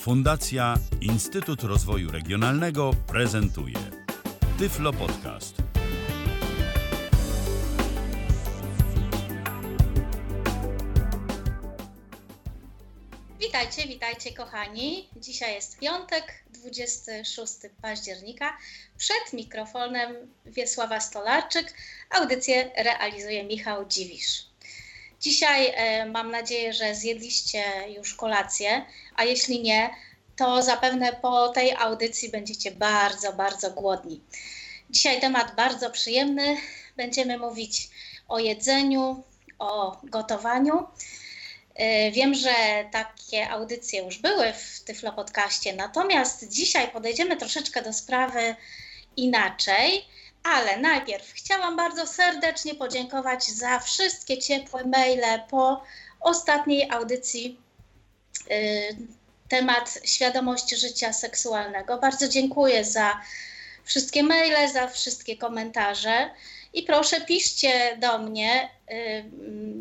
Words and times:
Fundacja 0.00 0.74
Instytut 1.00 1.62
Rozwoju 1.62 2.10
Regionalnego 2.10 2.90
prezentuje 3.06 3.76
Tyflo 4.58 4.92
Podcast. 4.92 5.54
Witajcie, 13.40 13.88
witajcie 13.88 14.32
kochani. 14.32 15.08
Dzisiaj 15.16 15.54
jest 15.54 15.78
piątek, 15.78 16.44
26 16.50 17.52
października. 17.82 18.56
Przed 18.98 19.32
mikrofonem 19.32 20.14
Wiesława 20.46 21.00
Stolarczyk. 21.00 21.74
Audycję 22.10 22.70
realizuje 22.76 23.44
Michał 23.44 23.84
Dziwisz. 23.84 24.49
Dzisiaj 25.20 25.72
e, 25.74 26.06
mam 26.06 26.30
nadzieję, 26.30 26.72
że 26.72 26.94
zjedliście 26.94 27.64
już 27.96 28.14
kolację, 28.14 28.84
a 29.16 29.24
jeśli 29.24 29.62
nie, 29.62 29.90
to 30.36 30.62
zapewne 30.62 31.12
po 31.12 31.48
tej 31.48 31.72
audycji 31.72 32.28
będziecie 32.28 32.70
bardzo, 32.70 33.32
bardzo 33.32 33.70
głodni. 33.70 34.20
Dzisiaj 34.90 35.20
temat 35.20 35.54
bardzo 35.56 35.90
przyjemny. 35.90 36.56
Będziemy 36.96 37.38
mówić 37.38 37.88
o 38.28 38.38
jedzeniu, 38.38 39.22
o 39.58 40.00
gotowaniu. 40.04 40.86
E, 41.74 42.10
wiem, 42.10 42.34
że 42.34 42.54
takie 42.92 43.50
audycje 43.50 44.04
już 44.04 44.18
były 44.18 44.52
w 44.52 44.80
Tyflo 44.84 45.12
Podcaście, 45.12 45.72
natomiast 45.72 46.48
dzisiaj 46.48 46.88
podejdziemy 46.88 47.36
troszeczkę 47.36 47.82
do 47.82 47.92
sprawy 47.92 48.56
inaczej. 49.16 50.04
Ale 50.42 50.78
najpierw 50.78 51.32
chciałam 51.32 51.76
bardzo 51.76 52.06
serdecznie 52.06 52.74
podziękować 52.74 53.44
za 53.44 53.78
wszystkie 53.78 54.38
ciepłe 54.38 54.84
maile 54.84 55.40
po 55.50 55.82
ostatniej 56.20 56.90
audycji 56.90 57.60
y, 58.50 58.96
temat 59.48 60.00
świadomość 60.04 60.70
życia 60.70 61.12
seksualnego. 61.12 61.98
Bardzo 61.98 62.28
dziękuję 62.28 62.84
za 62.84 63.20
wszystkie 63.84 64.22
maile, 64.22 64.68
za 64.72 64.88
wszystkie 64.88 65.36
komentarze. 65.36 66.30
I 66.72 66.82
proszę, 66.82 67.20
piszcie 67.20 67.96
do 67.96 68.18
mnie, 68.18 68.68
y, 68.90 69.24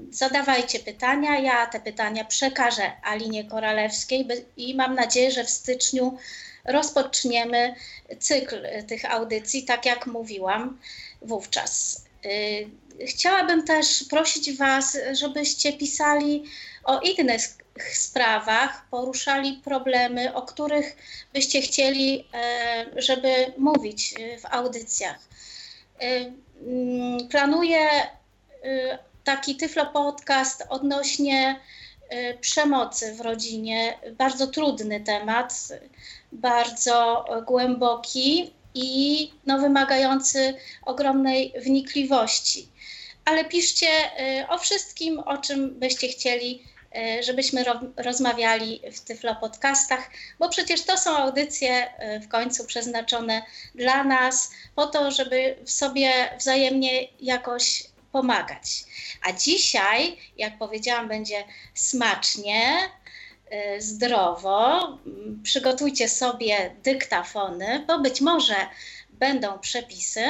zadawajcie 0.09 0.79
pytania. 0.79 1.39
Ja 1.39 1.67
te 1.67 1.79
pytania 1.79 2.25
przekażę 2.25 2.91
Alinie 3.03 3.45
Koralewskiej 3.45 4.27
i 4.57 4.75
mam 4.75 4.95
nadzieję, 4.95 5.31
że 5.31 5.43
w 5.43 5.49
styczniu 5.49 6.17
rozpoczniemy 6.65 7.75
cykl 8.19 8.67
tych 8.87 9.11
audycji, 9.11 9.63
tak 9.63 9.85
jak 9.85 10.05
mówiłam 10.05 10.79
wówczas. 11.21 12.05
Y, 12.25 12.69
chciałabym 13.05 13.65
też 13.65 14.03
prosić 14.09 14.57
Was, 14.57 14.97
żebyście 15.11 15.73
pisali 15.73 16.43
o 16.83 16.99
innych 16.99 17.41
sprawach, 17.93 18.85
poruszali 18.91 19.61
problemy, 19.63 20.33
o 20.33 20.41
których 20.41 20.95
byście 21.33 21.61
chcieli, 21.61 22.27
e, 22.33 22.85
żeby 22.95 23.53
mówić 23.57 24.13
w 24.41 24.45
audycjach. 24.45 25.19
Y, 26.01 26.33
mm, 26.67 27.27
planuję 27.27 27.87
y, 28.03 28.97
taki 29.23 29.55
Tyflo 29.55 29.85
Podcast 29.85 30.63
odnośnie 30.69 31.59
przemocy 32.41 33.13
w 33.13 33.21
rodzinie. 33.21 33.99
Bardzo 34.11 34.47
trudny 34.47 34.99
temat 35.01 35.67
bardzo 36.31 37.25
głęboki 37.47 38.53
i 38.73 39.31
no, 39.45 39.59
wymagający 39.59 40.53
ogromnej 40.85 41.53
wnikliwości. 41.61 42.67
Ale 43.25 43.45
piszcie 43.45 43.87
y, 44.41 44.47
o 44.47 44.57
wszystkim, 44.57 45.19
o 45.19 45.37
czym 45.37 45.79
byście 45.79 46.07
chcieli, 46.07 46.63
żebyśmy 47.21 47.63
ro 47.63 47.79
rozmawiali 47.97 48.81
w 48.91 48.99
Tyflo 49.01 49.35
Podcastach, 49.35 50.09
bo 50.39 50.49
przecież 50.49 50.81
to 50.81 50.97
są 50.97 51.17
audycje 51.17 51.87
w 52.21 52.27
końcu 52.27 52.65
przeznaczone 52.65 53.41
dla 53.75 54.03
nas, 54.03 54.51
po 54.75 54.87
to, 54.87 55.11
żeby 55.11 55.55
w 55.65 55.71
sobie 55.71 56.11
wzajemnie 56.39 57.07
jakoś 57.19 57.83
pomagać. 58.11 58.83
A 59.21 59.31
dzisiaj, 59.31 60.17
jak 60.37 60.57
powiedziałam, 60.57 61.07
będzie 61.07 61.43
smacznie, 61.73 62.89
Y, 63.53 63.81
zdrowo. 63.81 64.87
Przygotujcie 65.43 66.09
sobie 66.09 66.75
dyktafony, 66.83 67.85
bo 67.87 67.99
być 67.99 68.21
może 68.21 68.55
będą 69.09 69.59
przepisy. 69.59 70.23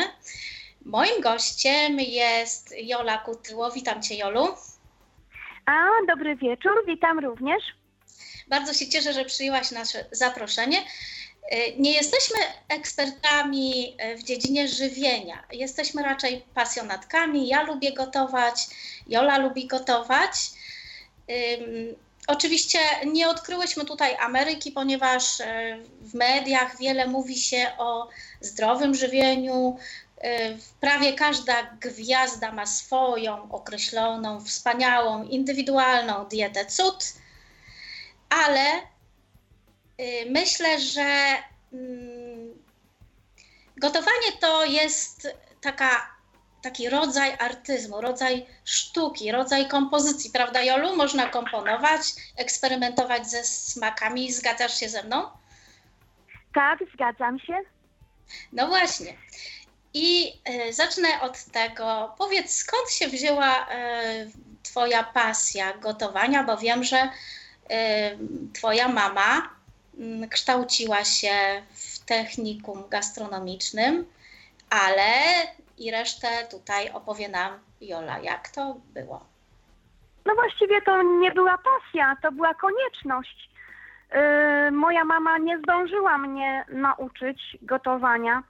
Moim 0.85 1.22
gościem 1.22 2.00
jest 2.00 2.73
Jola 2.78 3.17
Kutyło. 3.17 3.72
Witam 3.72 4.01
Cię, 4.01 4.16
Jolu. 4.16 4.47
A, 5.66 5.88
dobry 6.07 6.35
wieczór, 6.35 6.72
witam 6.88 7.19
również. 7.19 7.63
Bardzo 8.47 8.73
się 8.73 8.90
cieszę, 8.90 9.13
że 9.13 9.25
przyjęłaś 9.25 9.72
nasze 9.72 10.06
zaproszenie. 10.11 10.78
Y, 11.54 11.74
nie 11.78 11.92
jesteśmy 11.92 12.38
ekspertami 12.70 13.98
y, 14.14 14.18
w 14.18 14.24
dziedzinie 14.24 14.68
żywienia. 14.68 15.44
Jesteśmy 15.52 16.04
raczej 16.04 16.46
pasjonatkami. 16.54 17.48
Ja 17.48 17.64
lubię 17.64 17.94
gotować, 17.94 18.68
Jola 19.08 19.38
lubi 19.38 19.68
gotować. 19.68 20.32
Oczywiście 22.30 22.80
nie 23.06 23.30
odkryłyśmy 23.30 23.86
tutaj 23.86 24.16
Ameryki, 24.20 24.72
ponieważ 24.72 25.42
e, 25.42 25.78
w 26.02 26.14
mediach 26.14 26.78
wiele 26.78 27.08
mówi 27.08 27.36
się 27.36 27.72
o 27.78 28.10
zdrowym 28.42 28.96
żywieniu. 28.96 29.78
E, 30.22 30.58
prawie 30.80 31.14
każda 31.14 31.64
gwiazda 31.64 32.52
ma 32.52 32.66
swoją 32.66 33.52
określoną, 33.52 34.46
wspaniałą, 34.46 35.24
indywidualną 35.24 36.26
dietę 36.26 36.66
cud, 36.66 37.14
ale 38.30 38.62
e, 38.62 38.82
myślę, 40.30 40.80
że 40.80 41.38
mm, 41.74 42.54
gotowanie 43.78 44.32
to 44.40 44.66
jest 44.66 45.28
taka 45.62 46.20
taki 46.62 46.90
rodzaj 46.90 47.36
artyzmu, 47.40 48.02
rodzaj 48.02 48.46
sztuki, 48.66 49.32
rodzaj 49.32 49.68
kompozycji, 49.68 50.32
prawda, 50.32 50.62
Jolu? 50.62 50.96
Można 50.96 51.26
komponować, 51.26 52.02
eksperymentować 52.38 53.30
ze 53.30 53.44
smakami. 53.44 54.32
Zgadzasz 54.32 54.80
się 54.80 54.90
ze 54.90 55.04
mną? 55.04 55.30
Tak, 56.54 56.80
zgadzam 56.94 57.40
się. 57.40 57.58
No 58.54 58.68
właśnie. 58.68 59.14
I 59.94 60.34
y, 60.70 60.74
zacznę 60.74 61.22
od 61.22 61.44
tego. 61.44 62.16
Powiedz, 62.18 62.56
skąd 62.56 62.92
się 62.92 63.08
wzięła 63.08 63.64
y, 63.64 64.32
Twoja 64.64 65.04
pasja 65.04 65.78
gotowania, 65.78 66.44
bo 66.44 66.58
wiem, 66.58 66.84
że 66.84 67.04
y, 67.04 67.09
Twoja 68.54 68.88
mama 68.88 69.59
kształciła 70.30 71.04
się 71.04 71.62
w 71.72 72.00
technikum 72.06 72.84
gastronomicznym, 72.90 74.06
ale 74.70 75.12
i 75.78 75.92
resztę 75.92 76.28
tutaj 76.52 76.90
opowie 76.90 77.30
nam 77.30 77.60
Jola. 77.82 78.20
Jak 78.20 78.50
to 78.50 78.76
było? 78.94 79.26
No 80.26 80.36
właściwie 80.36 80.82
to 80.82 81.02
nie 81.02 81.32
była 81.32 81.58
pasja, 81.58 82.16
to 82.22 82.32
była 82.32 82.54
konieczność. 82.54 83.50
Yy, 84.66 84.72
moja 84.72 85.06
mama 85.06 85.38
nie 85.38 85.59
zdążyła 85.59 86.18
mnie 86.18 86.66
nauczyć 86.70 87.58
gotowania, 87.62 88.44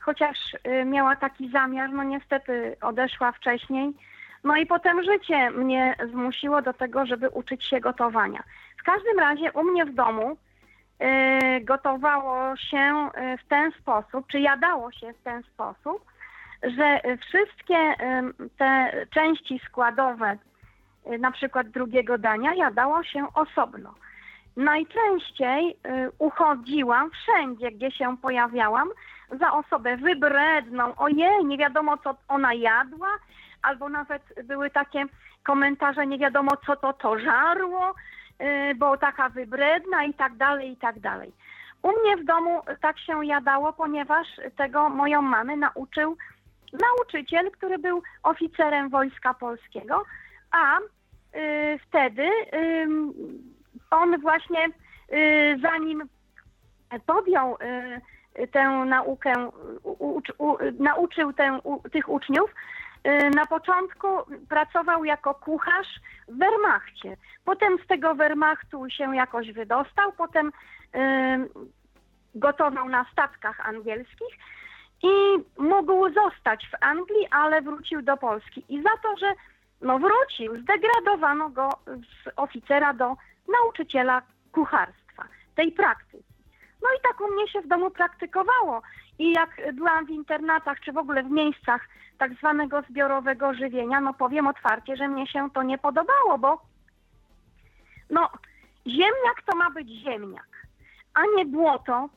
chociaż 0.00 0.56
yy, 0.64 0.84
miała 0.84 1.16
taki 1.16 1.50
zamiar, 1.50 1.90
no 1.90 2.02
niestety 2.02 2.76
odeszła 2.80 3.32
wcześniej. 3.32 3.92
No 4.44 4.56
i 4.56 4.66
potem 4.66 5.02
życie 5.02 5.50
mnie 5.50 5.96
zmusiło 6.10 6.62
do 6.62 6.72
tego, 6.72 7.06
żeby 7.06 7.28
uczyć 7.28 7.64
się 7.64 7.80
gotowania. 7.80 8.42
W 8.80 8.82
każdym 8.82 9.18
razie 9.18 9.52
u 9.52 9.64
mnie 9.64 9.84
w 9.84 9.94
domu 9.94 10.36
gotowało 11.60 12.56
się 12.56 13.08
yy, 13.16 13.38
w 13.38 13.44
ten 13.48 13.72
sposób, 13.72 14.26
czy 14.26 14.40
jadało 14.40 14.92
się 14.92 15.12
w 15.12 15.22
ten 15.22 15.42
sposób, 15.42 16.04
że 16.62 17.00
wszystkie 17.28 17.94
te 18.58 18.92
części 19.10 19.60
składowe, 19.68 20.38
na 21.18 21.30
przykład 21.30 21.68
drugiego 21.68 22.18
dania, 22.18 22.54
jadało 22.54 23.02
się 23.02 23.26
osobno. 23.34 23.94
Najczęściej 24.56 25.76
uchodziłam 26.18 27.10
wszędzie, 27.10 27.70
gdzie 27.70 27.90
się 27.90 28.16
pojawiałam, 28.16 28.88
za 29.40 29.52
osobę 29.52 29.96
wybredną, 29.96 30.96
ojej, 30.96 31.44
nie 31.44 31.58
wiadomo 31.58 31.96
co 31.96 32.16
ona 32.28 32.54
jadła, 32.54 33.08
albo 33.62 33.88
nawet 33.88 34.22
były 34.44 34.70
takie 34.70 35.04
komentarze, 35.42 36.06
nie 36.06 36.18
wiadomo 36.18 36.50
co 36.66 36.76
to 36.76 36.92
to 36.92 37.18
żarło, 37.18 37.94
bo 38.76 38.96
taka 38.96 39.28
wybredna 39.28 40.04
i 40.04 40.14
tak 40.14 40.36
dalej, 40.36 40.72
i 40.72 40.76
tak 40.76 41.00
dalej. 41.00 41.32
U 41.82 41.88
mnie 41.88 42.16
w 42.16 42.24
domu 42.24 42.60
tak 42.80 42.98
się 42.98 43.26
jadało, 43.26 43.72
ponieważ 43.72 44.26
tego 44.56 44.88
moją 44.88 45.22
mamę 45.22 45.56
nauczył 45.56 46.16
nauczyciel, 46.72 47.50
który 47.50 47.78
był 47.78 48.02
oficerem 48.22 48.88
Wojska 48.88 49.34
Polskiego, 49.34 50.04
a 50.50 50.78
y, 50.78 51.78
wtedy 51.88 52.22
y, 52.22 52.86
on 53.90 54.20
właśnie 54.20 54.66
y, 55.12 55.58
zanim 55.62 56.02
podjął 57.06 57.56
y, 58.38 58.48
tę 58.48 58.68
naukę, 58.68 59.50
u, 59.82 60.20
u, 60.38 60.56
nauczył 60.78 61.32
tę, 61.32 61.60
tych 61.92 62.08
uczniów, 62.08 62.50
y, 62.50 62.54
na 63.34 63.46
początku 63.46 64.06
pracował 64.48 65.04
jako 65.04 65.34
kucharz 65.34 66.00
w 66.28 66.38
Wehrmachcie. 66.38 67.16
Potem 67.44 67.78
z 67.84 67.86
tego 67.86 68.14
Wehrmachtu 68.14 68.90
się 68.90 69.16
jakoś 69.16 69.52
wydostał, 69.52 70.12
potem 70.12 70.48
y, 70.48 70.50
gotował 72.34 72.88
na 72.88 73.06
statkach 73.12 73.68
angielskich 73.68 74.38
i 75.02 75.12
mógł 75.58 76.10
zostać 76.12 76.66
w 76.66 76.84
Anglii, 76.84 77.28
ale 77.30 77.62
wrócił 77.62 78.02
do 78.02 78.16
Polski. 78.16 78.64
I 78.68 78.82
za 78.82 78.96
to, 79.02 79.16
że 79.16 79.34
no 79.80 79.98
wrócił, 79.98 80.60
zdegradowano 80.60 81.48
go 81.48 81.68
z 81.86 82.30
oficera 82.36 82.94
do 82.94 83.16
nauczyciela 83.48 84.22
kucharstwa, 84.52 85.24
tej 85.54 85.72
praktyki. 85.72 86.34
No 86.82 86.88
i 86.98 87.02
tak 87.02 87.20
u 87.20 87.34
mnie 87.34 87.48
się 87.48 87.60
w 87.60 87.68
domu 87.68 87.90
praktykowało. 87.90 88.82
I 89.18 89.32
jak 89.32 89.74
byłam 89.74 90.06
w 90.06 90.10
internatach, 90.10 90.80
czy 90.80 90.92
w 90.92 90.98
ogóle 90.98 91.22
w 91.22 91.30
miejscach 91.30 91.88
tak 92.18 92.34
zwanego 92.34 92.82
zbiorowego 92.82 93.54
żywienia, 93.54 94.00
no 94.00 94.14
powiem 94.14 94.46
otwarcie, 94.46 94.96
że 94.96 95.08
mnie 95.08 95.26
się 95.26 95.50
to 95.50 95.62
nie 95.62 95.78
podobało, 95.78 96.38
bo 96.38 96.62
no 98.10 98.30
ziemniak 98.86 99.42
to 99.46 99.56
ma 99.56 99.70
być 99.70 99.88
ziemniak, 99.88 100.48
a 101.14 101.20
nie 101.36 101.44
błoto. 101.44 102.08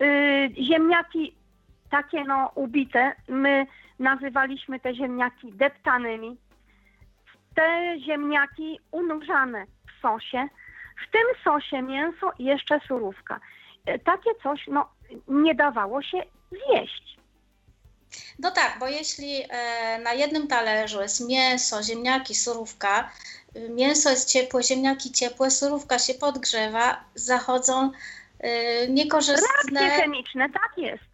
Yy, 0.00 0.64
ziemniaki 0.64 1.34
takie 1.90 2.24
no 2.24 2.50
ubite, 2.54 3.12
my 3.28 3.66
nazywaliśmy 3.98 4.80
te 4.80 4.94
ziemniaki 4.94 5.52
deptanymi. 5.52 6.36
Te 7.54 7.96
ziemniaki 8.00 8.80
unurzane 8.90 9.66
w 9.66 10.00
sosie, 10.02 10.48
w 11.06 11.10
tym 11.10 11.26
sosie 11.44 11.82
mięso 11.82 12.32
i 12.38 12.44
jeszcze 12.44 12.80
surówka. 12.80 13.40
Yy, 13.86 13.98
takie 13.98 14.34
coś 14.42 14.66
no 14.66 14.95
nie 15.28 15.54
dawało 15.54 16.02
się 16.02 16.22
zjeść. 16.50 17.06
No 18.38 18.50
tak, 18.50 18.76
bo 18.80 18.88
jeśli 18.88 19.42
e, 19.48 19.98
na 19.98 20.12
jednym 20.12 20.48
talerzu 20.48 21.02
jest 21.02 21.28
mięso, 21.28 21.82
ziemniaki, 21.82 22.34
surówka, 22.34 23.10
y, 23.56 23.68
mięso 23.68 24.10
jest 24.10 24.28
ciepłe, 24.28 24.62
ziemniaki 24.62 25.12
ciepłe, 25.12 25.50
surówka 25.50 25.98
się 25.98 26.14
podgrzewa, 26.14 27.04
zachodzą 27.14 27.90
y, 28.44 28.88
niekorzystne... 28.88 29.80
Reakcje 29.80 30.02
chemiczne, 30.02 30.50
tak 30.50 30.72
jest. 30.76 31.04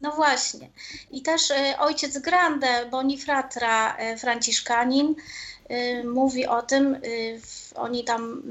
No 0.00 0.12
właśnie. 0.12 0.70
I 1.10 1.22
też 1.22 1.50
y, 1.50 1.78
ojciec 1.78 2.18
Grande 2.18 2.86
Bonifratra, 2.90 3.96
franciszkanin, 4.18 5.14
mówi 6.04 6.46
o 6.46 6.62
tym, 6.62 7.00
oni 7.74 8.04
tam, 8.04 8.42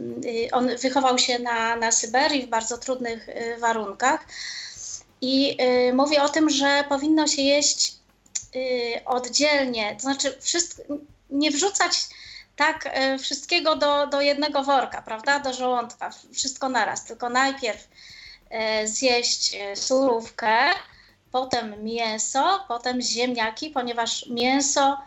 on 0.52 0.78
wychował 0.78 1.18
się 1.18 1.40
na, 1.40 1.76
na 1.76 1.92
Syberii 1.92 2.46
w 2.46 2.50
bardzo 2.50 2.78
trudnych 2.78 3.28
warunkach, 3.60 4.26
i 5.22 5.58
y, 5.90 5.94
mówi 5.94 6.18
o 6.18 6.30
tym, 6.30 6.50
że 6.50 6.84
powinno 6.90 7.28
się 7.28 7.42
jeść 7.42 7.94
y, 8.56 9.06
oddzielnie, 9.06 9.96
to 9.96 10.02
znaczy 10.02 10.38
wszystko, 10.42 10.84
nie 11.30 11.52
wrzucać 11.52 11.94
tak 12.56 12.86
y, 13.16 13.18
wszystkiego 13.20 13.76
do, 13.76 14.08
do 14.08 14.22
jednego 14.22 14.64
worka, 14.64 15.02
prawda, 15.02 15.40
do 15.40 15.54
żołądka, 15.54 16.12
wszystko 16.34 16.70
naraz, 16.70 17.06
tylko 17.06 17.30
najpierw 17.30 17.88
y, 18.84 18.88
zjeść 18.88 19.56
y, 19.56 19.76
surówkę, 19.76 20.70
potem 21.32 21.84
mięso, 21.84 22.66
potem 22.68 23.02
ziemniaki, 23.02 23.70
ponieważ 23.70 24.26
mięso 24.30 24.98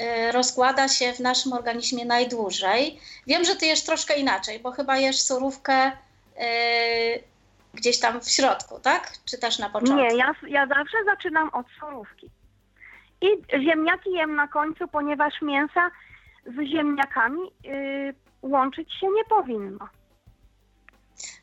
y, 0.00 0.32
rozkłada 0.32 0.88
się 0.88 1.12
w 1.12 1.20
naszym 1.20 1.52
organizmie 1.52 2.04
najdłużej. 2.04 3.00
Wiem, 3.26 3.44
że 3.44 3.56
ty 3.56 3.66
jesz 3.66 3.82
troszkę 3.82 4.16
inaczej, 4.16 4.60
bo 4.60 4.72
chyba 4.72 4.98
jesz 4.98 5.20
surówkę 5.20 5.92
gdzieś 7.74 8.00
tam 8.00 8.20
w 8.20 8.30
środku, 8.30 8.80
tak? 8.80 9.12
Czy 9.24 9.38
też 9.38 9.58
na 9.58 9.70
początku? 9.70 9.96
Nie, 9.96 10.16
ja, 10.16 10.34
ja 10.48 10.66
zawsze 10.66 11.04
zaczynam 11.04 11.50
od 11.50 11.66
surówki. 11.80 12.30
I 13.20 13.26
ziemniaki 13.64 14.12
jem 14.12 14.36
na 14.36 14.48
końcu, 14.48 14.88
ponieważ 14.88 15.42
mięsa 15.42 15.90
z 16.46 16.70
ziemniakami 16.72 17.40
yy, 17.64 18.14
łączyć 18.42 18.94
się 19.00 19.06
nie 19.06 19.24
powinno. 19.24 19.88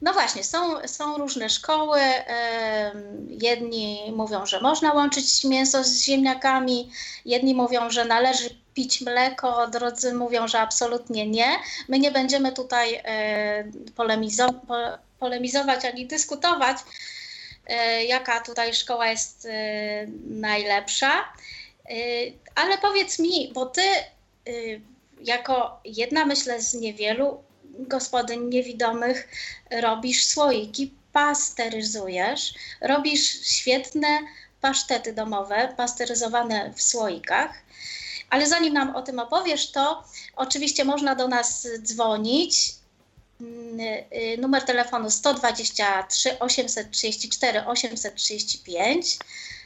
No 0.01 0.13
właśnie, 0.13 0.43
są, 0.43 0.87
są 0.87 1.17
różne 1.17 1.49
szkoły. 1.49 1.99
Jedni 3.27 4.13
mówią, 4.15 4.45
że 4.45 4.61
można 4.61 4.93
łączyć 4.93 5.43
mięso 5.43 5.83
z 5.83 6.03
ziemniakami, 6.03 6.91
jedni 7.25 7.55
mówią, 7.55 7.89
że 7.89 8.05
należy 8.05 8.49
pić 8.75 9.01
mleko, 9.01 9.67
drudzy 9.67 10.13
mówią, 10.13 10.47
że 10.47 10.59
absolutnie 10.59 11.27
nie. 11.27 11.59
My 11.87 11.99
nie 11.99 12.11
będziemy 12.11 12.51
tutaj 12.51 13.01
e, 13.05 13.63
polemizować 13.95 14.55
polemizować 15.19 15.85
ani 15.85 16.05
dyskutować, 16.05 16.77
e, 17.67 18.03
jaka 18.05 18.41
tutaj 18.41 18.73
szkoła 18.73 19.07
jest 19.07 19.45
e, 19.45 19.49
najlepsza. 20.27 21.33
Ale 22.55 22.77
powiedz 22.77 23.19
mi, 23.19 23.51
bo 23.53 23.65
ty 23.65 23.81
jako 25.21 25.79
jedna, 25.85 26.25
myślę, 26.25 26.61
z 26.61 26.73
niewielu 26.73 27.43
gospodyń 27.63 28.49
niewidomych 28.49 29.27
robisz 29.71 30.25
słoiki, 30.25 30.93
pasteryzujesz, 31.13 32.53
robisz 32.81 33.45
świetne 33.45 34.07
pasztety 34.61 35.13
domowe, 35.13 35.73
pasteryzowane 35.77 36.73
w 36.75 36.81
słoikach. 36.81 37.65
Ale 38.29 38.47
zanim 38.47 38.73
nam 38.73 38.95
o 38.95 39.01
tym 39.01 39.19
opowiesz, 39.19 39.71
to 39.71 40.03
oczywiście 40.35 40.85
można 40.85 41.15
do 41.15 41.27
nas 41.27 41.67
dzwonić 41.81 42.75
Mm, 43.41 43.79
y, 43.79 44.37
numer 44.37 44.63
telefonu 44.63 45.11
123 45.11 46.39
834 46.39 47.65
835 47.65 49.17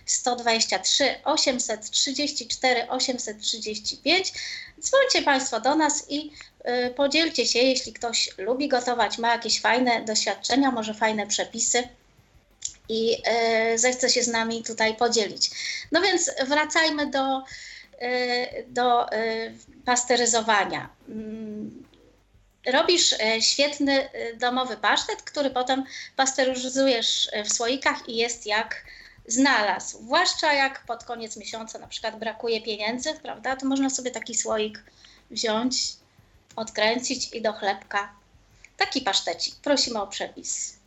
123 0.05 1.15
834 1.23 2.89
835. 2.89 4.33
Dzwońcie 4.79 5.21
Państwo 5.21 5.59
do 5.59 5.75
nas 5.75 6.05
i 6.09 6.31
y, 6.87 6.93
podzielcie 6.93 7.45
się, 7.45 7.59
jeśli 7.59 7.93
ktoś 7.93 8.29
lubi 8.37 8.67
gotować, 8.67 9.17
ma 9.17 9.31
jakieś 9.31 9.61
fajne 9.61 10.05
doświadczenia, 10.05 10.71
może 10.71 10.93
fajne 10.93 11.27
przepisy 11.27 11.87
i 12.89 13.17
y, 13.73 13.77
zechce 13.77 14.09
się 14.09 14.23
z 14.23 14.27
nami 14.27 14.63
tutaj 14.63 14.95
podzielić. 14.95 15.51
No 15.91 16.01
więc 16.01 16.31
wracajmy 16.47 17.07
do, 17.07 17.43
do 18.67 19.05
pasteryzowania. 19.85 20.89
Mm, 21.09 21.83
robisz 22.65 23.13
e, 23.13 23.41
świetny 23.41 24.09
domowy 24.37 24.77
pasztet, 24.77 25.21
który 25.21 25.49
potem 25.49 25.83
pasteryzujesz 26.15 27.29
w 27.45 27.53
słoikach 27.53 28.09
i 28.09 28.15
jest 28.15 28.45
jak 28.45 28.85
znalazł. 29.27 30.03
Zwłaszcza 30.03 30.53
jak 30.53 30.85
pod 30.85 31.03
koniec 31.03 31.37
miesiąca 31.37 31.79
na 31.79 31.87
przykład 31.87 32.19
brakuje 32.19 32.61
pieniędzy, 32.61 33.13
prawda, 33.13 33.55
to 33.55 33.65
można 33.65 33.89
sobie 33.89 34.11
taki 34.11 34.35
słoik 34.35 34.83
wziąć, 35.31 35.83
odkręcić 36.55 37.33
i 37.33 37.41
do 37.41 37.53
chlebka. 37.53 38.13
Taki 38.77 39.01
pasztecik. 39.01 39.55
Prosimy 39.55 40.01
o 40.01 40.07
przepis. 40.07 40.78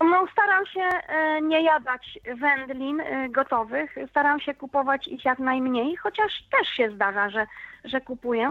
No, 0.00 0.26
staram 0.32 0.66
się 0.66 0.88
nie 1.42 1.62
jadać 1.62 2.18
wędlin 2.40 3.02
gotowych. 3.28 3.94
Staram 4.10 4.40
się 4.40 4.54
kupować 4.54 5.08
ich 5.08 5.24
jak 5.24 5.38
najmniej, 5.38 5.96
chociaż 5.96 6.32
też 6.50 6.68
się 6.68 6.90
zdarza, 6.90 7.30
że, 7.30 7.46
że 7.84 8.00
kupuję. 8.00 8.50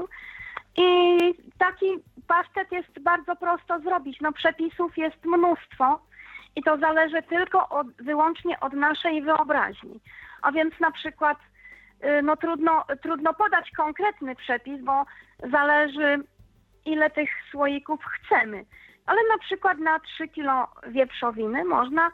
I 0.77 1.18
taki 1.58 1.86
pasztet 2.27 2.72
jest 2.72 3.00
bardzo 3.00 3.36
prosto 3.36 3.80
zrobić. 3.80 4.22
No 4.22 4.32
przepisów 4.32 4.98
jest 4.98 5.25
mnóstwo 5.25 6.00
i 6.56 6.63
to 6.63 6.77
zależy 6.77 7.22
tylko 7.22 7.70
od, 7.70 7.88
wyłącznie 7.88 8.60
od 8.60 8.74
naszej 8.74 9.22
wyobraźni. 9.22 10.00
A 10.42 10.51
więc 10.51 10.80
na 10.80 10.92
przykład 10.92 11.38
y, 12.04 12.22
no 12.22 12.38
trudno, 12.38 12.86
trudno 13.01 13.34
podać 13.34 13.72
konkretny 13.72 14.36
przepis, 14.36 14.82
bo 14.82 15.06
zależy 15.51 16.24
ile 16.86 17.10
tych 17.10 17.30
słoików 17.51 18.00
chcemy. 18.06 18.66
Ale 19.08 19.22
na 19.30 19.38
przykład 19.38 19.78
na 19.78 20.00
3 20.00 20.28
kilo 20.28 20.68
wieprzowiny 20.88 21.66
można 21.66 22.12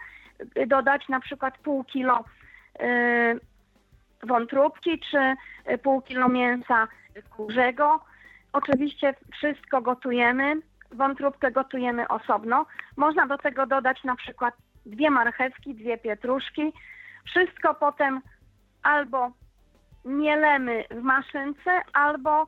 y, 0.58 0.68
dodać 0.68 1.10
na 1.10 1.20
przykład 1.20 1.58
pół 1.58 1.84
kilo 1.84 2.26
y, 2.82 3.40
wątróbki 4.24 5.00
czy 5.12 5.36
pół 5.84 6.02
kilo 6.02 6.30
mięsa 6.30 6.88
kurzego, 7.30 8.00
Oczywiście 8.54 9.16
wszystko 9.32 9.82
gotujemy, 9.82 10.56
wątróbkę 10.92 11.52
gotujemy 11.52 12.08
osobno. 12.08 12.66
Można 12.98 13.28
do 13.28 13.38
tego 13.38 13.66
dodać 13.66 14.04
na 14.04 14.16
przykład 14.16 14.54
dwie 14.86 15.10
marchewki, 15.10 15.76
dwie 15.76 15.98
pietruszki. 15.98 16.74
Wszystko 17.26 17.74
potem 17.74 18.22
albo 18.84 19.32
mielemy 20.06 20.84
w 20.92 21.02
maszynce, 21.02 21.82
albo 21.94 22.48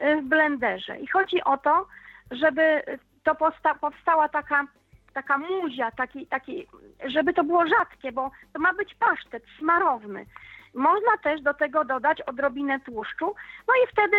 y, 0.00 0.22
w 0.22 0.24
blenderze. 0.24 0.98
I 0.98 1.06
chodzi 1.06 1.44
o 1.44 1.56
to, 1.56 1.86
żeby 2.30 2.82
to 3.24 3.34
powsta 3.34 3.74
powstała 3.74 4.28
taka, 4.28 4.66
taka 5.14 5.38
muzia, 5.38 5.90
taki, 5.90 6.26
taki, 6.26 6.66
żeby 7.06 7.32
to 7.32 7.44
było 7.44 7.66
rzadkie, 7.66 8.12
bo 8.12 8.30
to 8.52 8.58
ma 8.60 8.74
być 8.74 8.94
pasztet 8.94 9.44
smarowny. 9.58 10.26
Można 10.74 11.18
też 11.22 11.42
do 11.42 11.54
tego 11.54 11.84
dodać 11.84 12.20
odrobinę 12.20 12.80
tłuszczu, 12.80 13.34
no 13.68 13.74
i 13.84 13.92
wtedy 13.92 14.16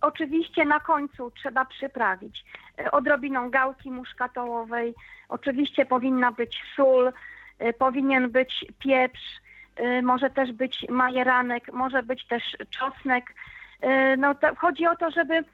Oczywiście 0.00 0.64
na 0.64 0.80
końcu 0.80 1.30
trzeba 1.30 1.64
przyprawić 1.64 2.44
e, 2.78 2.90
odrobiną 2.90 3.50
gałki 3.50 3.90
muszkatołowej. 3.90 4.94
Oczywiście 5.28 5.86
powinna 5.86 6.32
być 6.32 6.62
sól, 6.76 7.12
e, 7.58 7.72
powinien 7.72 8.30
być 8.30 8.64
pieprz, 8.78 9.40
y, 9.80 10.02
może 10.02 10.30
też 10.30 10.52
być 10.52 10.86
majeranek, 10.88 11.72
może 11.72 12.02
być 12.02 12.26
też 12.26 12.42
czosnek. 12.70 13.34
No 14.18 14.34
chodzi 14.56 14.86
o 14.86 14.96
to, 14.96 15.10
żeby, 15.10 15.44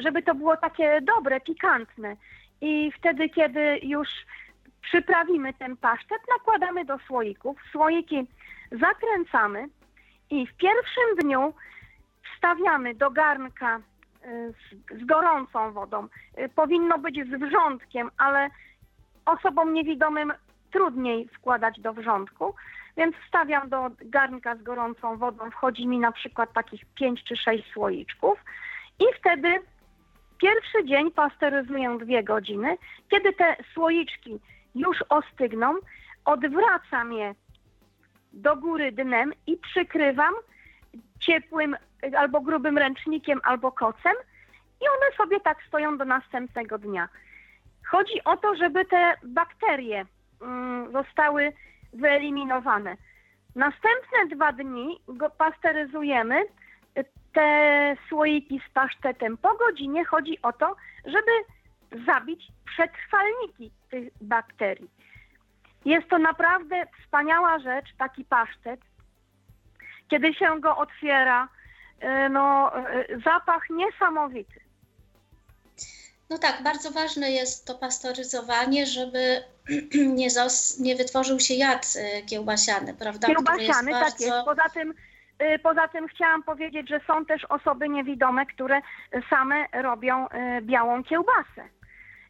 żeby 0.00 0.22
to 0.22 0.34
było 0.34 0.56
takie 0.56 1.00
dobre, 1.00 1.40
pikantne. 1.40 2.16
I 2.60 2.92
wtedy, 2.92 3.28
kiedy 3.28 3.78
już 3.82 4.08
przyprawimy 4.82 5.54
ten 5.54 5.76
pasztet, 5.76 6.18
nakładamy 6.38 6.84
do 6.84 6.98
słoików. 6.98 7.58
Słoiki 7.72 8.26
zakręcamy 8.72 9.68
i 10.30 10.46
w 10.46 10.54
pierwszym 10.56 11.16
dniu 11.22 11.54
wstawiamy 12.34 12.94
do 12.94 13.10
garnka 13.10 13.76
y, 13.76 13.80
z, 14.52 15.00
z 15.02 15.04
gorącą 15.04 15.72
wodą. 15.72 16.08
Y, 16.38 16.48
Powinno 16.48 16.98
być 16.98 17.16
z 17.16 17.40
wrzątkiem, 17.40 18.10
ale 18.18 18.48
osobom 19.24 19.74
niewidomym 19.74 20.32
trudniej 20.72 21.28
wkładać 21.28 21.80
do 21.80 21.92
wrzątku, 21.92 22.54
więc 22.96 23.16
wstawiam 23.16 23.68
do 23.68 23.90
garnka 24.00 24.56
z 24.56 24.62
gorącą 24.62 25.16
wodą, 25.16 25.50
wchodzi 25.50 25.86
mi 25.86 25.98
na 25.98 26.12
przykład 26.12 26.52
takich 26.52 26.84
5 26.94 27.24
czy 27.24 27.36
6 27.36 27.72
słoiczków 27.72 28.38
i 28.98 29.04
wtedy 29.20 29.48
pierwszy 30.40 30.84
dzień 30.84 31.10
pasteryzuję 31.10 31.98
dwie 31.98 32.24
godziny. 32.24 32.76
Kiedy 33.10 33.32
te 33.32 33.56
słoiczki 33.74 34.40
już 34.74 35.04
ostygną, 35.08 35.74
odwracam 36.24 37.12
je 37.12 37.34
do 38.32 38.56
góry 38.56 38.92
dnem 38.92 39.32
i 39.46 39.56
przykrywam 39.56 40.34
ciepłym 41.20 41.76
albo 42.16 42.40
grubym 42.40 42.78
ręcznikiem, 42.78 43.40
albo 43.44 43.72
kocem 43.72 44.14
i 44.80 44.84
one 44.88 45.16
sobie 45.16 45.40
tak 45.40 45.58
stoją 45.68 45.98
do 45.98 46.04
następnego 46.04 46.78
dnia. 46.78 47.08
Chodzi 47.86 48.24
o 48.24 48.36
to, 48.36 48.54
żeby 48.54 48.84
te 48.84 49.14
bakterie 49.22 50.06
mm, 50.42 50.92
zostały 50.92 51.52
wyeliminowane. 51.92 52.96
Następne 53.56 54.36
dwa 54.36 54.52
dni 54.52 55.00
go 55.08 55.30
pasteryzujemy 55.30 56.44
te 57.32 57.96
słoiki 58.08 58.60
z 58.70 58.72
pasztetem. 58.72 59.36
Po 59.36 59.54
godzinie 59.54 60.04
chodzi 60.04 60.42
o 60.42 60.52
to, 60.52 60.76
żeby 61.04 61.30
zabić 62.06 62.46
przetrwalniki 62.66 63.70
tych 63.90 64.12
bakterii. 64.20 64.90
Jest 65.84 66.08
to 66.08 66.18
naprawdę 66.18 66.86
wspaniała 67.02 67.58
rzecz, 67.58 67.86
taki 67.98 68.24
pasztet. 68.24 68.80
Kiedy 70.08 70.34
się 70.34 70.60
go 70.60 70.76
otwiera, 70.76 71.48
y, 72.02 72.28
no, 72.28 72.72
y, 72.90 73.20
zapach 73.24 73.62
niesamowity. 73.70 74.60
No 76.30 76.38
tak, 76.38 76.62
bardzo 76.62 76.90
ważne 76.90 77.30
jest 77.30 77.66
to 77.66 77.74
pasteryzowanie, 77.74 78.86
żeby 78.86 79.42
nie, 80.18 80.28
nie 80.80 80.96
wytworzył 80.96 81.40
się 81.40 81.54
jad 81.54 81.92
y, 81.96 82.22
kiełbasiany, 82.26 82.94
prawda? 82.94 83.26
Kiełbasiany, 83.28 83.90
jest 83.90 84.04
tak 84.10 84.20
jest. 84.20 84.32
bardzo- 84.32 84.44
Poza 84.44 84.68
tym, 84.68 84.94
poza 85.62 85.88
tym 85.88 86.08
chciałam 86.08 86.42
powiedzieć, 86.42 86.88
że 86.88 87.00
są 87.06 87.24
też 87.24 87.44
osoby 87.44 87.88
niewidome, 87.88 88.46
które 88.46 88.80
same 89.30 89.66
robią 89.72 90.26
y, 90.26 90.62
białą 90.62 91.04
kiełbasę. 91.04 91.68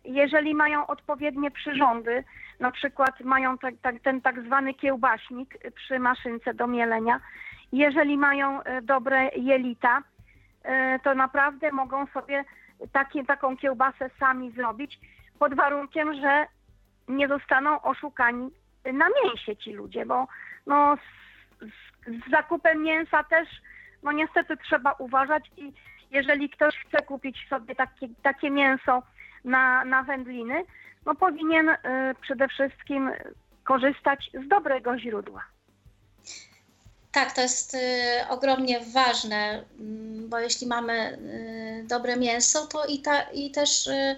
Jeżeli 0.04 0.54
mają 0.54 0.86
odpowiednie 0.86 1.50
przyrządy, 1.50 2.24
na 2.60 2.70
przykład 2.70 3.20
mają 3.20 3.58
tak, 3.58 3.74
tak, 3.82 4.00
ten 4.00 4.20
tak 4.20 4.42
zwany 4.42 4.74
kiełbaśnik 4.74 5.58
przy 5.74 5.98
maszynce 5.98 6.54
do 6.54 6.66
mielenia, 6.66 7.20
jeżeli 7.72 8.18
mają 8.18 8.60
y, 8.60 8.82
dobre 8.82 9.28
jelita, 9.36 9.98
y, 9.98 11.00
to 11.04 11.14
naprawdę 11.14 11.72
mogą 11.72 12.06
sobie 12.06 12.44
taką 13.26 13.56
kiełbasę 13.56 14.10
sami 14.18 14.50
zrobić, 14.50 14.98
pod 15.38 15.54
warunkiem, 15.54 16.14
że 16.14 16.46
nie 17.08 17.28
zostaną 17.28 17.82
oszukani 17.82 18.50
na 18.84 19.06
mięsie 19.24 19.56
ci 19.56 19.72
ludzie, 19.72 20.06
bo 20.06 20.26
no, 20.66 20.96
z, 22.10 22.30
zakupem 22.30 22.82
mięsa 22.82 23.24
też 23.24 23.48
no 24.02 24.12
niestety 24.12 24.56
trzeba 24.56 24.92
uważać 24.92 25.50
i 25.56 25.72
jeżeli 26.10 26.50
ktoś 26.50 26.74
chce 26.86 27.02
kupić 27.02 27.36
sobie 27.50 27.74
takie, 27.74 28.08
takie 28.22 28.50
mięso 28.50 29.02
na, 29.44 29.84
na 29.84 30.02
wędliny, 30.02 30.64
no 31.06 31.14
powinien 31.14 31.68
y, 31.68 31.76
przede 32.20 32.48
wszystkim 32.48 33.10
korzystać 33.64 34.30
z 34.44 34.48
dobrego 34.48 34.98
źródła. 34.98 35.44
Tak, 37.12 37.32
to 37.32 37.40
jest 37.40 37.74
y, 37.74 37.78
ogromnie 38.28 38.80
ważne, 38.94 39.64
mm, 39.80 40.28
bo 40.28 40.38
jeśli 40.38 40.66
mamy 40.66 41.18
y, 41.82 41.86
dobre 41.88 42.16
mięso, 42.16 42.66
to 42.66 42.86
i, 42.86 42.98
ta, 42.98 43.22
i 43.22 43.50
też 43.50 43.86
y, 43.86 44.16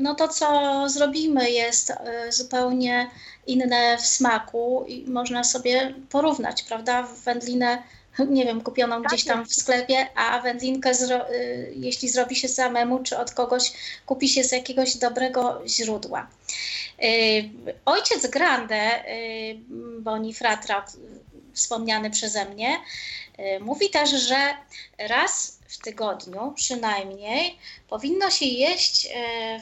no 0.00 0.14
to, 0.14 0.28
co 0.28 0.88
zrobimy, 0.88 1.50
jest 1.50 1.90
y, 1.90 2.32
zupełnie 2.32 3.10
inne 3.46 3.98
w 3.98 4.06
smaku 4.06 4.84
i 4.88 5.10
można 5.10 5.44
sobie 5.44 5.94
porównać, 6.10 6.62
prawda? 6.62 7.02
Wędlinę, 7.24 7.82
nie 8.28 8.44
wiem, 8.44 8.60
kupioną 8.60 9.02
Tak 9.02 9.12
gdzieś 9.12 9.24
tam 9.24 9.46
w 9.46 9.54
sklepie, 9.54 10.06
a 10.14 10.40
wędlinkę, 10.40 10.94
zro, 10.94 11.32
y, 11.34 11.72
jeśli 11.76 12.08
zrobi 12.08 12.36
się 12.36 12.48
samemu, 12.48 13.02
czy 13.02 13.18
od 13.18 13.30
kogoś, 13.30 13.72
kupi 14.06 14.28
się 14.28 14.44
z 14.44 14.52
jakiegoś 14.52 14.96
dobrego 14.96 15.62
źródła. 15.66 16.26
Y, 17.04 17.50
Ojciec 17.84 18.26
Grande, 18.26 19.04
Boni 20.00 20.34
Fratra, 20.34 20.84
wspomniany 21.52 22.10
przeze 22.10 22.44
mnie, 22.44 22.76
mówi 23.60 23.90
też, 23.90 24.10
że 24.10 24.36
raz 24.98 25.57
w 25.68 25.78
tygodniu 25.78 26.52
przynajmniej 26.56 27.58
powinno 27.88 28.30
się 28.30 28.46
jeść 28.46 29.06
y, 29.06 29.10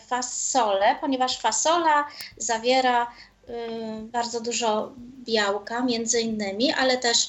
fasolę, 0.01 0.97
ponieważ 1.01 1.41
fasola 1.41 2.07
zawiera 2.37 3.05
y, 3.05 3.53
bardzo 4.03 4.41
dużo 4.41 4.93
białka, 5.25 5.83
między 5.83 6.21
innymi, 6.21 6.73
ale 6.73 6.99
też 6.99 7.29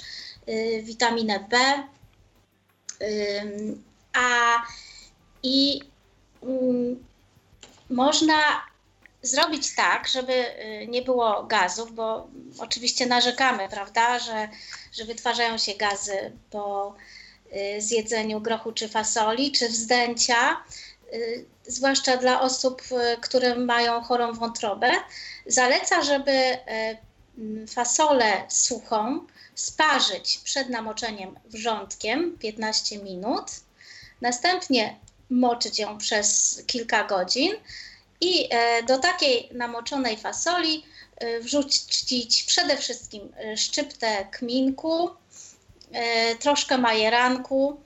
y, 0.49 0.81
witaminę 0.83 1.39
B, 1.39 1.57
a 4.13 4.61
i 5.43 5.81
mm, 6.43 7.05
można 7.89 8.35
zrobić 9.21 9.75
tak, 9.75 10.07
żeby 10.07 10.45
nie 10.87 11.01
było 11.01 11.43
gazów, 11.43 11.95
bo 11.95 12.27
oczywiście 12.59 13.05
narzekamy, 13.05 13.69
prawda, 13.69 14.19
że, 14.19 14.49
że 14.93 15.05
wytwarzają 15.05 15.57
się 15.57 15.73
gazy 15.73 16.31
po 16.51 16.95
y, 17.55 17.81
zjedzeniu 17.81 18.41
grochu 18.41 18.71
czy 18.71 18.87
fasoli, 18.87 19.51
czy 19.51 19.69
wzdęcia, 19.69 20.63
y, 21.13 21.45
zwłaszcza 21.67 22.17
dla 22.17 22.41
osób, 22.41 22.81
y, 22.91 23.17
które 23.21 23.55
mają 23.55 24.01
chorą 24.01 24.33
wątrobę. 24.33 24.91
Zaleca, 25.45 26.03
żeby 26.03 26.31
mm, 27.37 27.67
fasolę 27.67 28.45
suchą 28.49 29.25
sparzyć 29.55 30.37
przed 30.43 30.69
namoczeniem 30.69 31.39
wrzątkiem 31.45 32.37
15 32.37 32.97
minut, 32.97 33.45
następnie 34.21 34.95
moczyć 35.29 35.79
ją 35.79 35.97
przez 35.97 36.61
kilka 36.67 37.03
godzin 37.03 37.51
i 38.21 38.47
e, 38.49 38.83
do 38.83 38.97
takiej 38.97 39.49
namoczonej 39.53 40.17
fasoli 40.17 40.83
e, 41.17 41.39
wrzucić 41.39 42.43
przede 42.43 42.77
wszystkim 42.77 43.33
e, 43.37 43.57
szczyptę 43.57 44.27
kminku, 44.31 45.09
troszkę 46.39 46.77
majeranku 46.77 47.81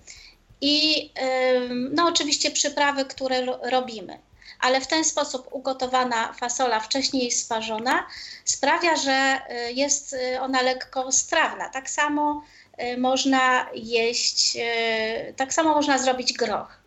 i 0.62 1.10
e, 1.16 1.60
no 1.70 2.08
oczywiście 2.08 2.52
przyprawy, 2.52 3.06
które 3.06 3.46
ro- 3.46 3.60
robimy. 3.64 4.20
Ale 4.60 4.82
w 4.82 4.88
ten 4.88 5.06
sposób 5.06 5.48
ugotowana 5.52 6.34
fasola, 6.34 6.80
wcześniej 6.80 7.32
sparzona, 7.32 8.08
sprawia, 8.46 8.96
że 8.96 9.12
e, 9.12 9.72
jest 9.72 10.14
e, 10.14 10.42
ona 10.42 10.62
lekko 10.62 11.12
strawna. 11.12 11.70
Tak 11.70 11.90
samo 11.90 12.44
e, 12.78 12.98
można 12.98 13.70
jeść, 13.74 14.58
e, 14.60 15.34
tak 15.34 15.54
samo 15.54 15.74
można 15.74 15.98
zrobić 15.98 16.34
groch. 16.34 16.82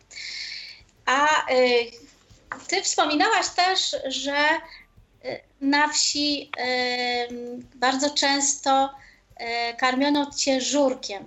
A 1.05 1.45
e, 1.45 1.55
ty 2.67 2.81
wspominałaś 2.81 3.49
też, 3.49 3.95
że 4.07 4.35
na 5.61 5.87
wsi 5.87 6.51
bardzo 7.75 8.09
często 8.09 8.69
e, 8.71 9.04
karmiono 9.77 10.31
cię 10.31 10.61
żurkiem. 10.61 11.23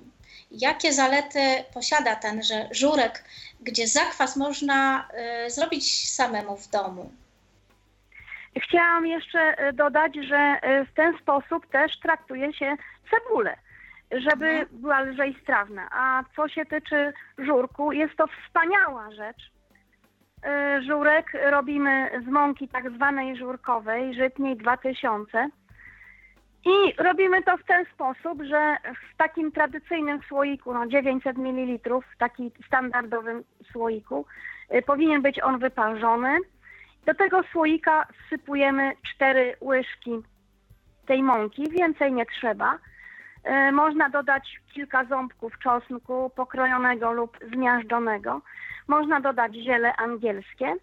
Jakie 0.50 0.92
zalety 0.92 1.40
posiada 1.74 2.16
tenże 2.16 2.68
żurek, 2.70 3.24
gdzie 3.60 3.86
zakwas 3.86 4.36
można 4.36 5.08
e, 5.12 5.50
zrobić 5.50 6.08
samemu 6.08 6.56
w 6.56 6.68
domu? 6.70 7.10
Chciałam 8.62 9.06
jeszcze 9.06 9.38
e, 9.40 9.72
dodać, 9.72 10.14
że 10.28 10.36
e, 10.36 10.84
w 10.84 10.94
ten 10.94 11.18
sposób 11.18 11.66
też 11.66 12.00
traktuje 12.00 12.52
się 12.52 12.76
cebulę, 13.10 13.56
żeby 14.10 14.46
Mhm. 14.46 14.68
była 14.72 15.00
lżej 15.00 15.36
strawna. 15.42 15.88
A 15.92 16.24
co 16.36 16.48
się 16.48 16.66
tyczy 16.66 17.12
żurku, 17.38 17.92
jest 17.92 18.16
to 18.16 18.26
wspaniała 18.26 19.10
rzecz. 19.12 19.50
E, 20.44 20.82
Żurek 20.82 21.32
robimy 21.50 22.10
z 22.24 22.28
mąki 22.28 22.68
tak 22.68 22.90
zwanej 22.90 23.36
żurkowej, 23.36 24.14
żytniej 24.14 24.56
2000. 24.56 25.48
I 26.68 26.94
robimy 26.98 27.42
to 27.42 27.56
w 27.56 27.64
ten 27.64 27.84
sposób, 27.94 28.42
że 28.42 28.76
w 29.12 29.16
takim 29.16 29.52
tradycyjnym 29.52 30.20
słoiku, 30.28 30.74
no 30.74 30.86
900 30.86 31.38
ml, 31.38 31.90
w 32.14 32.18
takim 32.18 32.50
standardowym 32.66 33.44
słoiku, 33.72 34.26
y, 34.74 34.82
powinien 34.82 35.22
być 35.22 35.40
on 35.42 35.58
wyparzony. 35.58 36.38
Do 37.06 37.14
tego 37.14 37.42
słoika 37.52 38.06
wsypujemy 38.26 38.92
4 39.14 39.56
łyżki 39.60 40.22
tej 41.06 41.22
mąki, 41.22 41.70
więcej 41.70 42.12
nie 42.12 42.26
trzeba. 42.26 42.78
E, 43.44 43.72
Można 43.72 44.08
dodać 44.08 44.60
kilka 44.74 45.04
ząbków 45.04 45.58
czosnku 45.58 46.30
pokrojonego 46.36 47.12
lub 47.12 47.38
zmiażdżonego. 47.54 48.42
Można 48.88 49.20
dodać 49.20 49.54
ziele 49.54 49.96
angielskie. 49.96 50.74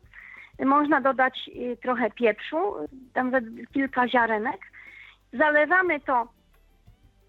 Można 0.65 1.01
dodać 1.01 1.50
y, 1.56 1.77
trochę 1.82 2.12
pieprzu, 2.12 2.75
tam 3.13 3.32
kilka 3.74 4.08
ziarenek. 4.08 4.58
Zalewamy 5.38 6.00
to 6.00 6.27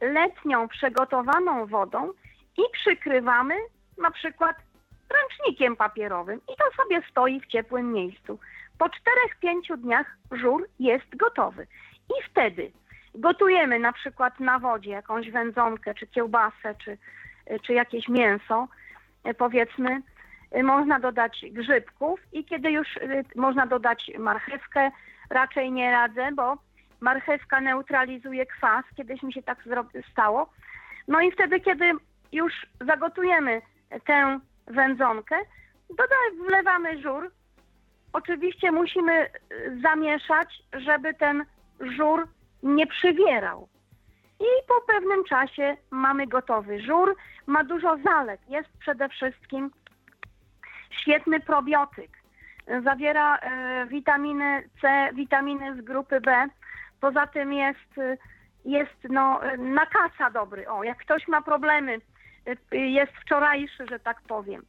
letnią 0.01 0.69
przygotowaną 0.69 1.67
wodą 1.67 2.13
i 2.59 2.63
przykrywamy 2.73 3.55
na 3.99 4.11
przykład 4.11 4.57
ręcznikiem 5.11 5.77
papierowym 5.77 6.41
i 6.53 6.57
to 6.57 6.83
sobie 6.83 7.03
stoi 7.11 7.41
w 7.41 7.47
ciepłym 7.47 7.93
miejscu. 7.93 8.39
Po 8.79 8.87
4-5 8.87 9.77
dniach 9.77 10.17
żur 10.33 10.69
jest 10.79 11.17
gotowy. 11.17 11.67
I 12.09 12.31
wtedy 12.31 12.73
gotujemy 13.15 13.79
na 13.79 13.93
przykład 13.93 14.41
na 14.41 14.59
wodzie 14.59 14.91
jakąś 14.91 15.31
wędzonkę, 15.31 15.95
czy 15.95 16.07
kiełbasę, 16.07 16.75
czy, 16.85 16.99
czy 17.63 17.73
jakieś 17.73 18.09
mięso, 18.09 18.69
e, 19.25 19.35
powiedzmy. 19.35 20.03
E, 20.51 20.63
Można 20.63 21.01
dodać 21.01 21.45
grzybków 21.51 22.21
i 22.33 22.45
kiedy 22.45 22.71
już 22.71 22.97
e, 22.97 23.23
można 23.37 23.67
dodać 23.67 24.11
marchewkę, 24.19 24.91
raczej 25.31 25.73
nie 25.73 25.91
radzę, 25.91 26.33
bo 26.33 26.66
marchewka 27.07 27.61
neutralizuje 27.61 28.47
kwas. 28.47 28.85
Kiedyś 28.97 29.23
mi 29.23 29.33
się 29.33 29.43
tak 29.43 29.59
stało. 30.13 30.51
No 31.09 31.21
i 31.21 31.33
wtedy, 31.33 31.61
kiedy 31.61 31.93
już 32.33 32.53
zagotujemy 32.81 33.63
tę 34.07 34.41
wędzonkę, 34.67 35.37
dodaj, 35.91 36.47
wlewamy 36.49 37.03
żur. 37.03 37.31
Oczywiście 38.13 38.73
musimy 38.73 39.25
y, 39.25 39.29
zamieszać, 39.83 40.49
żeby 40.73 41.15
ten 41.15 41.45
żur 41.81 42.29
nie 42.63 42.87
przywierał. 42.87 43.69
I 44.41 44.49
po 44.69 44.81
pewnym 44.93 45.25
czasie 45.25 45.77
mamy 45.91 46.27
gotowy 46.27 46.81
żur. 46.81 47.17
Ma 47.47 47.65
dużo 47.65 47.97
zalet. 48.05 48.41
Jest 48.49 48.69
przede 48.79 49.09
wszystkim 49.09 49.71
świetny 50.91 51.41
probiotyk. 51.41 52.11
Zawiera 52.85 53.37
e, 53.37 53.87
witaminy 53.87 54.69
C, 54.81 55.09
witaminy 55.15 55.77
z 55.77 55.81
grupy 55.81 56.21
B. 56.21 56.49
Poza 57.01 57.27
tym 57.27 57.53
jest, 57.53 58.01
jest 58.65 58.97
no, 59.11 59.41
na 59.59 59.87
kasa 59.87 60.31
dobry. 60.31 60.69
O, 60.69 60.85
jak 60.85 60.99
ktoś 60.99 61.29
ma 61.29 61.43
problemy, 61.43 62.01
jest 62.73 63.13
wczorajszy, 63.13 63.87
że 63.87 63.99
tak 63.99 64.21
powiem. 64.21 64.63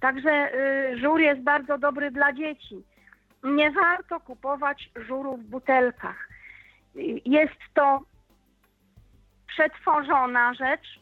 Także 0.00 0.54
y, 0.54 0.98
żur 0.98 1.20
jest 1.20 1.40
bardzo 1.40 1.78
dobry 1.78 2.10
dla 2.10 2.32
dzieci. 2.32 2.82
Nie 3.44 3.70
warto 3.70 4.20
kupować 4.20 4.90
żuru 4.96 5.36
w 5.36 5.44
butelkach. 5.44 6.28
Jest 7.24 7.58
to 7.74 8.00
przetworzona 9.46 10.54
rzecz 10.54 11.00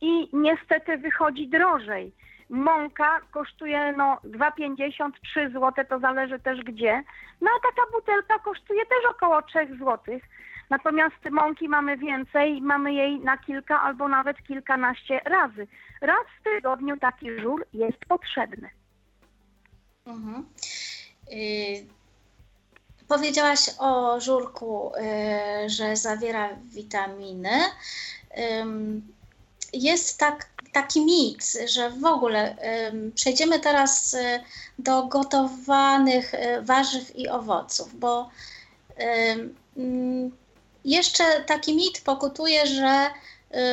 i 0.00 0.28
niestety 0.32 0.98
wychodzi 0.98 1.48
drożej. 1.48 2.12
Mąka 2.50 3.20
kosztuje 3.30 3.94
no 3.96 4.18
2,50, 4.24 5.10
3 5.22 5.50
zł, 5.50 5.84
to 5.88 5.98
zależy 5.98 6.38
też 6.38 6.60
gdzie. 6.60 7.04
No 7.40 7.50
a 7.56 7.70
taka 7.70 7.90
butelka 7.92 8.38
kosztuje 8.38 8.86
też 8.86 9.10
około 9.10 9.42
3 9.42 9.66
zł. 9.78 9.98
Natomiast 10.70 11.30
mąki 11.30 11.68
mamy 11.68 11.96
więcej, 11.96 12.62
mamy 12.62 12.94
jej 12.94 13.20
na 13.20 13.38
kilka 13.38 13.80
albo 13.82 14.08
nawet 14.08 14.42
kilkanaście 14.42 15.20
razy. 15.24 15.66
Raz 16.00 16.26
w 16.40 16.44
tygodniu 16.44 16.96
taki 16.96 17.40
żur 17.40 17.66
jest 17.72 17.98
potrzebny. 18.08 18.70
Mhm. 20.06 20.44
Y, 21.32 21.86
powiedziałaś 23.08 23.60
o 23.78 24.20
żurku, 24.20 24.92
y, 24.96 25.70
że 25.70 25.96
zawiera 25.96 26.48
witaminy. 26.74 27.60
Ym, 28.60 29.02
jest 29.72 30.18
tak, 30.18 30.48
taki 30.74 31.00
mit, 31.00 31.44
że 31.66 31.90
w 31.90 32.04
ogóle 32.04 32.56
przejdziemy 33.14 33.60
teraz 33.60 34.14
y, 34.14 34.40
do 34.78 35.06
gotowanych 35.06 36.34
y, 36.34 36.62
warzyw 36.62 37.16
i 37.16 37.28
owoców, 37.28 37.98
bo 37.98 38.30
mm, 39.76 40.36
jeszcze 40.84 41.24
taki 41.46 41.74
mit 41.74 42.00
pokutuje, 42.00 42.66
że 42.66 43.10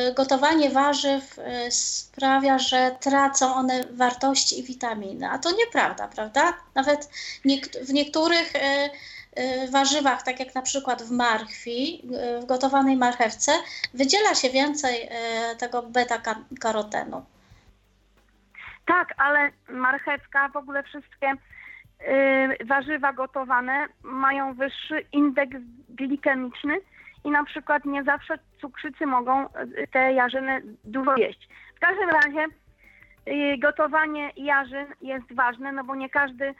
y, 0.08 0.14
gotowanie 0.14 0.70
warzyw 0.70 1.38
sprawia, 1.70 2.58
że 2.58 2.96
tracą 3.00 3.54
one 3.54 3.84
wartości 3.90 4.60
i 4.60 4.62
witaminy. 4.62 5.30
A 5.30 5.38
to 5.38 5.50
nieprawda, 5.50 6.08
prawda? 6.08 6.54
Nawet 6.74 7.08
w 7.82 7.92
niektórych 7.92 8.52
warzywach, 9.72 10.22
tak 10.22 10.40
jak 10.40 10.54
na 10.54 10.62
przykład 10.62 11.02
w 11.02 11.10
marchwi, 11.10 12.02
y, 12.38 12.40
w 12.40 12.46
gotowanej 12.46 12.96
marchewce, 12.96 13.52
wydziela 13.94 14.34
się 14.34 14.50
więcej 14.50 15.02
y, 15.02 15.56
tego 15.56 15.82
beta-karotenu. 15.82 17.22
Tak, 18.86 19.14
ale 19.16 19.50
marchewka, 19.68 20.48
w 20.48 20.56
ogóle 20.56 20.82
wszystkie 20.82 21.32
y, 21.32 22.64
warzywa 22.64 23.12
gotowane 23.12 23.86
mają 24.02 24.54
wyższy 24.54 25.04
indeks 25.12 25.58
glikemiczny 25.88 26.78
i 27.24 27.30
na 27.30 27.44
przykład 27.44 27.84
nie 27.84 28.04
zawsze 28.04 28.38
cukrzycy 28.60 29.06
mogą 29.06 29.46
y, 29.46 29.88
te 29.92 30.12
jarzyny 30.12 30.62
dużo 30.84 31.16
jeść. 31.16 31.48
W 31.76 31.80
każdym 31.80 32.10
razie 32.10 32.46
y, 33.28 33.58
gotowanie 33.58 34.30
jarzyn 34.36 34.86
jest 35.02 35.34
ważne, 35.34 35.72
no 35.72 35.84
bo 35.84 35.94
nie 35.94 36.10
każdy, 36.10 36.54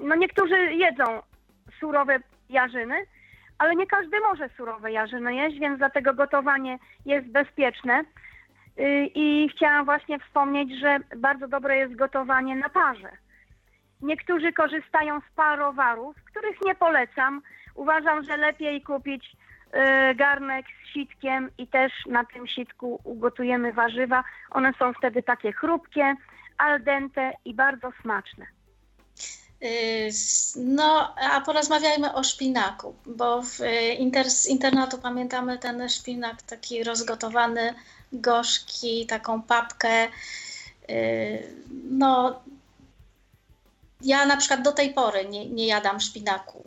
no 0.00 0.14
niektórzy 0.14 0.56
jedzą 0.56 1.22
surowe 1.84 2.18
jarzyny, 2.48 2.94
ale 3.58 3.76
nie 3.76 3.86
każdy 3.86 4.20
może 4.20 4.48
surowe 4.56 4.92
jarzyny 4.92 5.34
jeść, 5.34 5.58
więc 5.58 5.78
dlatego 5.78 6.14
gotowanie 6.14 6.78
jest 7.06 7.26
bezpieczne. 7.28 8.04
Y, 8.78 9.10
I 9.14 9.48
chciałam 9.48 9.84
właśnie 9.84 10.18
wspomnieć, 10.18 10.80
że 10.80 10.98
bardzo 11.16 11.48
dobre 11.48 11.76
jest 11.76 11.94
gotowanie 11.94 12.56
na 12.56 12.68
parze. 12.68 13.10
Niektórzy 14.02 14.52
korzystają 14.52 15.20
z 15.20 15.34
parowarów, 15.36 16.16
których 16.24 16.56
nie 16.64 16.74
polecam. 16.74 17.42
Uważam, 17.74 18.22
że 18.22 18.36
lepiej 18.36 18.82
kupić 18.82 19.24
y, 19.32 20.14
garnek 20.14 20.66
z 20.66 20.88
sitkiem 20.88 21.50
i 21.58 21.66
też 21.66 21.92
na 22.06 22.24
tym 22.24 22.46
sitku 22.46 23.00
ugotujemy 23.04 23.72
warzywa. 23.72 24.24
One 24.50 24.72
są 24.78 24.92
wtedy 24.92 25.22
takie 25.22 25.52
chrupkie, 25.52 26.14
al 26.58 26.82
dente 26.82 27.32
i 27.44 27.54
bardzo 27.54 27.92
smaczne. 28.02 28.46
Y, 29.64 30.10
No, 30.56 31.14
a 31.16 31.40
porozmawiajmy 31.40 32.14
o 32.14 32.24
szpinaku, 32.24 32.94
bo 33.06 33.42
w, 33.42 33.60
y, 33.60 33.92
inter, 33.92 34.30
z 34.30 34.46
internatu 34.46 34.98
pamiętamy 34.98 35.58
ten 35.58 35.88
szpinak 35.88 36.42
taki 36.42 36.84
rozgotowany, 36.84 37.74
gorzki, 38.12 39.06
taką 39.06 39.42
papkę. 39.42 40.08
Y, 40.90 41.54
No, 41.90 42.42
ja 44.00 44.26
na 44.26 44.36
przykład 44.36 44.62
do 44.62 44.72
tej 44.72 44.94
pory 44.94 45.24
nie, 45.28 45.50
nie 45.50 45.66
jadam 45.66 46.00
szpinaku. 46.00 46.64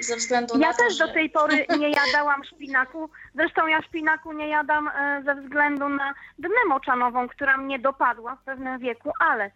Ze 0.00 0.16
względu 0.16 0.58
na 0.58 0.66
Ja 0.66 0.72
to, 0.72 0.78
też 0.78 0.96
że... 0.96 1.06
do 1.06 1.12
tej 1.12 1.30
pory 1.30 1.66
nie 1.78 1.90
jadałam 1.90 2.44
szpinaku. 2.44 3.10
Zresztą 3.34 3.66
ja 3.66 3.82
szpinaku 3.82 4.32
nie 4.32 4.48
jadam 4.48 4.88
e, 4.88 5.22
ze 5.24 5.34
względu 5.34 5.88
na 5.88 6.14
dnę 6.38 6.64
moczanową, 6.68 7.28
która 7.28 7.56
mnie 7.56 7.78
dopadła 7.78 8.36
w 8.36 8.44
pewnym 8.44 8.78
wieku, 8.78 9.12
ale 9.20 9.50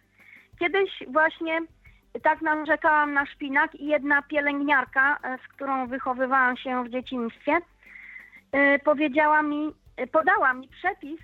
kiedyś 0.59 1.03
właśnie 1.07 1.61
tak 2.19 2.41
narzekałam 2.41 3.13
na 3.13 3.25
szpinak 3.25 3.75
i 3.75 3.85
jedna 3.85 4.21
pielęgniarka, 4.21 5.17
e, 5.23 5.37
z 5.37 5.47
którą 5.47 5.87
wychowywałam 5.87 6.57
się 6.57 6.83
w 6.83 6.89
dzieciństwie, 6.89 7.57
e, 8.51 8.79
powiedziała 8.79 9.41
mi, 9.41 9.73
e, 9.97 10.07
podała 10.07 10.53
mi 10.53 10.67
przepis, 10.67 11.19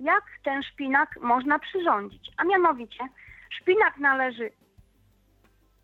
jak 0.00 0.24
ten 0.44 0.62
szpinak 0.62 1.18
można 1.20 1.58
przyrządzić. 1.58 2.30
A 2.36 2.44
mianowicie 2.44 3.04
szpinak 3.50 3.98
należy 3.98 4.50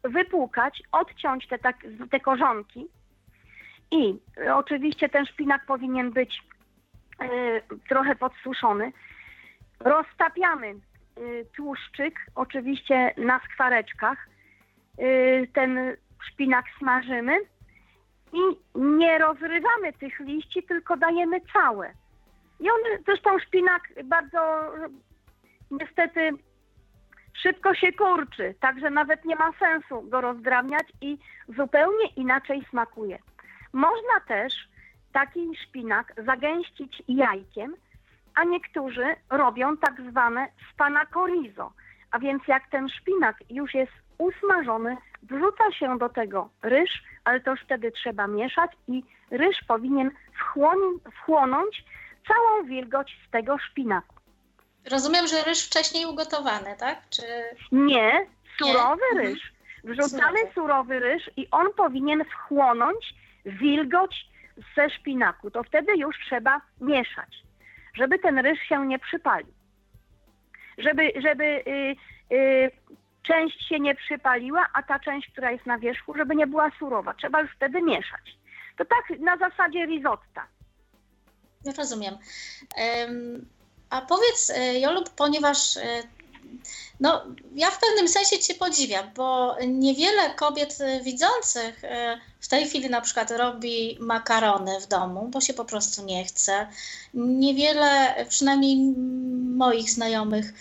wypłukać, 0.05 0.83
odciąć 0.93 1.49
te, 1.49 1.59
tak, 1.59 1.77
te 2.11 2.21
korzonki 2.21 2.87
i 3.91 4.19
oczywiście 4.55 5.09
ten 5.09 5.27
szpinak 5.27 5.67
powinien 5.67 6.11
być 6.11 6.43
trochę 7.89 8.17
podsuszony. 8.17 8.93
Roztapiamy 9.81 10.75
tłuszczyk, 11.57 12.15
oczywiście 12.35 13.15
na 13.17 13.41
skwareczkach. 13.41 14.29
E, 14.99 15.47
ten 15.47 15.97
szpinak 16.33 16.65
smażymy 16.79 17.39
i 18.33 18.41
nie 18.75 19.19
rozrywamy 19.19 19.93
tych 20.01 20.21
liści, 20.21 20.63
tylko 20.63 20.97
dajemy 20.97 21.41
całe. 21.53 21.93
I 22.61 22.71
on, 22.71 22.79
zresztą 23.07 23.39
szpinak 23.39 23.83
bardzo 24.05 24.73
niestety 25.71 26.31
szybko 27.43 27.75
się 27.75 27.93
kurczy, 27.93 28.55
także 28.61 28.91
nawet 28.91 29.25
nie 29.25 29.37
ma 29.37 29.53
sensu 29.53 30.03
go 30.03 30.21
rozdrabniać 30.21 30.87
i 31.01 31.19
zupełnie 31.49 32.07
inaczej 32.17 32.67
smakuje. 32.71 33.19
Można 33.73 34.21
też 34.29 34.69
taki 35.13 35.57
szpinak 35.57 36.15
zagęścić 36.27 37.03
jajkiem, 37.09 37.75
a 38.35 38.45
niektórzy 38.45 39.05
robią 39.31 39.77
tak 39.77 40.01
zwane 40.11 40.49
spanakorizo. 40.73 41.73
A 42.11 42.19
więc 42.19 42.43
jak 42.49 42.71
ten 42.71 42.89
szpinak 42.89 43.37
już 43.51 43.75
jest 43.75 44.02
usmażony, 44.19 44.97
wrzuca 45.23 45.73
się 45.73 45.99
do 45.99 46.09
tego 46.09 46.51
ryż, 46.63 47.03
ale 47.25 47.41
to 47.41 47.51
już 47.51 47.61
wtedy 47.61 47.93
trzeba 47.93 48.27
mieszać 48.27 48.71
i 48.89 49.03
ryż 49.31 49.57
powinien 49.69 50.11
wchłon- 50.41 50.99
wchłonąć 51.17 51.85
całą 52.29 52.65
wilgoć 52.65 53.19
z 53.29 53.31
tego 53.31 53.59
szpinaku. 53.59 54.15
Rozumiem, 54.91 55.27
że 55.27 55.43
ryż 55.43 55.67
wcześniej 55.67 56.07
ugotowany, 56.07 56.77
tak? 56.79 56.99
Czy... 57.11 57.23
Nie, 57.73 58.27
surowy 58.59 59.03
Nie? 59.15 59.21
ryż. 59.21 59.53
Wrzucamy 59.85 60.39
Surowy. 60.39 60.53
surowy 60.55 60.99
ryż 61.01 61.31
i 61.37 61.49
on 61.51 61.67
powinien 61.77 62.25
wchłonąć 62.25 63.15
wilgoć 63.47 64.27
ze 64.77 64.91
szpinaku. 64.91 65.51
To 65.51 65.63
wtedy 65.63 65.97
już 65.97 66.17
trzeba 66.27 66.61
mieszać, 66.81 67.43
żeby 67.95 68.19
ten 68.19 68.39
ryż 68.39 68.59
się 68.61 68.87
nie 68.87 68.99
przypalił. 68.99 69.53
Żeby, 70.79 71.13
żeby 71.23 71.45
y, 71.45 71.97
y, 72.37 72.71
część 73.23 73.69
się 73.69 73.81
nie 73.81 73.95
przypaliła, 73.95 74.67
a 74.75 74.83
ta 74.83 74.99
część, 74.99 75.29
która 75.33 75.51
jest 75.51 75.67
na 75.67 75.79
wierzchu, 75.79 76.15
żeby 76.15 76.37
nie 76.37 76.47
była 76.47 76.71
surowa. 76.79 77.15
Trzeba 77.15 77.41
już 77.41 77.51
wtedy 77.57 77.83
mieszać. 77.83 78.39
To 78.79 78.85
tak 78.85 79.21
na 79.21 79.37
zasadzie 79.37 79.87
risotta. 79.87 80.47
No, 81.65 81.73
Rozumiem. 81.79 82.19
Em, 82.77 83.47
A 83.91 84.01
powiedz, 84.01 84.51
e, 84.51 84.81
Jolu, 84.81 85.05
ponieważ 85.17 85.77
e, 85.77 86.03
no, 87.01 87.25
ja 87.55 87.71
w 87.71 87.81
pewnym 87.81 88.09
sensie 88.09 88.39
Cię 88.39 88.55
podziwiam, 88.55 89.05
bo 89.17 89.57
niewiele 89.69 90.35
kobiet 90.35 90.79
e, 90.81 91.01
widzących 91.01 91.83
w 92.41 92.49
tej 92.49 92.69
chwili 92.69 92.91
na 92.91 93.01
przykład 93.01 93.31
robi 93.31 93.99
makarony 94.01 94.81
w 94.81 94.87
domu, 94.87 95.29
bo 95.29 95.41
się 95.41 95.55
po 95.55 95.65
prostu 95.65 96.05
nie 96.05 96.25
chce. 96.25 96.67
Niewiele, 97.15 98.15
przynajmniej 98.29 98.77
moich 99.57 99.91
znajomych 99.91 100.53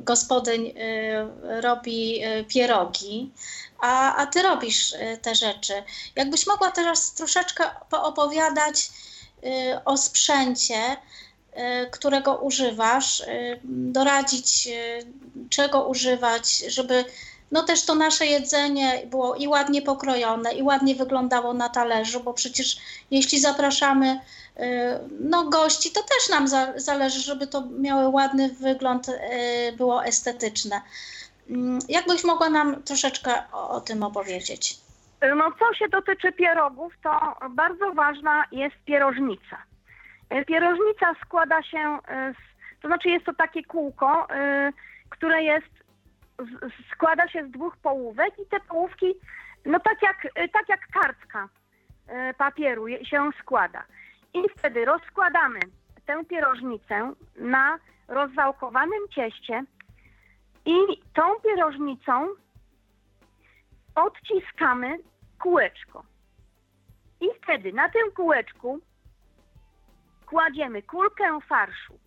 gospodyń 0.00 0.74
e, 0.76 1.60
robi 1.60 2.22
e, 2.22 2.44
pierogi, 2.44 3.32
a, 3.80 4.16
a 4.16 4.26
Ty 4.26 4.42
robisz 4.42 4.94
te 5.22 5.34
rzeczy. 5.34 5.72
Jakbyś 6.16 6.46
mogła 6.46 6.70
teraz 6.70 7.14
troszeczkę 7.14 7.64
poopowiadać 7.90 8.90
y, 9.44 9.84
o 9.84 9.96
sprzęcie, 9.96 10.92
y, 10.92 11.90
którego 11.90 12.36
używasz, 12.36 13.20
y, 13.20 13.60
doradzić, 13.64 14.66
y, 14.66 15.06
czego 15.50 15.88
używać, 15.88 16.58
żeby 16.58 17.04
no 17.50 17.62
też 17.62 17.84
to 17.84 17.94
nasze 17.94 18.26
jedzenie 18.26 19.02
było 19.06 19.34
i 19.34 19.48
ładnie 19.48 19.82
pokrojone, 19.82 20.52
i 20.52 20.62
ładnie 20.62 20.94
wyglądało 20.94 21.54
na 21.54 21.68
talerzu, 21.68 22.20
bo 22.20 22.34
przecież 22.34 22.78
jeśli 23.10 23.40
zapraszamy 23.40 24.12
y, 24.12 24.20
no, 25.20 25.44
gości, 25.44 25.90
to 25.92 26.00
też 26.02 26.28
nam 26.30 26.48
za, 26.48 26.72
zależy, 26.76 27.20
żeby 27.20 27.46
to 27.46 27.62
miało 27.78 28.10
ładny 28.10 28.48
wygląd, 28.48 29.08
y, 29.08 29.12
było 29.76 30.04
estetyczne. 30.04 30.80
Mm, 31.50 31.78
Jakbyś 31.88 32.24
mogła 32.24 32.50
nam 32.50 32.82
troszeczkę 32.82 33.30
o, 33.52 33.70
o 33.70 33.80
tym 33.80 34.02
opowiedzieć? 34.02 34.76
No 35.36 35.52
co 35.58 35.74
się 35.74 35.88
dotyczy 35.88 36.32
pierogów, 36.32 36.92
to 37.02 37.36
bardzo 37.50 37.92
ważna 37.92 38.44
jest 38.52 38.76
pierożnica. 38.84 39.62
E, 40.30 40.44
Pierożnica 40.44 41.14
składa 41.24 41.62
się, 41.62 41.98
e, 42.08 42.34
z, 42.34 42.36
to 42.82 42.88
znaczy 42.88 43.08
jest 43.08 43.26
to 43.26 43.34
takie 43.34 43.64
kółko, 43.64 44.26
e, 44.30 44.72
które 45.10 45.42
jest, 45.42 45.70
składa 46.92 47.28
się 47.28 47.46
z 47.46 47.50
dwóch 47.50 47.76
połówek 47.76 48.38
i 48.38 48.46
te 48.46 48.60
połówki, 48.60 49.14
no 49.64 49.80
tak 49.80 50.02
jak, 50.02 50.26
e, 50.34 50.48
tak 50.48 50.68
jak 50.68 50.80
kartka 50.92 51.48
e, 52.08 52.34
papieru 52.34 52.88
się 52.88 53.30
składa. 53.42 53.84
I 54.34 54.48
wtedy 54.56 54.84
rozkładamy 54.84 55.60
tę 56.06 56.24
pierożnicę 56.24 57.12
na 57.36 57.78
rozwałkowanym 58.08 59.08
cieście 59.10 59.64
i 60.64 60.76
tą 61.14 61.22
pierożnicą 61.44 62.28
odciskamy 63.94 64.98
kółeczko. 65.38 66.04
I 67.20 67.26
wtedy 67.42 67.72
na 67.72 67.88
tym 67.88 68.12
kółeczku 68.12 68.80
kładziemy 70.26 70.82
kulkę 70.82 71.38
farszu. 71.48 71.98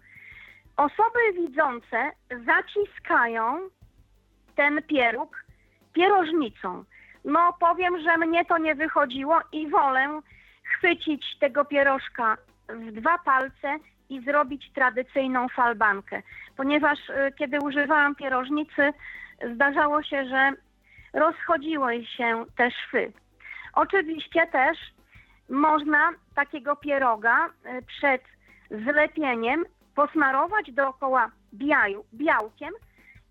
Osoby 0.77 1.19
widzące 1.33 2.11
zaciskają 2.45 3.69
ten 4.55 4.83
pieróg 4.83 5.45
pierożnicą. 5.93 6.83
No 7.25 7.53
powiem, 7.59 7.99
że 8.01 8.17
mnie 8.17 8.45
to 8.45 8.57
nie 8.57 8.75
wychodziło 8.75 9.39
i 9.51 9.69
wolę 9.69 10.21
chwycić 10.77 11.25
tego 11.39 11.65
pierożka 11.65 12.37
w 12.69 12.91
dwa 12.91 13.17
palce 13.17 13.77
i 14.09 14.21
zrobić 14.21 14.71
tradycyjną 14.73 15.49
falbankę. 15.49 16.21
Ponieważ 16.57 17.09
y, 17.09 17.33
kiedy 17.37 17.59
używałam 17.59 18.15
pierożnicy, 18.15 18.93
zdarzało 19.55 20.03
się, 20.03 20.25
że 20.25 20.51
rozchodziły 21.13 22.05
się 22.05 22.45
te 22.57 22.71
szwy. 22.71 23.11
Oczywiście 23.73 24.47
też 24.47 24.77
można 25.49 26.11
takiego 26.35 26.75
pieroga 26.75 27.47
y, 27.47 27.81
przed 27.81 28.21
zlepieniem 28.71 29.65
posmarować 29.95 30.71
dookoła 30.71 31.31
biaju, 31.53 32.05
białkiem 32.13 32.73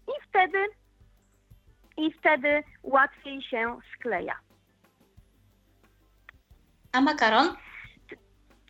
i 0.08 0.28
wtedy, 0.28 0.58
i 1.96 2.12
wtedy 2.12 2.62
łatwiej 2.82 3.42
się 3.42 3.78
skleja. 3.94 4.34
A 6.92 7.00
makaron? 7.00 7.56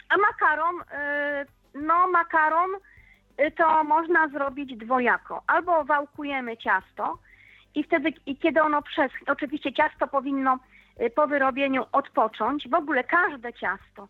A 0.08 0.16
makaron, 0.16 0.80
y, 0.80 1.46
no 1.74 2.08
makaron 2.08 2.70
y, 3.40 3.50
to 3.50 3.84
można 3.84 4.28
zrobić 4.28 4.76
dwojako. 4.76 5.42
Albo 5.46 5.84
wałkujemy 5.84 6.56
ciasto 6.56 7.18
i 7.74 7.84
wtedy, 7.84 8.12
kiedy 8.42 8.62
ono 8.62 8.82
przeschnie, 8.82 9.26
oczywiście 9.26 9.72
ciasto 9.72 10.06
powinno 10.06 10.58
y, 11.00 11.10
po 11.10 11.26
wyrobieniu 11.26 11.84
odpocząć, 11.92 12.68
w 12.68 12.74
ogóle 12.74 13.04
każde 13.04 13.52
ciasto 13.52 14.08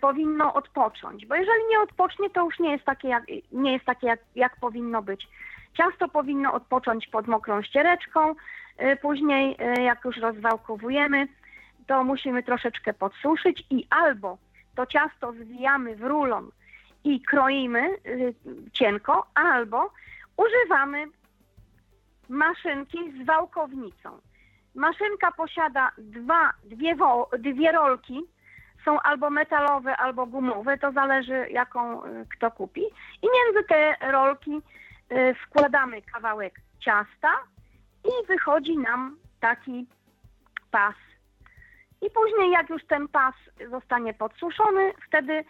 powinno 0.00 0.54
odpocząć, 0.54 1.26
bo 1.26 1.34
jeżeli 1.34 1.66
nie 1.70 1.80
odpocznie, 1.80 2.30
to 2.30 2.44
już 2.44 2.58
nie 2.58 2.72
jest 2.72 2.84
takie, 2.84 3.08
jak, 3.08 3.24
nie 3.52 3.72
jest 3.72 3.84
takie 3.84 4.06
jak, 4.06 4.20
jak 4.34 4.56
powinno 4.56 5.02
być. 5.02 5.28
Ciasto 5.74 6.08
powinno 6.08 6.52
odpocząć 6.52 7.06
pod 7.06 7.26
mokrą 7.26 7.62
ściereczką, 7.62 8.34
później 9.00 9.56
jak 9.84 10.04
już 10.04 10.16
rozwałkowujemy, 10.16 11.28
to 11.86 12.04
musimy 12.04 12.42
troszeczkę 12.42 12.92
podsuszyć 12.92 13.64
i 13.70 13.86
albo 13.90 14.38
to 14.74 14.86
ciasto 14.86 15.32
zwijamy 15.32 15.96
w 15.96 16.02
rulon 16.02 16.50
i 17.04 17.20
kroimy 17.20 17.90
y, 18.06 18.34
cienko, 18.72 19.26
albo 19.34 19.90
używamy 20.36 21.06
maszynki 22.28 22.98
z 23.12 23.26
wałkownicą. 23.26 24.18
Maszynka 24.74 25.32
posiada 25.32 25.92
dwa, 25.98 26.52
dwie, 26.64 26.96
wo, 26.96 27.30
dwie 27.38 27.72
rolki, 27.72 28.22
są 28.84 29.00
albo 29.00 29.30
metalowe, 29.30 29.96
albo 29.96 30.26
gumowe, 30.26 30.78
to 30.78 30.92
zależy 30.92 31.46
jaką 31.50 32.04
y, 32.04 32.26
kto 32.36 32.50
kupi. 32.50 32.82
I 33.22 33.26
między 33.34 33.68
te 33.68 34.10
rolki 34.12 34.62
y, 35.12 35.34
wkładamy 35.34 36.02
kawałek 36.02 36.60
ciasta 36.80 37.32
i 38.04 38.26
wychodzi 38.26 38.78
nam 38.78 39.16
taki 39.40 39.86
pas. 40.70 40.94
I 42.02 42.10
później 42.10 42.50
jak 42.50 42.70
już 42.70 42.84
ten 42.84 43.08
pas 43.08 43.34
zostanie 43.70 44.14
podsuszony, 44.14 44.92
wtedy 45.08 45.44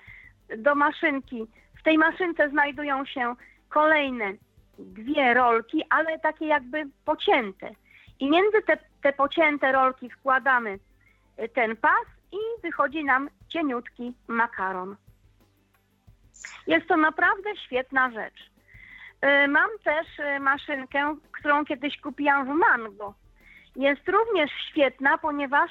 do 0.57 0.75
maszynki, 0.75 1.47
w 1.81 1.83
tej 1.83 1.99
maszynce 1.99 2.49
znajdują 2.51 3.05
się 3.05 3.35
kolejne 3.69 4.33
dwie 4.79 5.35
rolki, 5.35 5.83
ale 5.91 6.19
takie 6.19 6.47
jakby 6.47 6.85
pocięte. 7.05 7.71
I 8.21 8.31
między 8.31 8.63
te, 8.63 8.79
te 9.03 9.13
pocięte 9.13 9.73
rolki 9.73 10.11
wkładamy 10.11 10.79
y, 11.39 11.49
ten 11.49 11.77
pas 11.77 12.07
i 12.33 12.63
wychodzi 12.63 13.05
nam 13.05 13.31
cieniutki 13.49 14.15
makaron. 14.29 14.97
Jest 16.67 16.89
to 16.89 16.97
naprawdę 16.97 17.57
świetna 17.57 18.11
rzecz. 18.11 18.51
Y, 19.45 19.49
Mam 19.49 19.71
też 19.85 20.07
y, 20.19 20.41
maszynkę, 20.41 21.17
którą 21.33 21.65
kiedyś 21.65 22.01
kupiłam 22.01 22.47
w 22.47 22.59
Mango. 22.59 23.15
Jest 23.77 24.09
również 24.09 24.51
świetna, 24.71 25.19
ponieważ 25.19 25.71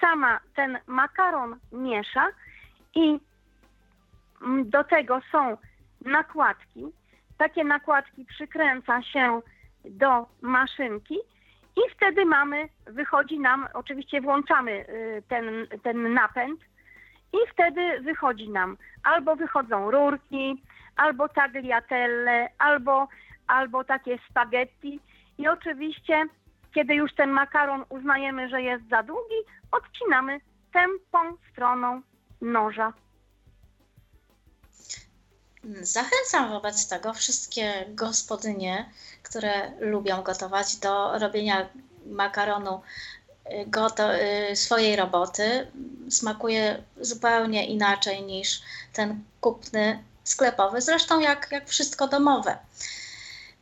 sama 0.00 0.40
ten 0.54 0.78
makaron 0.86 1.56
miesza 1.72 2.28
i 2.94 3.20
do 4.64 4.84
tego 4.84 5.20
są 5.32 5.56
nakładki. 6.04 6.84
Takie 7.38 7.64
nakładki 7.64 8.24
przykręca 8.24 9.02
się 9.02 9.42
do 9.84 10.26
maszynki 10.40 11.18
i 11.76 11.80
wtedy 11.96 12.24
mamy, 12.24 12.68
wychodzi 12.86 13.40
nam, 13.40 13.68
oczywiście 13.74 14.20
włączamy 14.20 14.72
y, 14.88 15.22
ten, 15.28 15.66
ten 15.82 16.14
napęd 16.14 16.60
i 17.32 17.36
wtedy 17.52 18.00
wychodzi 18.00 18.50
nam 18.50 18.76
albo 19.02 19.36
wychodzą 19.36 19.90
rurki, 19.90 20.62
albo 20.96 21.28
tagliatelle, 21.28 22.48
albo, 22.58 23.08
albo 23.46 23.84
takie 23.84 24.18
spaghetti 24.30 25.00
i 25.38 25.48
oczywiście 25.48 26.24
kiedy 26.74 26.94
już 26.94 27.14
ten 27.14 27.30
makaron 27.30 27.84
uznajemy, 27.88 28.48
że 28.48 28.62
jest 28.62 28.88
za 28.88 29.02
długi, 29.02 29.34
odcinamy 29.72 30.40
tępą 30.72 31.36
stroną 31.52 32.02
noża. 32.40 32.92
Zachęcam 35.80 36.50
wobec 36.50 36.88
tego 36.88 37.14
wszystkie 37.14 37.84
gospodynie, 37.88 38.90
które 39.22 39.72
lubią 39.80 40.22
gotować, 40.22 40.76
do 40.76 41.18
robienia 41.18 41.68
makaronu 42.06 42.82
go 43.66 43.90
do, 43.90 44.08
swojej 44.54 44.96
roboty. 44.96 45.66
Smakuje 46.10 46.82
zupełnie 47.00 47.66
inaczej 47.66 48.22
niż 48.22 48.62
ten 48.92 49.24
kupny 49.40 50.04
sklepowy, 50.24 50.80
zresztą 50.80 51.20
jak, 51.20 51.48
jak 51.50 51.68
wszystko 51.68 52.08
domowe. 52.08 52.58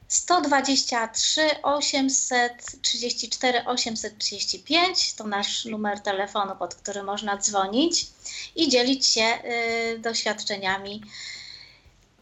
123 0.09 1.63
834 1.63 3.67
835 3.67 5.15
to 5.15 5.27
nasz 5.27 5.65
numer 5.65 6.01
telefonu, 6.01 6.57
pod 6.57 6.75
który 6.75 7.03
można 7.03 7.37
dzwonić 7.37 8.07
i 8.57 8.69
dzielić 8.69 9.07
się 9.07 9.25
y, 9.25 9.99
doświadczeniami. 9.99 11.03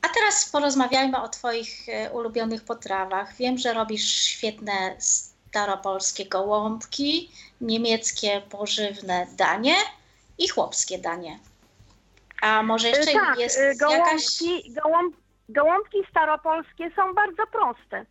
A 0.03 0.09
teraz 0.09 0.51
porozmawiajmy 0.51 1.23
o 1.23 1.29
Twoich 1.29 1.89
y, 1.89 2.11
ulubionych 2.13 2.65
potrawach. 2.65 3.37
Wiem, 3.37 3.59
że 3.59 3.73
robisz 3.73 4.15
świetne 4.15 4.97
staropolskie 4.99 6.27
gołąbki, 6.27 7.31
niemieckie 7.61 8.43
pożywne 8.51 9.27
danie 9.37 9.77
i 10.39 10.49
chłopskie 10.49 10.99
danie. 10.99 11.39
A 12.41 12.63
może 12.63 12.89
jeszcze 12.89 13.13
tak, 13.13 13.39
jest 13.39 13.59
gołąbki, 13.79 14.57
jakaś... 14.57 14.83
gołąb, 14.83 15.17
gołąbki 15.49 15.99
staropolskie 16.11 16.91
są 16.91 17.15
bardzo 17.15 17.47
proste, 17.47 18.07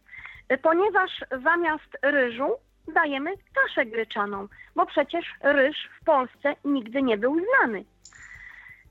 ponieważ 0.62 1.12
zamiast 1.44 1.98
ryżu 2.02 2.50
dajemy 2.88 3.32
kaszę 3.56 3.86
gryczaną, 3.86 4.48
bo 4.76 4.86
przecież 4.86 5.26
ryż 5.42 5.90
w 6.02 6.06
Polsce 6.06 6.56
nigdy 6.66 7.02
nie 7.02 7.18
był 7.18 7.40
znany. 7.40 7.86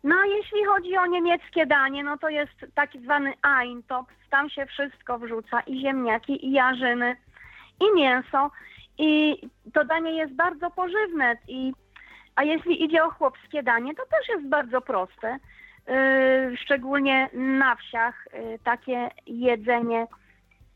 No 0.05 0.15
a 0.23 0.27
jeśli 0.27 0.65
chodzi 0.65 0.97
o 0.97 1.07
niemieckie 1.07 1.67
danie, 1.67 2.05
no 2.05 2.19
to 2.19 2.29
jest 2.29 2.67
taki 2.75 3.01
zwany 3.01 3.35
Eintopf, 3.61 4.13
tam 4.31 4.51
się 4.51 4.67
wszystko 4.67 5.19
wrzuca, 5.19 5.61
i 5.61 5.81
ziemniaki, 5.81 6.47
i 6.47 6.53
jarzyny, 6.53 7.17
i 7.81 7.97
mięso, 7.97 8.51
i 8.99 9.41
to 9.75 9.85
danie 9.85 10.13
jest 10.17 10.33
bardzo 10.33 10.71
pożywne, 10.71 11.37
i, 11.49 11.73
a 12.37 12.45
jeśli 12.45 12.85
idzie 12.85 13.05
o 13.05 13.11
chłopskie 13.11 13.63
danie, 13.63 13.95
to 13.95 14.03
też 14.07 14.29
jest 14.29 14.49
bardzo 14.49 14.81
proste. 14.81 15.39
Yy, 15.89 16.57
szczególnie 16.57 17.29
na 17.33 17.77
wsiach 17.77 18.29
yy, 18.33 18.59
takie 18.65 19.11
jedzenie 19.27 20.07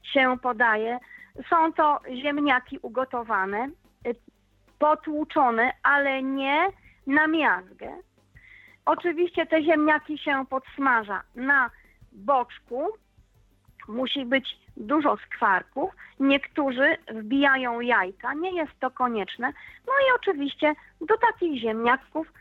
się 0.03 0.37
podaje. 0.43 0.99
Są 1.51 1.73
to 1.73 2.01
ziemniaki 2.23 2.79
ugotowane, 2.83 3.69
yy, 4.05 4.15
potłuczone, 4.79 5.73
ale 5.83 6.23
nie 6.23 6.67
na 7.07 7.27
miazgę. 7.27 7.97
Oczywiście 8.87 9.47
te 9.47 9.63
ziemniaki 9.63 10.19
się 10.19 10.47
podsmaża 10.51 11.23
na 11.35 11.71
boczku. 12.13 12.89
Musi 13.89 14.25
być 14.25 14.59
dużo 14.77 15.17
skwarków. 15.17 15.91
Niektórzy 16.21 16.97
wbijają 17.09 17.81
jajka, 17.81 18.35
nie 18.35 18.57
jest 18.57 18.81
to 18.81 18.91
konieczne. 18.91 19.53
No 19.87 19.93
i 19.93 20.17
oczywiście 20.21 20.75
do 21.01 21.19
takich 21.19 21.61
ziemniaków 21.61 22.33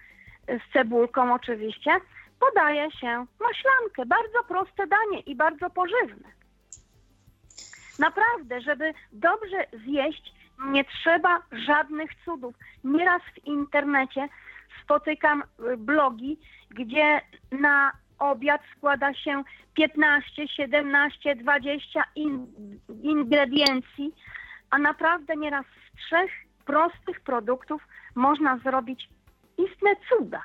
z 0.47 0.73
cebulką 0.73 1.34
oczywiście 1.34 1.91
podaje 2.39 2.91
się 2.91 3.26
maślankę. 3.39 4.06
Bardzo 4.06 4.43
proste 4.48 4.88
danie 4.88 5.19
i 5.19 5.36
bardzo 5.36 5.69
pożywne. 5.69 6.30
Naprawdę, 8.00 8.62
żeby 8.62 8.93
dobrze 9.12 9.65
zjeść, 9.86 10.34
nie 10.60 10.86
trzeba 10.86 11.41
żadnych 11.52 12.12
cudów. 12.26 12.56
Nieraz 12.84 13.21
w 13.21 13.48
internecie 13.48 14.30
spotykam 14.84 15.43
y, 15.43 15.78
blogi, 15.78 16.39
gdzie 16.69 17.21
na 17.52 17.91
obiad 18.19 18.62
składa 18.78 19.13
się 19.13 19.43
15, 19.74 20.48
17, 20.48 21.36
20 21.36 22.04
in, 22.15 22.48
ingrediencji, 23.04 24.15
a 24.69 24.78
naprawdę 24.78 25.36
nieraz 25.36 25.65
z 25.65 26.06
trzech 26.06 26.32
prostych 26.65 27.21
produktów 27.21 27.88
można 28.15 28.58
zrobić 28.58 29.10
istne 29.58 29.89
cuda. 30.10 30.41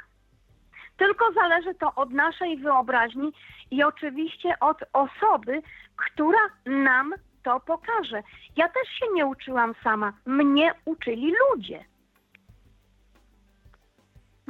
Tylko 1.01 1.33
zależy 1.33 1.75
to 1.75 1.95
od 1.95 2.11
naszej 2.11 2.57
wyobraźni 2.57 3.33
i 3.71 3.85
oczywiście 3.85 4.59
od 4.61 4.77
osoby, 4.93 5.63
która 5.97 6.39
nam 6.67 7.15
to 7.43 7.61
pokaże. 7.61 8.23
Ja 8.57 8.69
też 8.69 8.89
się 8.99 9.07
nie 9.15 9.27
uczyłam 9.27 9.75
sama. 9.85 10.13
Mnie 10.27 10.75
uczyli 10.85 11.33
ludzie. 11.51 11.85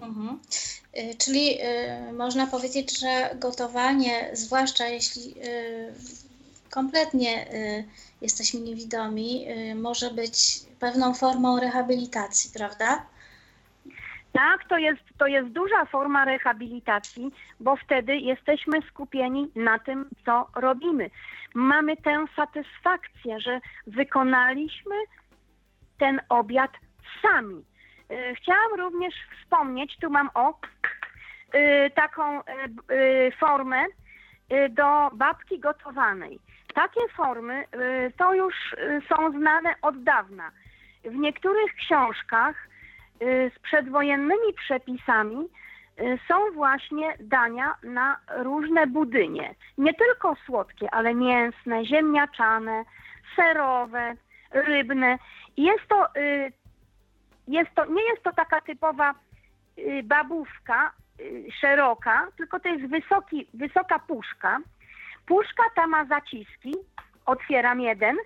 Mhm. 0.03 0.41
Y, 0.99 1.15
czyli 1.15 1.59
y, 2.09 2.13
można 2.13 2.47
powiedzieć, 2.47 3.01
że 3.01 3.35
gotowanie, 3.35 4.31
zwłaszcza 4.33 4.87
jeśli 4.87 5.35
y, 5.45 5.95
kompletnie 6.71 7.55
y, 7.55 7.85
jesteśmy 8.21 8.61
niewidomi, 8.61 9.47
y, 9.49 9.75
może 9.75 10.11
być 10.11 10.63
pewną 10.79 11.15
formą 11.15 11.61
rehabilitacji, 11.61 12.51
prawda? 12.55 13.07
Tak, 14.33 14.69
to 14.69 14.79
jest, 14.79 15.01
to 15.19 15.27
jest 15.27 15.49
duża 15.49 15.85
forma 15.85 16.25
rehabilitacji, 16.25 17.31
bo 17.61 17.77
wtedy 17.77 18.17
jesteśmy 18.17 18.83
skupieni 18.83 19.51
na 19.57 19.79
tym, 19.79 20.09
co 20.25 20.47
robimy. 20.55 21.11
Mamy 21.55 21.97
tę 21.97 22.25
satysfakcję, 22.37 23.41
że 23.41 23.61
wykonaliśmy 23.87 24.95
ten 25.99 26.21
obiad 26.29 26.71
sami. 27.23 27.65
Y, 28.11 28.35
chciałam 28.35 28.75
również 28.79 29.15
wspomnieć, 29.43 29.97
tu 30.01 30.11
mam 30.11 30.31
o 30.35 30.55
y, 31.55 31.91
taką 31.95 32.41
y, 32.41 33.33
formę 33.39 33.85
do 34.71 35.11
babki 35.13 35.59
gotowanej. 35.59 36.39
Takie 36.75 37.01
formy 37.17 37.65
to 38.17 38.35
już 38.35 38.55
są 39.09 39.33
znane 39.33 39.75
od 39.83 40.03
dawna. 40.03 40.51
W 41.05 41.15
niektórych 41.15 41.75
książkach 41.75 42.70
z 43.21 43.59
przedwojennymi 43.59 44.55
przepisami 44.57 45.49
są 46.29 46.51
właśnie 46.55 47.17
dania 47.21 47.75
na 47.83 48.17
różne 48.37 48.87
budynie. 48.87 49.55
Nie 49.79 49.95
tylko 49.95 50.37
słodkie, 50.47 50.91
ale 50.91 51.15
mięsne, 51.15 51.85
ziemniaczane, 51.85 52.85
serowe, 53.37 54.15
rybne. 54.51 55.19
Jest 55.57 55.89
to 55.89 56.07
jest 57.51 57.71
to, 57.75 57.85
nie 57.85 58.03
jest 58.03 58.23
to 58.23 58.33
taka 58.33 58.61
typowa 58.61 59.15
y, 59.79 60.03
babówka 60.03 60.93
y, 61.21 61.47
szeroka, 61.61 62.29
tylko 62.37 62.61
to 62.61 62.69
jest 62.69 62.87
wysoki, 62.87 63.47
wysoka 63.55 63.99
puszka. 63.99 64.59
Puszka 65.27 65.63
ta 65.75 65.87
ma 65.87 66.05
zaciski. 66.05 66.75
Otwieram 67.27 67.81
jeden, 67.81 68.17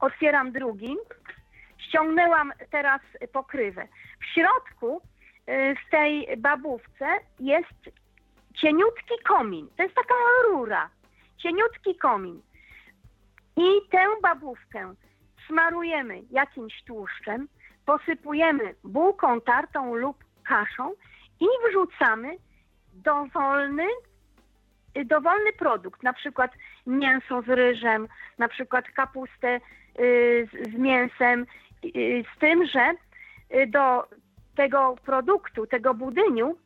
otwieram 0.00 0.52
drugi. 0.52 0.96
Ściągnęłam 1.92 2.52
teraz 2.70 3.00
pokrywę. 3.32 3.88
W 4.20 4.24
środku 4.26 5.00
y, 5.48 5.76
w 5.86 5.90
tej 5.90 6.36
babówce 6.36 7.06
jest 7.40 7.90
cieniutki 8.54 9.14
komin. 9.24 9.68
To 9.76 9.82
jest 9.82 9.94
taka 9.94 10.14
rura. 10.48 10.90
Cieniutki 11.38 11.96
komin. 11.96 12.42
I 13.56 13.88
tę 13.90 14.06
babówkę 14.22 14.94
smarujemy 15.48 16.22
jakimś 16.30 16.82
tłuszczem, 16.84 17.48
posypujemy 17.86 18.74
bułką 18.84 19.40
tartą 19.40 19.94
lub 19.94 20.24
kaszą 20.48 20.92
i 21.40 21.46
wrzucamy 21.68 22.36
dowolny, 22.92 23.86
dowolny 25.04 25.52
produkt, 25.52 26.02
na 26.02 26.12
przykład 26.12 26.50
mięso 26.86 27.42
z 27.42 27.48
ryżem, 27.48 28.08
na 28.38 28.48
przykład 28.48 28.84
kapustę 28.88 29.60
y, 30.00 30.48
z 30.52 30.74
mięsem, 30.74 31.42
y, 31.42 31.61
z 32.36 32.38
tym, 32.38 32.66
że 32.66 32.94
y, 33.54 33.66
do 33.66 34.08
tego 34.56 34.96
produktu, 35.04 35.66
tego 35.66 35.94
budyniu 35.94 36.56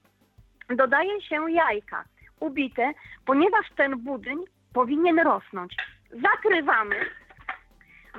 dodaje 0.68 1.22
się 1.22 1.50
jajka 1.50 2.04
ubite, 2.40 2.92
ponieważ 3.26 3.70
ten 3.76 3.98
budyń 3.98 4.38
powinien 4.72 5.18
rosnąć. 5.18 5.76
Zakrywamy 6.10 6.96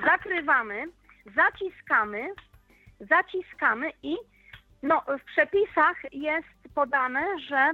zakrywamy, 0.04 0.84
zaciskamy, 1.36 2.28
zaciskamy 3.00 3.92
i 4.02 4.16
no, 4.82 5.02
w 5.20 5.24
przepisach 5.24 5.96
jest 6.12 6.74
podane, 6.74 7.38
że 7.48 7.70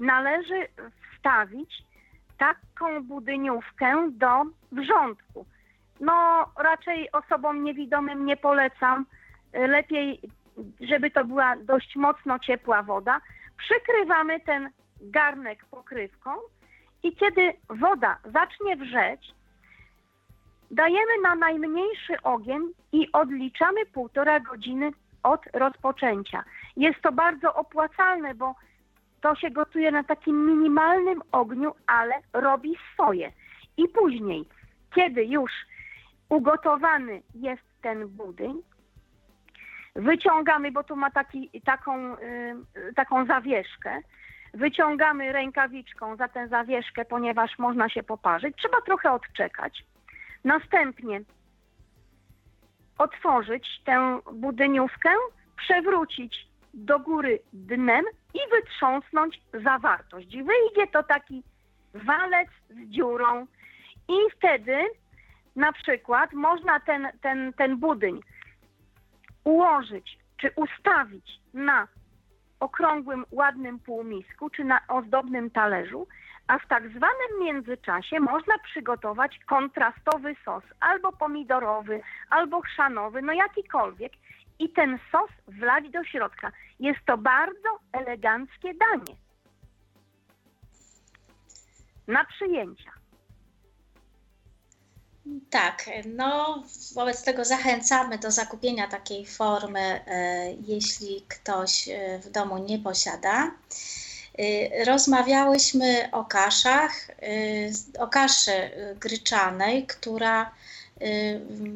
należy 0.00 0.68
wstawić 1.14 1.82
taką 2.38 3.02
budyniówkę 3.02 4.10
do 4.10 4.44
wrzątku. 4.72 5.46
No, 6.00 6.46
raczej 6.58 7.12
osobom 7.12 7.64
niewidomym 7.64 8.26
nie 8.26 8.36
polecam. 8.36 9.06
Lepiej, 9.52 10.20
żeby 10.80 11.10
to 11.10 11.24
była 11.24 11.56
dość 11.56 11.96
mocno 11.96 12.38
ciepła 12.38 12.82
woda. 12.82 13.20
Przykrywamy 13.58 14.40
ten 14.40 14.70
garnek 15.00 15.64
pokrywką 15.64 16.30
i 17.02 17.16
kiedy 17.16 17.52
woda 17.68 18.18
zacznie 18.24 18.76
wrzeć, 18.76 19.34
Dajemy 20.74 21.12
na 21.22 21.34
najmniejszy 21.34 22.22
ogień 22.22 22.62
i 22.92 23.12
odliczamy 23.12 23.86
półtora 23.86 24.40
godziny 24.40 24.90
od 25.22 25.40
rozpoczęcia. 25.52 26.44
Jest 26.76 27.00
to 27.02 27.12
bardzo 27.12 27.54
opłacalne, 27.54 28.34
bo 28.34 28.54
to 29.20 29.34
się 29.34 29.50
gotuje 29.50 29.90
na 29.90 30.04
takim 30.04 30.46
minimalnym 30.46 31.22
ogniu, 31.32 31.74
ale 31.86 32.14
robi 32.32 32.76
swoje. 32.92 33.32
I 33.76 33.88
później, 33.88 34.44
kiedy 34.94 35.24
już 35.24 35.52
ugotowany 36.28 37.22
jest 37.34 37.62
ten 37.82 38.08
budyń, 38.08 38.62
Wyciągamy, 39.96 40.72
bo 40.72 40.84
tu 40.84 40.96
ma 40.96 41.10
taki, 41.10 41.50
taką, 41.64 42.16
taką 42.96 43.26
zawieszkę. 43.26 44.00
Wyciągamy 44.54 45.32
rękawiczką 45.32 46.16
za 46.16 46.28
tę 46.28 46.48
zawieszkę, 46.48 47.04
ponieważ 47.04 47.58
można 47.58 47.88
się 47.88 48.02
poparzyć. 48.02 48.56
Trzeba 48.56 48.80
trochę 48.80 49.12
odczekać. 49.12 49.84
Następnie 50.44 51.20
otworzyć 52.98 53.82
tę 53.84 54.18
budyniówkę, 54.32 55.10
przewrócić 55.56 56.48
do 56.74 56.98
góry 56.98 57.38
dnem 57.52 58.04
i 58.34 58.38
wytrząsnąć 58.50 59.40
zawartość. 59.64 60.28
Wyjdzie 60.28 60.86
to 60.92 61.02
taki 61.02 61.42
walec 61.94 62.48
z 62.70 62.88
dziurą 62.88 63.46
i 64.08 64.30
wtedy 64.36 64.84
na 65.56 65.72
przykład 65.72 66.32
można 66.32 66.80
ten, 66.80 67.08
ten, 67.20 67.52
ten 67.52 67.76
budyń 67.76 68.20
ułożyć 69.44 70.18
czy 70.36 70.50
ustawić 70.56 71.40
na 71.54 71.88
okrągłym, 72.60 73.24
ładnym 73.30 73.78
półmisku 73.78 74.50
czy 74.50 74.64
na 74.64 74.80
ozdobnym 74.88 75.50
talerzu, 75.50 76.06
a 76.46 76.58
w 76.58 76.68
tak 76.68 76.88
zwanym 76.88 77.40
międzyczasie 77.40 78.20
można 78.20 78.58
przygotować 78.58 79.38
kontrastowy 79.46 80.36
sos, 80.44 80.64
albo 80.80 81.12
pomidorowy, 81.12 82.00
albo 82.30 82.60
chrzanowy, 82.60 83.22
no 83.22 83.32
jakikolwiek 83.32 84.12
i 84.58 84.68
ten 84.68 84.98
sos 85.12 85.30
wlać 85.48 85.90
do 85.90 86.04
środka. 86.04 86.52
Jest 86.80 87.00
to 87.06 87.18
bardzo 87.18 87.78
eleganckie 87.92 88.74
danie. 88.74 89.16
Na 92.08 92.24
przyjęcia. 92.24 93.03
Tak, 95.50 95.90
no 96.06 96.62
wobec 96.94 97.22
tego 97.22 97.44
zachęcamy 97.44 98.18
do 98.18 98.30
zakupienia 98.30 98.88
takiej 98.88 99.26
formy, 99.26 99.80
e, 99.80 100.52
jeśli 100.66 101.24
ktoś 101.28 101.88
e, 101.88 102.18
w 102.18 102.30
domu 102.30 102.58
nie 102.58 102.78
posiada. 102.78 103.50
E, 104.38 104.84
rozmawiałyśmy 104.84 106.08
o 106.12 106.24
kaszach, 106.24 107.10
o 107.98 108.08
kaszy 108.08 108.70
gryczanej, 109.00 109.86
która 109.86 110.54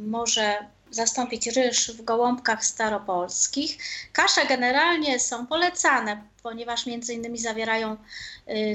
może 0.06 0.66
zastąpić 0.90 1.46
ryż 1.46 1.90
w 1.90 2.04
gołąbkach 2.04 2.64
staropolskich. 2.64 3.78
Kasze 4.12 4.46
generalnie 4.46 5.20
są 5.20 5.46
polecane, 5.46 6.22
ponieważ 6.42 6.86
między 6.86 7.14
innymi 7.14 7.38
zawierają 7.38 7.96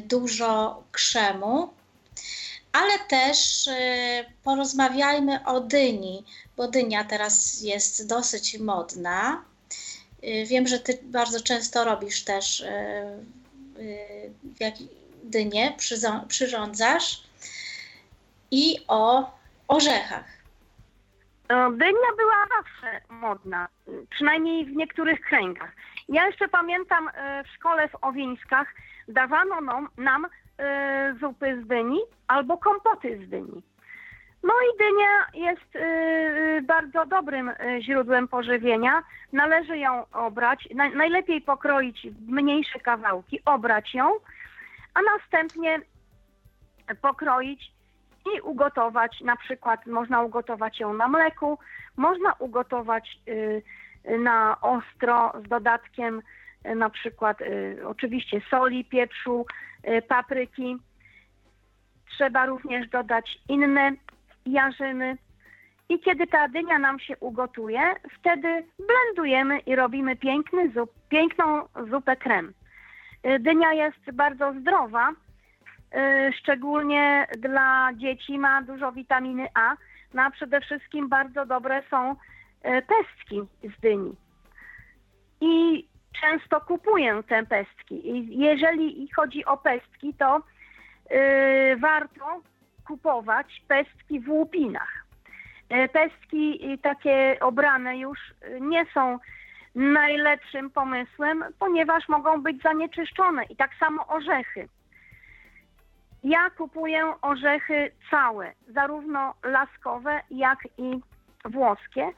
dużo 0.08 0.84
krzemu, 0.92 1.74
ale 2.74 3.00
też 3.00 3.68
y, 3.68 3.72
porozmawiajmy 4.44 5.46
o 5.46 5.60
dyni, 5.60 6.26
bo 6.58 6.68
dynia 6.68 7.04
teraz 7.04 7.62
jest 7.62 8.10
dosyć 8.10 8.60
modna. 8.60 9.44
Y, 10.24 10.46
wiem, 10.46 10.68
że 10.68 10.80
Ty 10.80 11.00
bardzo 11.04 11.42
często 11.42 11.84
robisz 11.84 12.24
też 12.24 12.60
y, 12.60 12.66
dynię, 15.24 15.74
przyrządzasz 16.28 17.24
i 18.52 18.78
o 18.88 19.32
orzechach. 19.68 20.26
Dynia 21.72 22.12
była 22.18 22.48
zawsze 22.58 23.02
modna, 23.10 23.68
przynajmniej 24.10 24.66
w 24.66 24.76
niektórych 24.76 25.22
kręgach. 25.22 25.72
Ja 26.10 26.28
jeszcze 26.28 26.48
pamiętam 26.48 27.10
w 27.46 27.48
szkole 27.56 27.90
w 27.90 27.96
Owińskach 28.04 28.68
dawano 29.08 29.62
nam, 29.62 29.90
nam 29.98 30.28
zupy 31.20 31.62
z 31.62 31.68
dyni 31.68 32.00
albo 32.28 32.58
kompoty 32.58 33.26
z 33.26 33.30
dyni. 33.30 33.64
No 34.44 34.54
i 34.54 34.78
dynia 34.78 35.48
jest 35.48 35.76
y, 35.76 36.62
bardzo 36.62 37.06
dobrym 37.06 37.52
źródłem 37.80 38.28
pożywienia. 38.28 39.04
Należy 39.34 39.78
ją 39.78 40.06
obrać, 40.12 40.70
na, 40.76 40.90
najlepiej 40.90 41.42
pokroić 41.42 42.08
w 42.08 42.30
mniejsze 42.30 42.80
kawałki, 42.80 43.40
obrać 43.46 43.94
ją, 43.94 44.12
a 44.94 45.00
następnie 45.02 45.80
pokroić 47.02 47.72
i 48.36 48.42
ugotować. 48.42 49.22
Na 49.22 49.36
przykład 49.36 49.86
można 49.86 50.22
ugotować 50.22 50.80
ją 50.80 50.94
na 50.94 51.08
mleku, 51.08 51.60
można 51.98 52.34
ugotować 52.40 53.18
y, 53.28 53.64
na 54.20 54.62
ostro 54.62 55.34
z 55.46 55.50
dodatkiem 55.50 56.22
na 56.76 56.90
przykład 56.90 57.42
y, 57.42 57.78
oczywiście 57.88 58.42
soli, 58.50 58.86
pieprzu, 58.86 59.46
Y, 59.88 60.02
papryki. 60.02 60.78
Trzeba 62.10 62.46
również 62.46 62.90
dodać 62.90 63.38
inne 63.50 63.92
jarzyny. 64.46 65.18
I 65.90 66.00
kiedy 66.00 66.28
ta 66.28 66.48
dynia 66.48 66.80
nam 66.80 67.00
się 67.00 67.18
ugotuje, 67.18 67.82
wtedy 68.20 68.66
blendujemy 68.80 69.60
i 69.60 69.76
robimy 69.76 70.16
piękny 70.16 70.72
zup, 70.72 70.92
piękną 71.10 71.62
zupę 71.90 72.16
krem. 72.16 72.54
Y, 73.26 73.40
dynia 73.40 73.74
jest 73.74 74.12
bardzo 74.14 74.54
zdrowa, 74.54 75.10
szczególnie 76.40 77.28
dla 77.38 77.90
dzieci 77.96 78.40
ma 78.40 78.62
dużo 78.62 78.92
witaminy 78.92 79.48
A, 79.54 79.76
no 80.14 80.22
a 80.22 80.32
przede 80.32 80.62
wszystkim 80.62 81.10
bardzo 81.10 81.46
dobre 81.46 81.84
są 81.90 82.16
pestki 82.62 83.42
z 83.64 83.82
dyni. 83.82 84.16
I 85.42 85.88
często 86.22 86.62
kupuję 86.62 87.24
te 87.28 87.46
pestki. 87.46 88.10
I 88.10 88.40
jeżeli 88.40 89.10
chodzi 89.16 89.46
o 89.46 89.58
pestki, 89.58 90.14
to 90.14 90.42
yy, 91.10 91.78
warto 91.78 92.42
kupować 92.88 93.64
pestki 93.68 94.20
w 94.20 94.30
łupinach. 94.30 95.06
Yy, 95.70 95.90
pestki 95.90 96.80
takie 96.82 97.38
obrane 97.42 97.98
już 97.98 98.20
nie 98.62 98.86
są 98.94 99.20
najlepszym 99.76 100.70
pomysłem, 100.70 101.44
ponieważ 101.60 102.10
mogą 102.10 102.42
być 102.42 102.62
zanieczyszczone 102.62 103.44
i 103.44 103.56
tak 103.56 103.72
samo 103.80 104.08
orzechy. 104.08 104.68
Ja 106.24 106.50
kupuję 106.50 107.14
orzechy 107.22 107.92
całe, 108.12 108.54
zarówno 108.68 109.34
laskowe, 109.44 110.22
jak 110.32 110.60
i 110.78 111.00
włoskie. 111.46 112.12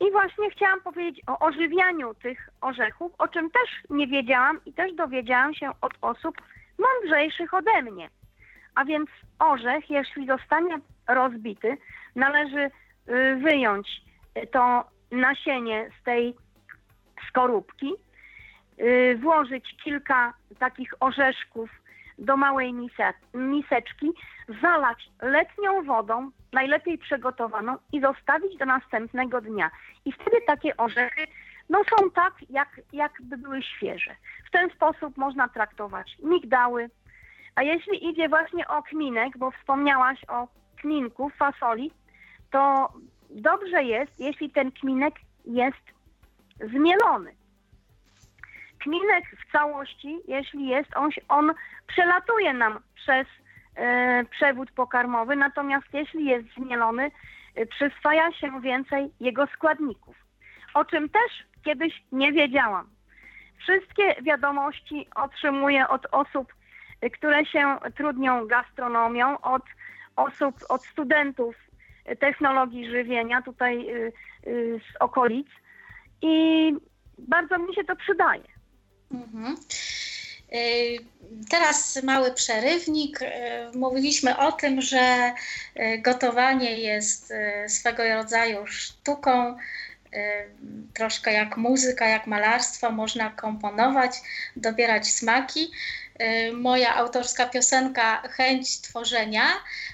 I 0.00 0.10
właśnie 0.10 0.50
chciałam 0.50 0.80
powiedzieć 0.80 1.20
o 1.26 1.38
ożywianiu 1.38 2.14
tych 2.14 2.48
orzechów, 2.60 3.12
o 3.18 3.28
czym 3.28 3.50
też 3.50 3.70
nie 3.90 4.06
wiedziałam 4.06 4.60
i 4.66 4.72
też 4.72 4.92
dowiedziałam 4.92 5.54
się 5.54 5.70
od 5.80 5.92
osób 6.00 6.36
mądrzejszych 6.78 7.54
ode 7.54 7.82
mnie. 7.82 8.08
A 8.74 8.84
więc 8.84 9.10
orzech, 9.38 9.90
jeśli 9.90 10.26
zostanie 10.26 10.78
rozbity, 11.08 11.76
należy 12.16 12.70
y, 13.08 13.36
wyjąć 13.36 14.02
to 14.52 14.84
nasienie 15.10 15.90
z 16.00 16.04
tej 16.04 16.36
skorupki, 17.28 17.92
y, 18.80 19.18
włożyć 19.22 19.76
kilka 19.84 20.34
takich 20.58 20.94
orzeszków 21.00 21.70
do 22.18 22.36
małej 22.36 22.74
miseczki, 23.34 24.12
zalać 24.62 25.10
letnią 25.22 25.82
wodą, 25.82 26.30
najlepiej 26.52 26.98
przygotowaną 26.98 27.76
i 27.92 28.00
zostawić 28.00 28.56
do 28.58 28.64
następnego 28.64 29.40
dnia. 29.40 29.70
I 30.04 30.12
wtedy 30.12 30.36
takie 30.46 30.76
orzechy 30.76 31.26
no 31.68 31.82
są 31.84 32.10
tak, 32.10 32.34
jak, 32.50 32.80
jakby 32.92 33.36
były 33.36 33.62
świeże. 33.62 34.16
W 34.48 34.50
ten 34.50 34.70
sposób 34.70 35.16
można 35.16 35.48
traktować 35.48 36.16
migdały. 36.22 36.90
A 37.54 37.62
jeśli 37.62 38.08
idzie 38.10 38.28
właśnie 38.28 38.68
o 38.68 38.82
kminek, 38.82 39.38
bo 39.38 39.50
wspomniałaś 39.50 40.24
o 40.28 40.48
kminku, 40.76 41.30
fasoli, 41.30 41.92
to 42.50 42.92
dobrze 43.30 43.84
jest, 43.84 44.20
jeśli 44.20 44.50
ten 44.50 44.72
kminek 44.72 45.14
jest 45.44 45.84
zmielony. 46.60 47.32
Kminek 48.84 49.24
w 49.40 49.52
całości, 49.52 50.20
jeśli 50.28 50.66
jest, 50.66 50.96
on, 50.96 51.10
on 51.28 51.54
przelatuje 51.86 52.52
nam 52.52 52.78
przez 52.94 53.26
e, 53.76 54.24
przewód 54.24 54.70
pokarmowy, 54.70 55.36
natomiast 55.36 55.86
jeśli 55.92 56.24
jest 56.24 56.46
zmielony, 56.56 57.10
e, 57.54 57.66
przyswaja 57.66 58.32
się 58.32 58.60
więcej 58.60 59.10
jego 59.20 59.46
składników. 59.46 60.16
O 60.74 60.84
czym 60.84 61.08
też 61.08 61.44
kiedyś 61.64 62.02
nie 62.12 62.32
wiedziałam. 62.32 62.88
Wszystkie 63.58 64.22
wiadomości 64.22 65.08
otrzymuję 65.14 65.88
od 65.88 66.06
osób, 66.12 66.54
e, 67.00 67.10
które 67.10 67.46
się 67.46 67.78
trudnią 67.96 68.46
gastronomią, 68.46 69.40
od 69.40 69.62
osób, 70.16 70.56
od 70.68 70.84
studentów 70.84 71.56
technologii 72.20 72.90
żywienia 72.90 73.42
tutaj 73.42 73.90
y, 73.90 74.12
z 74.78 74.96
okolic 75.00 75.46
i 76.22 76.72
bardzo 77.18 77.58
mi 77.58 77.74
się 77.74 77.84
to 77.84 77.96
przydaje. 77.96 78.53
Mhm. 79.10 79.56
Y, 80.54 80.98
teraz 81.50 82.02
mały 82.02 82.32
przerywnik. 82.32 83.22
Y, 83.22 83.26
mówiliśmy 83.74 84.36
o 84.38 84.52
tym, 84.52 84.80
że 84.80 85.32
y, 85.76 85.98
gotowanie 85.98 86.78
jest 86.78 87.32
swego 87.68 88.14
rodzaju 88.14 88.66
sztuką, 88.66 89.56
troszkę 90.94 91.32
jak 91.32 91.56
muzyka, 91.56 92.08
jak 92.08 92.26
malarstwo, 92.26 92.90
można 92.90 93.30
komponować, 93.30 94.12
dobierać 94.56 95.12
smaki. 95.12 95.70
Moja 96.52 96.94
autorska 96.94 97.46
piosenka 97.46 98.22
Chęć 98.28 98.80
tworzenia, 98.80 99.46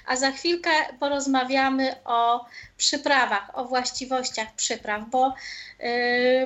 a 0.05 0.15
za 0.15 0.31
chwilkę 0.31 0.69
porozmawiamy 0.99 1.95
o 2.05 2.45
przyprawach, 2.77 3.49
o 3.53 3.65
właściwościach 3.65 4.53
przypraw, 4.55 5.01
bo 5.09 5.33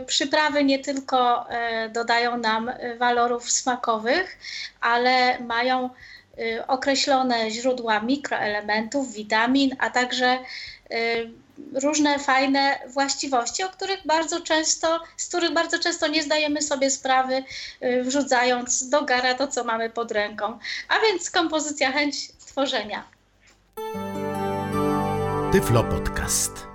przyprawy 0.06 0.64
nie 0.64 0.80
tylko 0.80 1.48
dodają 1.90 2.38
nam 2.38 2.72
walorów 2.98 3.52
smakowych, 3.52 4.38
ale 4.82 5.40
mają 5.40 5.90
określone 6.68 7.52
źródła 7.52 8.00
mikroelementów, 8.00 9.14
witamin, 9.14 9.76
a 9.80 9.90
także 9.90 10.40
różne 11.74 12.20
fajne 12.20 12.80
właściwości, 12.88 13.64
o 13.64 13.70
których 13.70 14.08
bardzo 14.08 14.42
często, 14.42 15.00
z 15.18 15.28
których 15.28 15.54
bardzo 15.54 15.80
często 15.80 16.08
nie 16.08 16.24
zdajemy 16.24 16.62
sobie 16.62 16.92
sprawy, 16.92 17.44
y, 17.84 18.04
wrzucając 18.04 18.90
do 18.90 19.02
gara 19.02 19.34
to, 19.34 19.48
co 19.48 19.64
mamy 19.64 19.90
pod 19.90 20.12
ręką. 20.12 20.60
A 20.90 21.00
więc 21.00 21.32
kompozycja 21.32 21.92
chęć 21.92 22.32
tworzenia. 22.46 23.04
Tyflo 25.52 25.84
Podcast. 25.84 26.75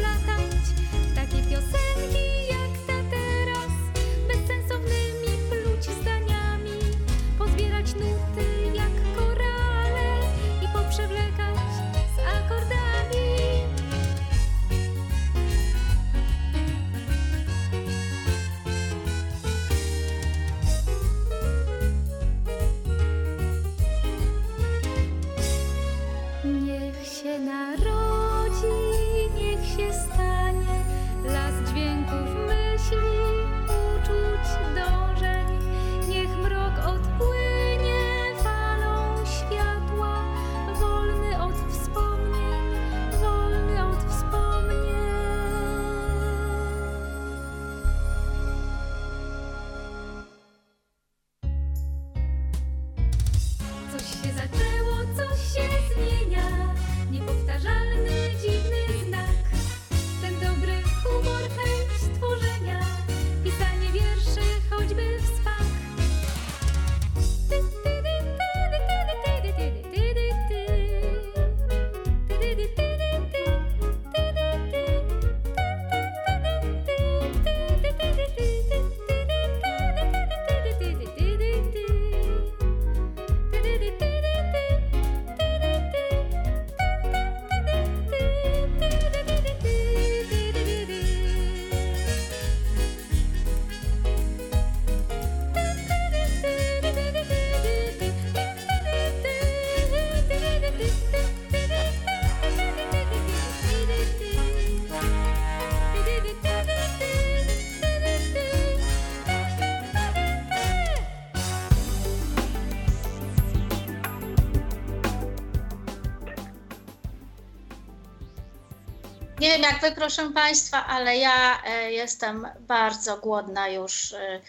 jak 119.71 119.81
wy, 119.81 119.91
proszę 119.91 120.29
Państwa, 120.29 120.87
ale 120.87 121.17
ja 121.17 121.63
e, 121.63 121.91
jestem 121.91 122.47
bardzo 122.59 123.17
głodna 123.17 123.67
już. 123.67 124.13
E, 124.13 124.41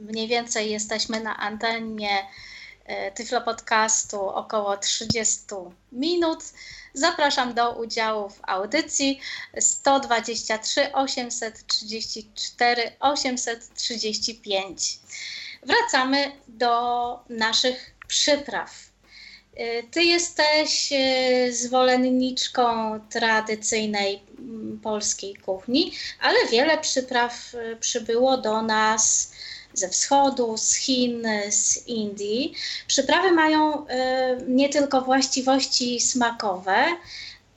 mniej 0.00 0.28
więcej 0.28 0.70
jesteśmy 0.70 1.20
na 1.20 1.36
antenie 1.36 2.26
e, 2.84 3.12
Tyflo 3.12 3.40
Podcastu 3.40 4.28
około 4.28 4.76
30 4.76 5.44
minut. 5.92 6.44
Zapraszam 6.94 7.54
do 7.54 7.72
udziału 7.72 8.30
w 8.30 8.40
audycji 8.42 9.20
123 9.60 10.92
834 10.92 12.92
835. 13.00 14.98
Wracamy 15.62 16.32
do 16.48 17.24
naszych 17.28 17.94
przypraw. 18.08 18.87
Y, 19.60 19.84
ty 19.90 20.04
jesteś 20.04 20.92
y, 20.92 21.52
zwolenniczką 21.52 23.00
tradycyjnej 23.10 24.22
mm, 24.38 24.80
polskiej 24.82 25.36
kuchni, 25.36 25.92
ale 26.20 26.46
wiele 26.52 26.78
przypraw 26.78 27.54
y, 27.54 27.76
przybyło 27.76 28.36
do 28.36 28.62
nas 28.62 29.32
ze 29.74 29.88
wschodu, 29.88 30.56
z 30.56 30.74
Chin, 30.74 31.26
z 31.50 31.86
Indii. 31.86 32.54
Przyprawy 32.86 33.32
mają 33.32 33.86
nie 34.48 34.68
tylko 34.68 35.00
właściwości 35.00 36.00
smakowe, 36.00 36.84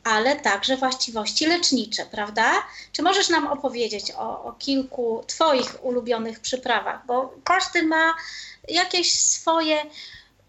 ale 0.04 0.36
także 0.36 0.78
właściwości 0.78 1.46
lecznicze, 1.46 2.06
prawda? 2.06 2.52
Czy 2.92 3.02
możesz 3.02 3.30
nam 3.30 3.48
opowiedzieć 3.48 4.12
o, 4.12 4.44
o 4.44 4.54
kilku 4.54 5.24
Twoich 5.28 5.86
ulubionych 5.86 6.40
przyprawach? 6.40 7.06
Bo 7.06 7.34
każdy 7.44 7.84
ma 7.84 8.14
jakieś 8.68 9.14
swoje 9.14 9.86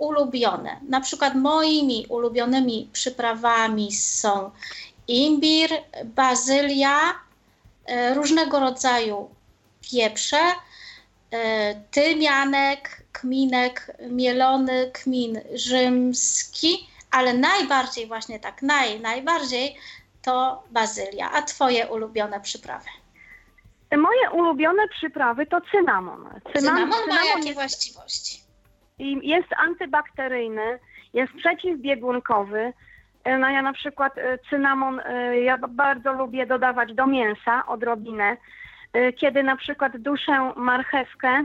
ulubione. 0.03 0.81
Na 0.89 1.01
przykład 1.01 1.35
moimi 1.35 2.07
ulubionymi 2.09 2.89
przyprawami 2.93 3.93
są 3.93 4.51
imbir, 5.09 5.71
bazylia, 6.05 6.97
e, 7.87 8.15
różnego 8.15 8.61
rodzaju 8.61 9.31
pieprze, 9.91 10.43
e, 11.31 11.75
tymianek, 11.75 13.03
kminek 13.13 13.97
mielony, 14.09 14.91
kmin 14.95 15.41
rzymski, 15.55 16.89
ale 17.11 17.35
najbardziej 17.35 18.07
właśnie 18.07 18.41
tak, 18.41 18.63
naj, 18.63 19.01
najbardziej 19.01 19.77
to 20.23 20.63
bazylia. 20.71 21.31
A 21.31 21.43
twoje 21.43 21.87
ulubione 21.87 22.41
przyprawy? 22.41 22.89
Moje 23.97 24.31
ulubione 24.31 24.89
przyprawy 24.89 25.47
to 25.47 25.61
cynamon. 25.71 26.41
Cynamon, 26.57 26.93
cynamon 26.93 27.09
ma 27.09 27.25
jakie 27.25 27.49
jest... 27.49 27.55
właściwości? 27.55 28.42
Jest 28.99 29.49
antybakteryjny, 29.59 30.79
jest 31.15 31.33
przeciwbiegunkowy. 31.33 32.73
E, 33.25 33.39
no 33.39 33.51
ja 33.51 33.63
na 33.63 33.73
przykład 33.73 34.19
e, 34.19 34.39
cynamon, 34.51 35.01
e, 35.05 35.41
ja 35.41 35.59
bardzo 35.59 36.13
lubię 36.13 36.47
dodawać 36.47 36.95
do 36.95 37.07
mięsa 37.07 37.67
odrobinę. 37.67 38.37
Kiedy 39.17 39.43
na 39.43 39.57
przykład 39.57 39.97
duszę 39.97 40.53
marchewkę, 40.57 41.45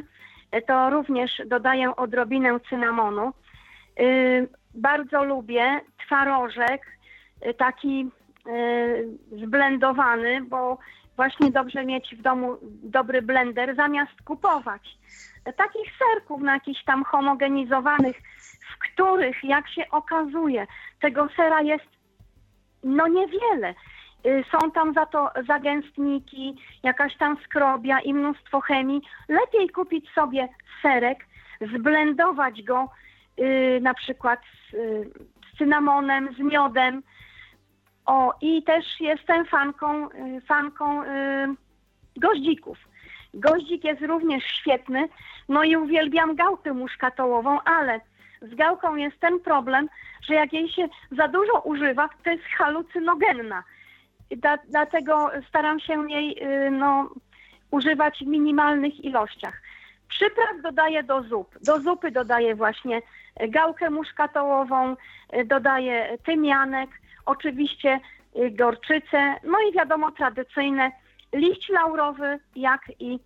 to 0.68 0.90
również 0.90 1.42
dodaję 1.46 1.96
odrobinę 1.96 2.60
cynamonu. 2.70 3.34
bardzo 4.74 5.24
lubię 5.24 5.82
twarożek, 6.06 6.86
taki 7.58 8.10
zblendowany, 9.32 10.42
bo 10.42 10.78
właśnie 11.16 11.52
dobrze 11.52 11.86
mieć 11.86 12.16
w 12.16 12.22
domu 12.22 12.58
dobry 12.84 13.22
blender 13.22 13.76
zamiast 13.76 14.22
kupować. 14.26 14.98
Takich 15.54 15.92
serków 15.98 16.42
na 16.42 16.54
jakichś 16.54 16.84
tam 16.84 17.04
homogenizowanych, 17.04 18.22
w 18.74 18.78
których, 18.80 19.44
jak 19.44 19.70
się 19.70 19.90
okazuje, 19.92 20.68
tego 21.02 21.28
sera 21.36 21.62
jest 21.62 21.98
no 22.84 23.08
niewiele. 23.08 23.74
Y, 24.26 24.44
są 24.52 24.72
tam 24.72 24.94
za 24.94 25.06
to 25.06 25.32
zagęstniki, 25.48 26.56
jakaś 26.84 27.18
tam 27.18 27.38
skrobia 27.46 28.00
i 28.00 28.14
mnóstwo 28.14 28.62
chemii. 28.62 29.02
Lepiej 29.30 29.70
kupić 29.70 30.10
sobie 30.10 30.48
serek, 30.82 31.26
zblendować 31.74 32.64
go 32.64 32.90
yy, 33.38 33.80
na 33.82 33.94
przykład 33.94 34.40
z, 34.70 34.74
yy, 34.74 35.12
z 35.54 35.58
cynamonem, 35.58 36.34
z 36.34 36.40
miodem. 36.40 37.04
O, 38.06 38.34
i 38.42 38.64
też 38.64 38.86
jestem 39.00 39.46
fanką, 39.46 40.10
yy, 40.10 40.42
fanką 40.42 41.04
goździków. 42.18 42.87
Goździk 43.38 43.84
jest 43.84 44.02
również 44.02 44.44
świetny, 44.44 45.10
no 45.50 45.64
i 45.64 45.76
uwielbiam 45.76 46.36
gałkę 46.36 46.74
muszkatołową, 46.74 47.60
ale 47.62 48.02
z 48.42 48.56
gałką 48.56 48.96
jest 48.96 49.20
ten 49.20 49.40
problem, 49.40 49.90
że 50.22 50.34
jak 50.34 50.54
jej 50.54 50.70
się 50.70 50.88
za 51.12 51.28
dużo 51.28 51.60
używa, 51.60 52.10
to 52.24 52.30
jest 52.30 52.44
halucynogenna. 52.44 53.64
Dlatego 54.70 55.32
staram 55.50 55.80
się 55.80 56.12
jej 56.12 56.42
no, 56.72 57.10
używać 57.72 58.20
w 58.20 58.28
minimalnych 58.28 59.04
ilościach. 59.06 59.62
Przypraw 60.08 60.62
dodaję 60.64 61.04
do 61.04 61.22
zup. 61.22 61.56
Do 61.62 61.80
zupy 61.80 62.12
dodaję 62.12 62.56
właśnie 62.56 63.02
gałkę 63.50 63.90
muszkatołową, 63.90 64.96
dodaję 65.46 66.18
tymianek, 66.26 66.90
oczywiście 67.26 68.00
gorczycę, 68.52 69.36
no 69.44 69.58
i 69.70 69.74
wiadomo 69.74 70.12
tradycyjne 70.12 70.92
liść 71.38 71.70
laurowy, 71.70 72.40
jak 72.56 72.82
i 73.00 73.20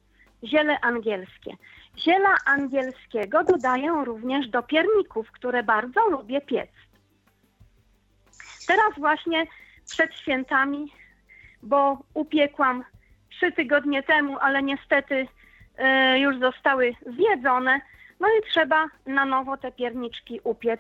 ziele 0.44 0.80
angielskie. 0.82 1.56
Ziela 1.98 2.36
angielskiego 2.46 3.44
dodaję 3.44 4.02
również 4.06 4.48
do 4.48 4.64
pierników, 4.64 5.32
które 5.32 5.64
bardzo 5.64 6.10
lubię 6.10 6.42
piec. 6.42 6.70
Teraz 8.68 8.94
właśnie 8.98 9.48
przed 9.86 10.16
świętami, 10.16 10.94
bo 11.64 11.98
upiekłam 12.14 12.84
trzy 13.30 13.52
tygodnie 13.52 14.04
temu, 14.04 14.38
ale 14.38 14.64
niestety 14.64 15.16
y, 15.16 16.20
już 16.20 16.40
zostały 16.40 16.96
zjedzone. 17.06 17.82
No 18.20 18.28
i 18.28 18.50
trzeba 18.50 18.88
na 19.06 19.26
nowo 19.26 19.58
te 19.58 19.72
pierniczki 19.72 20.40
upiec. 20.44 20.80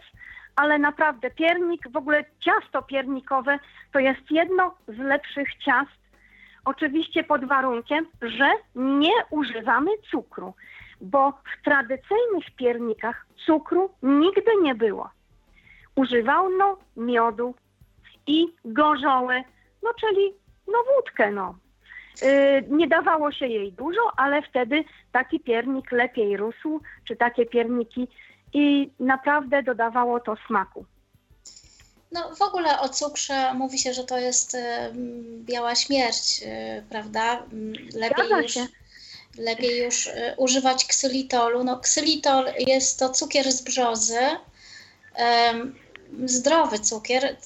Ale 0.55 0.79
naprawdę 0.79 1.31
piernik, 1.31 1.89
w 1.89 1.97
ogóle 1.97 2.25
ciasto 2.39 2.81
piernikowe 2.81 3.59
to 3.91 3.99
jest 3.99 4.31
jedno 4.31 4.75
z 4.87 4.97
lepszych 4.97 5.55
ciast. 5.55 6.01
Oczywiście 6.65 7.23
pod 7.23 7.45
warunkiem, 7.45 8.07
że 8.21 8.51
nie 8.75 9.13
używamy 9.29 9.91
cukru, 10.11 10.53
bo 11.01 11.31
w 11.31 11.63
tradycyjnych 11.63 12.51
piernikach 12.55 13.25
cukru 13.45 13.89
nigdy 14.03 14.51
nie 14.61 14.75
było. 14.75 15.09
Używano 15.95 16.77
miodu 16.97 17.55
i 18.27 18.47
gorzołę, 18.65 19.43
no 19.83 19.89
czyli 19.99 20.33
no 20.67 20.77
wódkę, 20.95 21.31
no. 21.31 21.55
Yy, 22.21 22.77
nie 22.77 22.87
dawało 22.87 23.31
się 23.31 23.47
jej 23.47 23.73
dużo, 23.73 24.01
ale 24.17 24.41
wtedy 24.41 24.83
taki 25.11 25.39
piernik 25.39 25.91
lepiej 25.91 26.37
rósł, 26.37 26.81
czy 27.03 27.15
takie 27.15 27.45
pierniki 27.45 28.07
i 28.53 28.91
naprawdę 28.99 29.63
dodawało 29.63 30.19
to 30.19 30.35
smaku. 30.47 30.85
No 32.11 32.35
w 32.35 32.41
ogóle 32.41 32.79
o 32.79 32.89
cukrze 32.89 33.53
mówi 33.53 33.79
się, 33.79 33.93
że 33.93 34.03
to 34.03 34.19
jest 34.19 34.53
y, 34.53 34.59
biała 35.45 35.75
śmierć, 35.75 36.41
y, 36.43 36.83
prawda? 36.89 37.45
Lepiej 37.93 38.29
już, 38.29 38.55
lepiej 39.37 39.83
już 39.83 40.07
y, 40.07 40.33
używać 40.37 40.85
ksylitolu. 40.85 41.63
No 41.63 41.79
ksylitol 41.79 42.53
jest 42.57 42.99
to 42.99 43.09
cukier 43.09 43.51
z 43.51 43.61
brzozy, 43.61 44.19
zdrowy 46.25 46.79
cukier, 46.79 47.37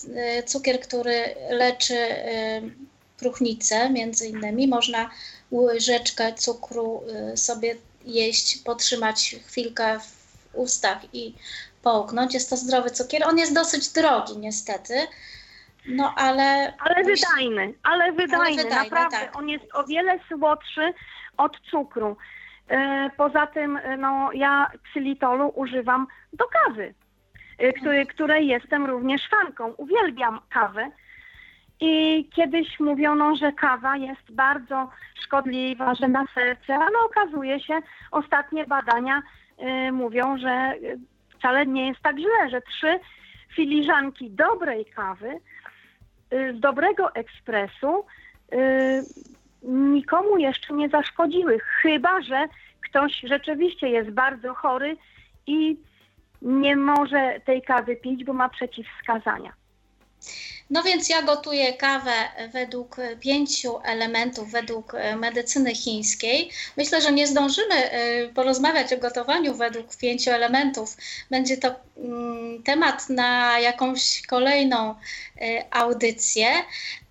cukier, 0.46 0.80
który 0.80 1.36
leczy 1.50 2.16
próchnicę 3.18 3.90
między 3.90 4.28
innymi. 4.28 4.68
Można 4.68 5.10
łyżeczkę 5.52 6.34
cukru 6.34 7.04
sobie 7.36 7.76
jeść, 8.06 8.58
potrzymać 8.58 9.36
chwilkę 9.48 10.00
w 10.00 10.56
ustach 10.56 11.00
i 11.14 11.34
połknąć. 11.86 12.34
Jest 12.34 12.50
to 12.50 12.58
zdrowy 12.58 12.90
cukier. 12.90 13.22
On 13.30 13.38
jest 13.38 13.56
dosyć 13.56 13.94
drogi 13.94 14.38
niestety. 14.38 14.94
No 15.88 16.14
ale. 16.18 16.74
Ale 16.80 16.96
wydajny, 17.04 17.74
ale 17.84 18.12
wydajny, 18.12 18.36
ale 18.38 18.52
wydajny 18.54 18.64
naprawdę. 18.70 19.18
Tak. 19.18 19.38
On 19.38 19.50
jest 19.50 19.66
o 19.74 19.84
wiele 19.84 20.20
słodszy 20.28 20.94
od 21.38 21.60
cukru. 21.72 22.18
Y, 22.72 22.76
poza 23.18 23.48
tym, 23.48 23.78
y, 23.78 23.98
no, 23.98 24.30
ja 24.34 24.72
ksylitolu 24.90 25.52
używam 25.56 26.08
do 26.34 26.46
kawy, 26.46 26.94
który, 27.80 28.06
której 28.06 28.48
jestem 28.48 28.86
również 28.86 29.22
fanką. 29.30 29.74
Uwielbiam 29.78 30.40
kawę. 30.50 30.92
I 31.80 32.30
kiedyś 32.36 32.80
mówiono, 32.80 33.36
że 33.36 33.52
kawa 33.52 33.98
jest 33.98 34.32
bardzo 34.32 34.90
szkodliwa, 35.24 35.96
że 35.96 36.08
na 36.08 36.26
serce, 36.34 36.76
ale 36.76 37.00
okazuje 37.06 37.60
się, 37.60 37.80
ostatnie 38.12 38.66
badania 38.66 39.22
mówią, 39.92 40.38
że 40.38 40.74
wcale 41.46 41.66
nie 41.66 41.88
jest 41.88 42.02
tak 42.02 42.18
źle, 42.20 42.50
że 42.52 42.62
trzy 42.62 43.00
filiżanki 43.56 44.32
dobrej 44.32 44.86
kawy, 44.86 45.40
y, 46.34 46.54
z 46.58 46.60
dobrego 46.60 47.16
ekspresu, 47.16 48.06
y, 48.54 49.04
nikomu 49.64 50.38
jeszcze 50.38 50.74
nie 50.74 50.90
zaszkodziły, 50.90 51.60
chyba 51.60 52.22
że 52.22 52.48
ktoś 52.90 53.22
rzeczywiście 53.24 53.90
jest 53.90 54.10
bardzo 54.10 54.54
chory 54.54 54.98
i 55.48 55.78
nie 56.42 56.76
może 56.76 57.42
tej 57.46 57.62
kawy 57.62 57.96
pić, 57.96 58.24
bo 58.24 58.34
ma 58.34 58.50
przeciwwskazania. 58.50 59.54
No 60.70 60.84
więc 60.84 61.10
ja 61.10 61.22
gotuję 61.22 61.74
kawę 61.74 62.14
według 62.52 62.98
pięciu 63.20 63.80
elementów, 63.84 64.52
według 64.52 64.94
e, 64.94 65.16
medycyny 65.16 65.76
chińskiej. 65.76 66.52
Myślę, 66.78 67.02
że 67.02 67.12
nie 67.12 67.28
zdążymy 67.28 67.76
e, 67.76 68.28
porozmawiać 68.28 68.94
o 68.94 68.98
gotowaniu 68.98 69.54
według 69.54 69.96
pięciu 69.96 70.32
elementów. 70.32 70.98
Będzie 71.30 71.58
to 71.58 71.76
mm, 71.98 72.64
temat 72.64 73.10
na 73.10 73.60
jakąś 73.60 74.22
kolejną 74.22 74.96
e, 75.42 75.66
audycję, 75.72 76.48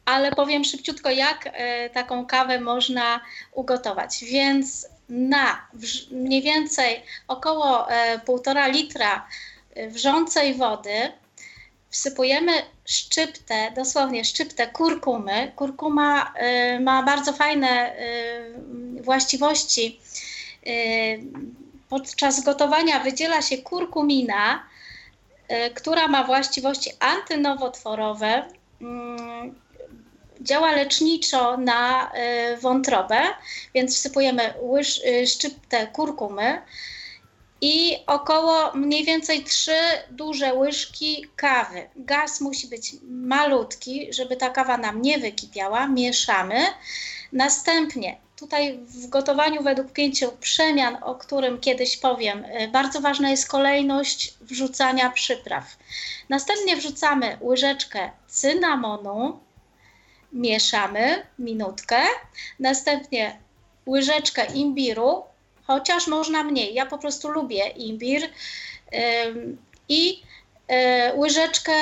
ale 0.05 0.33
powiem 0.33 0.65
szybciutko, 0.65 1.11
jak 1.11 1.49
taką 1.93 2.27
kawę 2.27 2.61
można 2.61 3.21
ugotować. 3.53 4.25
Więc 4.25 4.89
na 5.09 5.69
mniej 6.11 6.43
więcej 6.43 7.03
około 7.29 7.87
półtora 8.27 8.67
litra 8.67 9.29
wrzącej 9.89 10.55
wody 10.55 11.13
wsypujemy 11.95 12.53
szczyptę, 12.85 13.73
dosłownie 13.77 14.25
szczyptę 14.25 14.67
kurkumy. 14.67 15.53
Kurkuma 15.57 16.35
y, 16.77 16.81
ma 16.81 17.03
bardzo 17.03 17.33
fajne 17.33 17.97
y, 18.99 19.03
właściwości. 19.03 20.01
Y, 20.67 20.71
podczas 21.89 22.45
gotowania 22.45 23.01
wydziela 23.01 23.43
się 23.43 23.59
kurkumina, 23.59 24.67
y, 25.51 25.71
która 25.75 26.09
ma 26.09 26.25
właściwości 26.25 26.91
antynowotworowe. 27.01 28.43
Mm, 28.81 29.55
działa 30.41 30.73
leczniczo 30.73 31.57
na 31.57 32.13
y, 32.53 32.57
wątrobę, 32.57 33.21
więc 33.75 33.97
wsypujemy 33.97 34.55
łyż, 34.63 35.01
y, 35.05 35.27
szczyptę 35.27 35.87
kurkumy 35.87 36.63
i 37.61 37.97
około 38.07 38.73
mniej 38.75 39.05
więcej 39.05 39.45
trzy 39.45 39.77
duże 40.11 40.55
łyżki 40.55 41.27
kawy. 41.37 41.89
Gaz 41.97 42.41
musi 42.41 42.69
być 42.69 42.97
malutki, 43.03 44.13
żeby 44.13 44.37
ta 44.37 44.51
kawa 44.51 44.79
nam 44.79 45.03
nie 45.03 45.19
wykipiała. 45.19 45.87
Mieszamy. 45.87 46.67
Następnie 47.33 48.17
tutaj 48.37 48.79
w 48.79 49.07
gotowaniu 49.07 49.63
według 49.63 49.93
pięciu 49.93 50.33
przemian, 50.41 50.97
o 51.03 51.15
którym 51.15 51.61
kiedyś 51.61 51.97
powiem, 51.97 52.45
y, 52.45 52.69
bardzo 52.69 53.01
ważna 53.01 53.31
jest 53.31 53.49
kolejność 53.49 54.35
wrzucania 54.41 55.11
przypraw. 55.11 55.77
Następnie 56.29 56.77
wrzucamy 56.77 57.39
łyżeczkę 57.41 58.11
cynamonu, 58.27 59.41
mieszamy 60.33 61.27
minutkę, 61.39 62.03
następnie 62.59 63.39
łyżeczkę 63.87 64.47
imbiru, 64.47 65.23
chociaż 65.67 66.07
można 66.07 66.43
mniej. 66.43 66.75
Ja 66.75 66.87
po 66.87 66.99
prostu 66.99 67.29
lubię 67.29 67.69
imbir 67.69 68.23
i 69.89 70.23
e, 70.69 71.15
łyżeczkę 71.15 71.73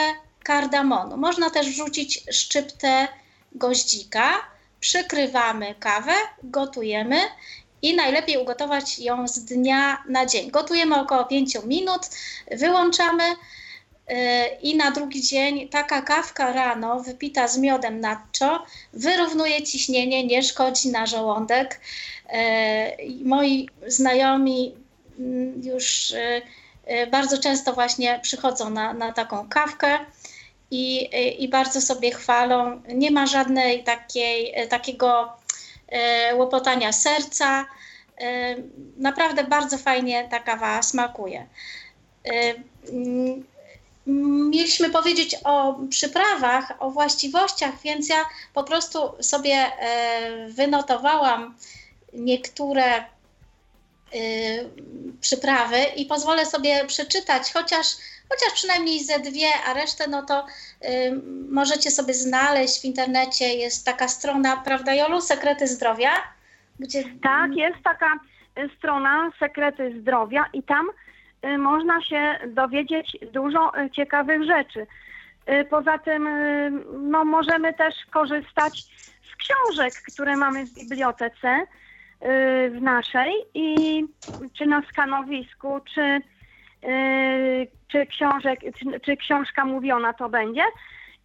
kardamonu. 0.42 1.16
Można 1.16 1.50
też 1.50 1.66
wrzucić 1.68 2.24
szczyptę 2.30 3.08
goździka. 3.52 4.52
Przykrywamy 4.80 5.74
kawę, 5.80 6.12
gotujemy 6.42 7.20
i 7.82 7.96
najlepiej 7.96 8.36
ugotować 8.36 8.98
ją 8.98 9.28
z 9.28 9.44
dnia 9.44 10.04
na 10.08 10.26
dzień. 10.26 10.50
Gotujemy 10.50 11.00
około 11.00 11.24
5 11.24 11.58
minut, 11.64 12.00
wyłączamy 12.50 13.24
i 14.62 14.76
na 14.76 14.90
drugi 14.90 15.22
dzień 15.22 15.68
taka 15.68 16.02
kawka 16.02 16.52
rano 16.52 17.00
wypita 17.00 17.48
z 17.48 17.58
miodem 17.58 18.00
natczo 18.00 18.64
wyrównuje 18.92 19.62
ciśnienie, 19.62 20.26
nie 20.26 20.42
szkodzi 20.42 20.88
na 20.88 21.06
żołądek. 21.06 21.80
Moi 23.24 23.68
znajomi 23.86 24.74
mm, 25.18 25.62
już 25.64 26.14
bardzo 27.10 27.38
często 27.38 27.72
właśnie 27.72 28.20
przychodzą 28.22 28.70
na, 28.70 28.92
na 28.92 29.12
taką 29.12 29.48
kawkę 29.48 29.98
i, 30.70 31.08
i 31.38 31.48
bardzo 31.48 31.80
sobie 31.80 32.10
chwalą. 32.10 32.82
Nie 32.88 33.10
ma 33.10 33.26
żadnej 33.26 33.84
takiej, 33.84 34.54
takiego 34.68 35.32
łopotania 36.34 36.92
serca. 36.92 37.66
Naprawdę 38.96 39.44
bardzo 39.44 39.78
fajnie 39.78 40.28
ta 40.30 40.38
kawa 40.38 40.82
smakuje. 40.82 41.46
Mieliśmy 44.06 44.90
powiedzieć 44.90 45.36
o 45.44 45.78
przyprawach, 45.90 46.72
o 46.78 46.90
właściwościach, 46.90 47.74
więc 47.84 48.08
ja 48.08 48.24
po 48.54 48.64
prostu 48.64 48.98
sobie 49.20 49.54
e, 49.54 50.48
wynotowałam 50.48 51.54
niektóre 52.12 52.84
e, 52.94 53.04
przyprawy 55.20 55.78
i 55.96 56.06
pozwolę 56.06 56.46
sobie 56.46 56.84
przeczytać, 56.86 57.52
chociaż, 57.52 57.86
chociaż 58.28 58.52
przynajmniej 58.54 59.04
ze 59.04 59.18
dwie, 59.18 59.48
a 59.66 59.74
resztę 59.74 60.08
no 60.08 60.22
to 60.22 60.46
y, 60.84 61.20
możecie 61.48 61.90
sobie 61.90 62.14
znaleźć 62.14 62.80
w 62.80 62.84
internecie. 62.84 63.54
Jest 63.54 63.86
taka 63.86 64.08
strona, 64.08 64.56
prawda 64.56 64.94
Jolu, 64.94 65.20
Sekrety 65.20 65.66
Zdrowia? 65.66 66.10
Gdzie... 66.78 67.04
Tak, 67.22 67.50
jest 67.56 67.84
taka 67.84 68.10
strona 68.76 69.30
Sekrety 69.38 70.00
Zdrowia 70.00 70.44
i 70.52 70.62
tam 70.62 70.86
można 71.58 72.02
się 72.02 72.38
dowiedzieć 72.46 73.16
dużo 73.32 73.78
y, 73.78 73.90
ciekawych 73.90 74.42
rzeczy. 74.42 74.86
Y, 75.50 75.64
poza 75.64 75.98
tym 75.98 76.28
no, 77.10 77.24
możemy 77.24 77.74
też 77.74 77.94
korzystać 78.10 78.84
z 79.32 79.36
książek, 79.36 80.02
które 80.12 80.36
mamy 80.36 80.66
w 80.66 80.70
bibliotece 80.74 81.66
w 82.70 82.78
naszej 82.80 83.32
i 83.54 84.04
czy 84.58 84.66
na 84.66 84.82
skanowisku, 84.82 85.80
czy, 85.94 86.20
czy, 87.88 88.06
książek, 88.06 88.60
czy, 88.60 89.00
czy 89.00 89.16
książka 89.16 89.64
mówiona 89.64 90.12
to 90.12 90.28
będzie. 90.28 90.62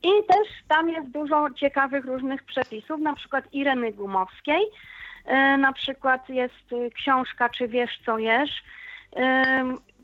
I 0.04 0.10
też 0.28 0.48
tam 0.68 0.90
jest 0.90 1.10
dużo 1.10 1.48
ciekawych 1.56 2.06
różnych 2.06 2.44
przepisów, 2.44 3.02
na 3.02 3.16
przykład 3.16 3.54
Ireny 3.54 3.94
Gumowskiej. 3.94 4.62
Na 5.58 5.74
przykład 5.74 6.30
jest 6.30 6.74
książka 6.96 7.50
Czy 7.50 7.68
wiesz 7.68 8.00
co 8.06 8.18
jesz? 8.18 8.64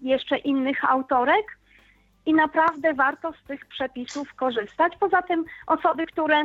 Jeszcze 0.04 0.38
innych 0.38 0.91
autorek 0.91 1.58
i 2.26 2.34
naprawdę 2.34 2.93
warto 2.93 3.34
z 3.43 3.47
tych 3.47 3.66
przepisów 3.66 4.34
korzystać. 4.34 4.93
Poza 4.99 5.22
tym 5.22 5.45
osoby, 5.68 6.08
które 6.08 6.43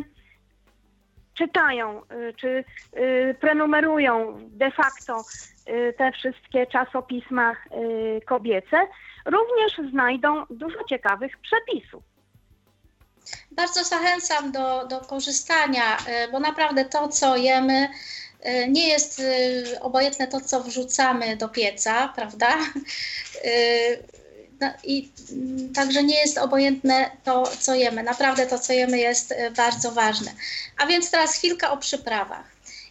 czytają 1.38 2.02
y, 2.02 2.34
czy 2.36 2.64
y, 2.96 3.36
prenumerują 3.40 4.38
de 4.50 4.70
facto 4.70 5.22
y, 5.68 5.94
te 5.98 6.12
wszystkie 6.12 6.66
czasopisma 6.66 7.56
kobiece, 8.26 8.76
również 9.24 9.90
znajdą 9.90 10.44
dużo 10.50 10.84
ciekawych 10.84 11.38
przepisów. 11.38 12.02
Bardzo 13.50 13.84
zachęcam 13.84 14.52
do, 14.52 14.86
do 14.86 15.00
korzystania, 15.00 15.96
bo 16.32 16.40
naprawdę 16.40 16.84
to, 16.84 17.08
co 17.08 17.36
jemy, 17.36 17.88
nie 18.68 18.88
jest 18.88 19.20
e, 19.20 19.80
obojętne 19.80 20.28
to, 20.28 20.40
co 20.40 20.62
wrzucamy 20.62 21.36
do 21.36 21.48
pieca, 21.48 22.12
prawda? 22.16 22.58
E, 23.44 23.50
no 24.60 24.70
I 24.84 25.10
mm, 25.32 25.72
także 25.72 26.02
nie 26.02 26.20
jest 26.20 26.38
obojętne 26.38 27.10
to, 27.24 27.50
co 27.60 27.74
jemy. 27.74 28.02
Naprawdę 28.02 28.46
to, 28.46 28.58
co 28.58 28.72
jemy, 28.72 28.98
jest 28.98 29.34
bardzo 29.56 29.92
ważne. 29.92 30.32
A 30.78 30.86
więc 30.86 31.10
teraz 31.10 31.34
chwilkę 31.34 31.70
o 31.70 31.76
przyprawach. 31.76 32.44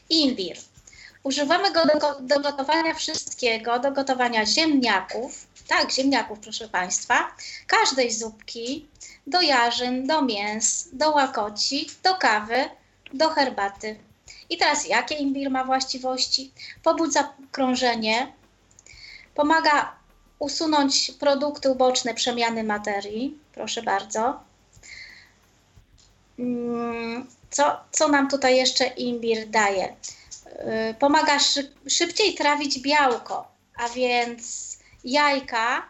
Imbir. 0.10 0.58
Używamy 1.24 1.72
go 1.72 1.86
do, 1.86 2.20
do 2.22 2.40
gotowania 2.40 2.94
wszystkiego, 2.94 3.80
do 3.80 3.92
gotowania 3.92 4.46
ziemniaków, 4.46 5.48
tak, 5.68 5.92
ziemniaków, 5.92 6.40
proszę 6.40 6.70
Państwa, 6.70 7.36
każdej 7.68 8.12
zupki, 8.12 8.88
do 9.28 9.42
jarzyn, 9.42 10.08
do 10.08 10.22
mięs, 10.22 10.90
do 10.94 11.12
łakoci, 11.12 11.90
do 12.04 12.16
kawy, 12.16 12.70
do 13.14 13.30
herbaty. 13.30 14.07
I 14.50 14.58
teraz 14.58 14.88
jakie 14.88 15.16
imbir 15.16 15.52
ma 15.52 15.64
właściwości? 15.64 16.52
Pobudza 16.84 17.34
krążenie, 17.52 18.34
pomaga 19.36 19.96
usunąć 20.40 21.12
produkty 21.20 21.70
uboczne 21.70 22.14
przemiany 22.14 22.64
materii. 22.64 23.38
Proszę 23.54 23.82
bardzo. 23.82 24.40
Mm, 26.40 27.28
co, 27.50 27.80
co 27.92 28.08
nam 28.08 28.30
tutaj 28.30 28.58
jeszcze 28.58 28.86
imbir 28.86 29.50
daje? 29.50 29.96
Y, 30.92 30.94
pomaga 31.00 31.38
szybciej 31.88 32.36
trawić 32.36 32.80
białko, 32.80 33.48
a 33.76 33.90
więc 33.90 34.78
jajka 35.04 35.90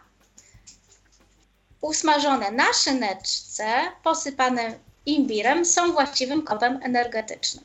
usmażone 1.80 2.50
na 2.50 2.72
szyneczce, 2.72 3.66
posypane 4.02 4.78
imbirem, 5.06 5.64
są 5.64 5.92
właściwym 5.92 6.42
kopem 6.42 6.80
energetycznym. 6.82 7.64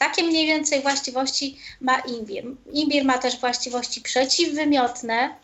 Takie 0.00 0.22
mniej 0.22 0.46
więcej 0.46 0.82
właściwości 0.82 1.58
ma 1.80 1.98
imbir. 1.98 2.44
Imbir 2.72 3.04
ma 3.04 3.18
też 3.18 3.40
właściwości 3.40 4.00
przeciwwymiotne, 4.00 5.34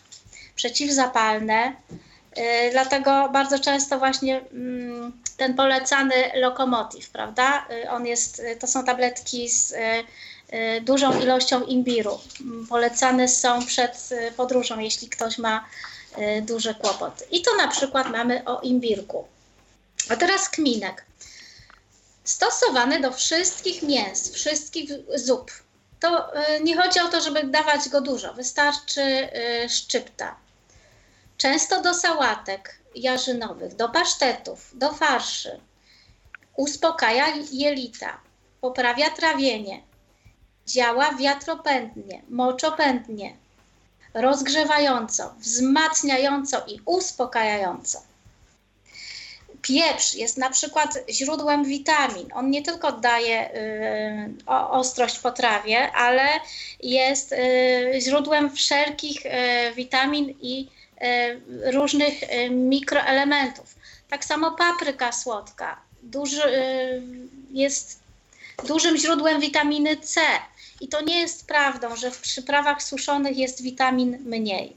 przeciwzapalne, 0.54 1.72
yy, 2.36 2.44
dlatego 2.72 3.28
bardzo 3.32 3.58
często 3.58 3.98
właśnie 3.98 4.32
yy, 4.34 5.12
ten 5.36 5.54
polecany 5.54 6.14
lokomotiv, 6.34 7.10
prawda? 7.10 7.66
Yy, 7.70 7.90
on 7.90 8.06
jest, 8.06 8.38
y, 8.38 8.56
to 8.56 8.66
są 8.66 8.84
tabletki 8.84 9.48
z 9.48 9.72
y, 9.72 9.76
y, 10.56 10.80
dużą 10.80 11.20
ilością 11.20 11.62
imbiru. 11.62 12.18
Polecane 12.68 13.28
są 13.28 13.66
przed 13.66 14.10
podróżą, 14.36 14.78
jeśli 14.78 15.08
ktoś 15.08 15.38
ma 15.38 15.64
duży 16.42 16.74
kłopot. 16.74 17.24
I 17.30 17.42
to 17.42 17.56
na 17.56 17.68
przykład 17.68 18.10
mamy 18.10 18.44
o 18.44 18.60
imbirku. 18.60 19.24
A 20.10 20.16
teraz 20.16 20.48
kminek 20.48 21.04
stosowany 22.26 23.00
do 23.00 23.12
wszystkich 23.12 23.82
mięs, 23.82 24.32
wszystkich 24.32 24.90
zup. 25.14 25.50
To 26.00 26.40
y, 26.56 26.60
nie 26.62 26.76
chodzi 26.76 27.00
o 27.00 27.08
to, 27.08 27.20
żeby 27.20 27.44
dawać 27.44 27.88
go 27.88 28.00
dużo, 28.00 28.34
wystarczy 28.34 29.02
y, 29.64 29.68
szczypta. 29.68 30.36
Często 31.36 31.82
do 31.82 31.94
sałatek 31.94 32.78
jarzynowych, 32.94 33.74
do 33.74 33.88
pasztetów, 33.88 34.70
do 34.74 34.92
farszy. 34.92 35.60
Uspokaja 36.56 37.26
jelita, 37.52 38.20
poprawia 38.60 39.10
trawienie, 39.10 39.82
działa 40.66 41.12
wiatropędnie, 41.12 42.22
moczopędnie, 42.28 43.36
rozgrzewająco, 44.14 45.34
wzmacniająco 45.38 46.66
i 46.66 46.80
uspokajająco 46.86 48.02
pieprz 49.66 50.14
jest 50.14 50.36
na 50.36 50.50
przykład 50.50 50.98
źródłem 51.10 51.64
witamin. 51.64 52.28
On 52.34 52.50
nie 52.50 52.62
tylko 52.62 52.92
daje 52.92 53.50
y, 53.56 54.50
ostrość 54.70 55.18
potrawie, 55.18 55.92
ale 55.92 56.28
jest 56.82 57.32
y, 57.32 57.36
źródłem 58.00 58.50
wszelkich 58.50 59.26
y, 59.26 59.30
witamin 59.74 60.34
i 60.40 60.76
różnych 61.72 62.14
mikroelementów. 62.50 63.74
Tak 64.10 64.24
samo 64.24 64.50
papryka 64.50 65.12
słodka 65.12 65.80
duży, 66.02 66.42
jest 67.50 68.00
dużym 68.66 68.96
źródłem 68.96 69.40
witaminy 69.40 69.96
C. 69.96 70.20
I 70.80 70.88
to 70.88 71.00
nie 71.00 71.20
jest 71.20 71.46
prawdą, 71.46 71.96
że 71.96 72.10
w 72.10 72.20
przyprawach 72.20 72.82
suszonych 72.82 73.36
jest 73.36 73.62
witamin 73.62 74.18
mniej. 74.24 74.76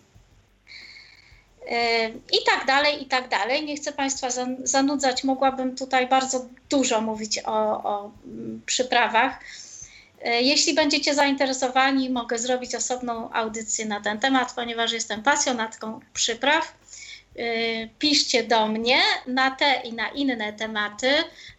I 2.32 2.38
tak 2.45 2.65
dalej, 2.67 3.03
i 3.03 3.05
tak 3.05 3.30
dalej. 3.30 3.65
Nie 3.65 3.76
chcę 3.76 3.91
Państwa 3.91 4.28
zanudzać, 4.63 5.24
mogłabym 5.24 5.76
tutaj 5.76 6.07
bardzo 6.07 6.45
dużo 6.70 7.01
mówić 7.01 7.39
o, 7.45 7.84
o 7.84 8.11
mm, 8.26 8.61
przyprawach. 8.65 9.39
E, 10.22 10.41
jeśli 10.41 10.74
będziecie 10.74 11.15
zainteresowani, 11.15 12.09
mogę 12.09 12.38
zrobić 12.38 12.76
osobną 12.76 13.34
audycję 13.34 13.86
na 13.86 14.01
ten 14.01 14.20
temat, 14.20 14.53
ponieważ 14.53 14.91
jestem 14.91 15.24
pasjonatką 15.24 15.99
przypraw. 16.13 16.74
E, 17.36 17.88
piszcie 17.88 18.43
do 18.43 18.67
mnie 18.67 18.97
na 19.28 19.51
te 19.51 19.82
i 19.84 19.93
na 19.93 20.09
inne 20.09 20.53
tematy. 20.53 21.11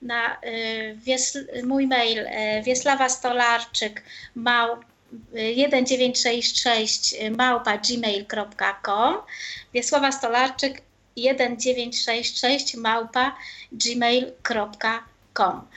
Na 0.03 0.41
e, 0.41 1.63
mój 1.63 1.87
mail 1.87 2.27
wieslawastolarczyk 2.65 4.03
małp 4.35 4.90
1966 5.33 7.15
małpa 7.37 7.79
gmail.com 7.79 9.17
Wiesława 9.75 10.13
Stolarczyk 10.13 10.83
1966 11.15 12.75
małpa 12.75 13.37
gmail.com 13.73 15.69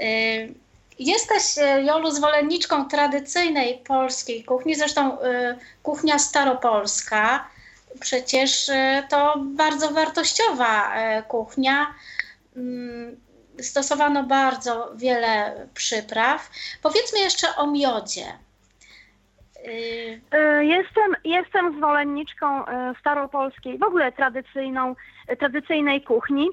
y, 0.00 0.54
Jesteś, 0.98 1.58
y, 1.58 1.82
Jolu, 1.82 2.10
zwolenniczką 2.10 2.88
tradycyjnej 2.88 3.78
polskiej 3.78 4.44
kuchni, 4.44 4.74
zresztą 4.74 5.22
y, 5.22 5.24
kuchnia 5.82 6.18
staropolska 6.18 7.48
przecież 8.00 8.70
to 9.08 9.34
bardzo 9.38 9.90
wartościowa 9.90 10.94
kuchnia. 11.28 11.94
Mm, 12.56 13.16
stosowano 13.62 14.22
bardzo 14.24 14.92
wiele 14.96 15.66
przypraw. 15.74 16.50
Powiedzmy 16.82 17.20
jeszcze 17.20 17.56
o 17.56 17.66
miodzie. 17.66 18.38
Y, 19.68 20.64
jestem, 20.64 21.16
jestem 21.24 21.76
zwolenniczką 21.76 22.64
staropolskiej, 23.00 23.78
w 23.78 23.82
ogóle 23.82 24.12
tradycyjną, 24.12 24.94
tradycyjnej 25.38 26.02
kuchni. 26.02 26.48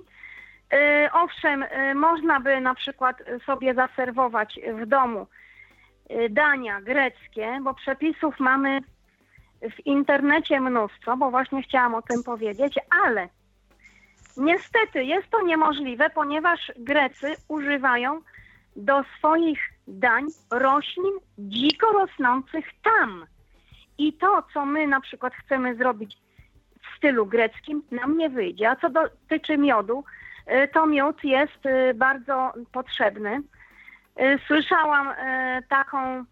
Owszem, 1.11 1.66
można 1.95 2.39
by 2.39 2.61
na 2.61 2.76
przykład 2.76 3.18
sobie 3.45 3.74
zaserwować 3.74 4.59
w 4.74 4.86
domu 4.86 5.28
dania 6.30 6.82
greckie, 6.82 7.59
bo 7.61 7.74
przepisów 7.74 8.39
mamy 8.39 8.82
w 9.61 9.86
internecie 9.86 10.59
mnóstwo, 10.59 11.18
bo 11.18 11.32
właśnie 11.32 11.63
chciałam 11.63 11.95
o 11.95 12.01
tym 12.01 12.24
powiedzieć, 12.24 12.80
ale 13.05 13.30
niestety 14.38 15.03
jest 15.03 15.30
to 15.30 15.41
niemożliwe, 15.41 16.09
ponieważ 16.09 16.72
Grecy 16.78 17.36
używają 17.47 18.22
do 18.76 19.03
swoich 19.18 19.74
dań 19.88 20.25
roślin 20.51 21.13
dziko 21.38 21.91
rosnących 21.91 22.65
tam. 22.83 23.25
I 23.97 24.13
to, 24.13 24.43
co 24.53 24.65
my 24.65 24.88
na 24.88 25.01
przykład 25.01 25.33
chcemy 25.33 25.75
zrobić 25.75 26.17
w 26.81 26.97
stylu 26.97 27.25
greckim, 27.25 27.83
nam 27.91 28.17
nie 28.17 28.29
wyjdzie. 28.29 28.69
A 28.69 28.75
co 28.75 28.89
dotyczy 28.89 29.57
miodu, 29.57 30.03
y, 30.63 30.67
to 30.67 30.86
miód 30.86 31.23
jest 31.23 31.65
y, 31.65 31.93
bardzo 31.93 32.53
potrzebny. 32.71 33.41
Y, 34.21 34.39
słyszałam 34.47 35.13
taką 35.69 36.25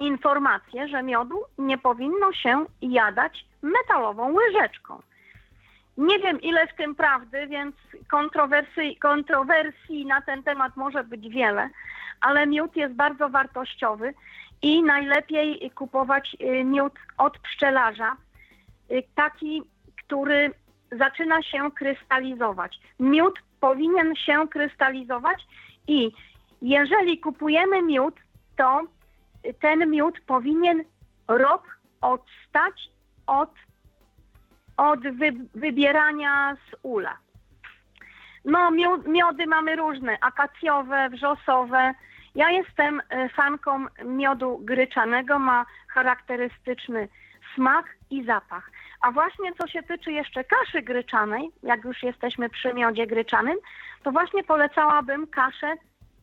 informację, 0.00 0.88
że 0.88 1.02
miodu 1.02 1.44
nie 1.58 1.78
powinno 1.78 2.32
się 2.32 2.64
jadać 2.82 3.44
metalową 3.62 4.32
łyżeczką. 4.32 5.02
Nie 5.96 6.18
wiem, 6.18 6.40
ile 6.40 6.66
w 6.66 6.74
tym 6.74 6.94
prawdy, 6.94 7.46
więc 7.46 7.76
kontrowersji, 8.10 8.96
kontrowersji 8.96 10.06
na 10.06 10.20
ten 10.20 10.42
temat 10.42 10.76
może 10.76 11.04
być 11.04 11.28
wiele, 11.28 11.70
ale 12.22 12.46
miód 12.46 12.76
jest 12.76 12.94
bardzo 12.94 13.28
wartościowy 13.28 14.14
i 14.62 14.82
najlepiej 14.82 15.70
kupować 15.70 16.36
y, 16.40 16.64
miód 16.64 16.92
od 17.18 17.38
pszczelarza, 17.38 18.16
y, 18.90 19.02
taki, 19.14 19.62
który 20.06 20.50
zaczyna 20.92 21.42
się 21.42 21.70
krystalizować. 21.70 22.80
Miód 23.00 23.34
powinien 23.60 24.16
się 24.16 24.48
krystalizować 24.48 25.46
i 25.88 26.10
jeżeli 26.62 27.20
kupujemy 27.20 27.82
miód, 27.82 28.14
to 28.56 28.80
ten 29.60 29.90
miód 29.90 30.20
powinien 30.26 30.84
rok 31.28 31.78
odstać 32.00 32.90
od, 33.26 33.50
od 34.76 35.00
wy, 35.00 35.32
wybierania 35.54 36.54
z 36.54 36.76
ula. 36.82 37.16
No, 38.44 38.70
miody 39.06 39.46
mamy 39.46 39.76
różne, 39.76 40.18
akacjowe, 40.20 41.08
wrzosowe. 41.10 41.94
Ja 42.34 42.50
jestem 42.50 43.02
e, 43.08 43.28
fanką 43.28 43.86
miodu 44.04 44.58
gryczanego, 44.58 45.38
ma 45.38 45.66
charakterystyczny 45.88 47.08
smak 47.54 47.86
i 48.10 48.24
zapach. 48.24 48.70
A 49.00 49.10
właśnie 49.12 49.52
co 49.52 49.66
się 49.66 49.82
tyczy 49.82 50.12
jeszcze 50.12 50.44
kaszy 50.44 50.82
gryczanej, 50.82 51.50
jak 51.62 51.84
już 51.84 52.02
jesteśmy 52.02 52.48
przy 52.50 52.74
miodzie 52.74 53.06
gryczanym, 53.06 53.56
to 54.02 54.12
właśnie 54.12 54.44
polecałabym 54.44 55.26
kaszę 55.26 55.74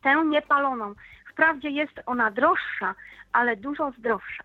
tę 0.02 0.24
niepaloną. 0.24 0.94
Wprawdzie 1.32 1.70
jest 1.70 2.00
ona 2.06 2.30
droższa, 2.30 2.94
ale 3.32 3.56
dużo 3.56 3.92
zdrowsza. 3.98 4.44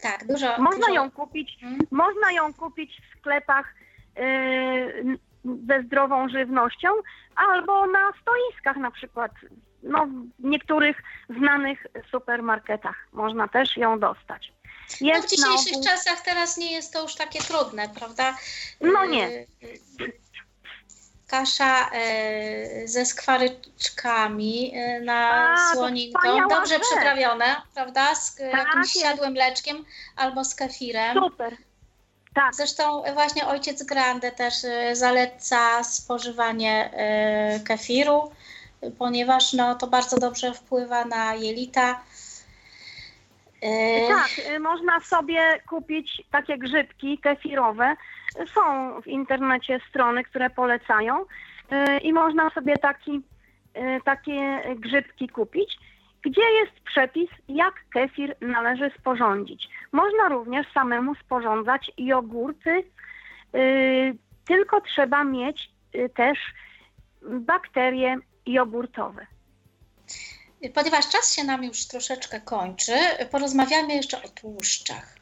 Tak, 0.00 0.26
dużo. 0.26 0.46
Można 0.58 0.86
dużo... 0.86 0.94
ją 0.94 1.10
kupić, 1.10 1.58
hmm? 1.60 1.80
można 1.90 2.32
ją 2.32 2.54
kupić 2.54 3.00
w 3.00 3.18
sklepach 3.18 3.74
yy, 4.16 5.18
ze 5.44 5.82
zdrową 5.82 6.28
żywnością 6.28 6.88
albo 7.36 7.86
na 7.86 8.12
stoiskach 8.22 8.76
na 8.76 8.90
przykład. 8.90 9.32
No, 9.82 10.06
w 10.38 10.44
niektórych 10.44 11.02
znanych 11.38 11.86
supermarketach 12.10 12.96
można 13.12 13.48
też 13.48 13.76
ją 13.76 13.98
dostać. 13.98 14.52
No 15.00 15.22
w 15.22 15.26
dzisiejszych 15.26 15.72
ogół... 15.72 15.84
czasach 15.84 16.20
teraz 16.20 16.56
nie 16.56 16.72
jest 16.72 16.92
to 16.92 17.02
już 17.02 17.14
takie 17.14 17.38
trudne, 17.38 17.88
prawda? 17.88 18.36
No 18.80 19.04
nie. 19.04 19.28
Y, 19.28 19.46
kasza 21.32 21.90
e, 21.92 22.88
ze 22.88 23.06
skwaryczkami 23.06 24.72
e, 24.74 25.00
na 25.00 25.52
A, 25.52 25.74
słoninką, 25.74 26.48
dobrze 26.48 26.74
rzecz. 26.74 26.82
przyprawione, 26.82 27.56
prawda? 27.74 28.14
Z 28.14 28.36
tak, 28.36 28.52
jakimś 28.52 28.92
siadłym 28.92 29.32
mleczkiem 29.32 29.84
albo 30.16 30.44
z 30.44 30.54
kefirem. 30.54 31.14
Super. 31.14 31.56
Tak. 32.34 32.54
Zresztą 32.54 33.02
właśnie 33.14 33.46
ojciec 33.46 33.82
Grande 33.82 34.32
też 34.32 34.54
e, 34.64 34.96
zaleca 34.96 35.84
spożywanie 35.84 36.90
kefiru, 37.68 38.32
ponieważ 38.98 39.52
no, 39.52 39.74
to 39.74 39.86
bardzo 39.86 40.18
dobrze 40.18 40.54
wpływa 40.54 41.04
na 41.04 41.34
jelita. 41.34 42.00
Tak, 44.08 44.60
można 44.60 45.00
sobie 45.00 45.60
kupić 45.68 46.22
takie 46.30 46.58
grzybki 46.58 47.18
kefirowe, 47.18 47.96
są 48.54 48.62
w 49.02 49.06
internecie 49.06 49.80
strony, 49.88 50.24
które 50.24 50.50
polecają 50.50 51.20
y, 51.22 51.98
i 51.98 52.12
można 52.12 52.50
sobie 52.50 52.76
taki, 52.76 53.20
y, 53.76 54.00
takie 54.04 54.62
grzybki 54.76 55.28
kupić, 55.28 55.78
gdzie 56.22 56.50
jest 56.50 56.80
przepis, 56.84 57.30
jak 57.48 57.74
kefir 57.92 58.36
należy 58.40 58.90
sporządzić. 58.98 59.68
Można 59.92 60.28
również 60.28 60.72
samemu 60.74 61.14
sporządzać 61.14 61.90
jogurty, 61.98 62.84
y, 63.54 64.16
tylko 64.44 64.80
trzeba 64.80 65.24
mieć 65.24 65.70
też 66.14 66.38
bakterie 67.22 68.18
jogurtowe. 68.46 69.26
Ponieważ 70.74 71.08
czas 71.08 71.36
się 71.36 71.44
nam 71.44 71.64
już 71.64 71.86
troszeczkę 71.86 72.40
kończy, 72.40 72.92
porozmawiamy 73.30 73.94
jeszcze 73.94 74.22
o 74.22 74.28
tłuszczach. 74.28 75.16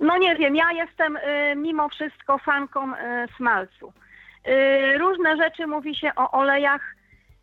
No 0.00 0.18
nie 0.18 0.36
wiem, 0.36 0.56
ja 0.56 0.72
jestem 0.72 1.16
y, 1.16 1.20
mimo 1.56 1.88
wszystko 1.88 2.38
fanką 2.38 2.94
y, 2.94 2.96
smalcu. 3.36 3.92
Y, 4.48 4.98
różne 4.98 5.36
rzeczy 5.36 5.66
mówi 5.66 5.96
się 5.96 6.12
o 6.16 6.30
olejach, 6.30 6.94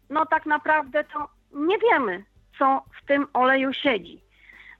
no 0.09 0.25
tak 0.25 0.45
naprawdę 0.45 1.03
to 1.03 1.29
nie 1.53 1.77
wiemy, 1.77 2.23
co 2.59 2.83
w 3.01 3.05
tym 3.05 3.27
oleju 3.33 3.73
siedzi. 3.73 4.21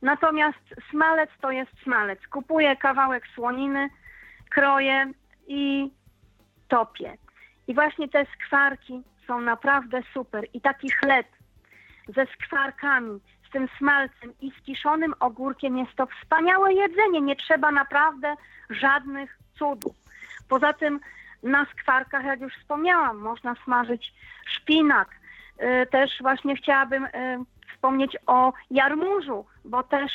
Natomiast 0.02 0.76
smalec 0.92 1.30
to 1.42 1.52
jest 1.52 1.72
smalec. 1.84 2.20
Kupuję 2.28 2.76
kawałek 2.76 3.28
słoniny, 3.36 3.90
kroję 4.50 5.12
i 5.48 5.92
topię. 6.68 7.18
I 7.68 7.74
właśnie 7.74 8.10
te 8.10 8.26
skwarki 8.26 9.04
są 9.28 9.42
naprawdę 9.42 10.02
super. 10.14 10.48
I 10.54 10.62
taki 10.62 10.92
chleb 10.92 11.28
ze 12.16 12.26
skwarkami, 12.26 13.20
z 13.48 13.52
tym 13.52 13.68
smalcem 13.78 14.34
i 14.42 14.52
z 14.52 14.66
kiszonym 14.66 15.14
ogórkiem 15.20 15.78
jest 15.78 15.96
to 15.96 16.08
wspaniałe 16.08 16.74
jedzenie. 16.74 17.22
Nie 17.22 17.36
trzeba 17.36 17.72
naprawdę 17.72 18.36
żadnych 18.70 19.38
cudów. 19.58 19.96
Poza 20.50 20.74
tym 20.74 21.00
na 21.44 21.66
skwarkach, 21.66 22.26
jak 22.26 22.42
już 22.42 22.54
wspomniałam, 22.54 23.18
można 23.18 23.56
smażyć 23.64 24.14
szpinak. 24.46 25.10
Y, 25.62 25.88
też 25.92 26.12
właśnie 26.22 26.56
chciałabym 26.56 27.06
y, 27.06 27.10
wspomnieć 27.74 28.18
o 28.28 28.54
jarmużu, 28.72 29.46
bo 29.66 29.84
też 29.84 30.12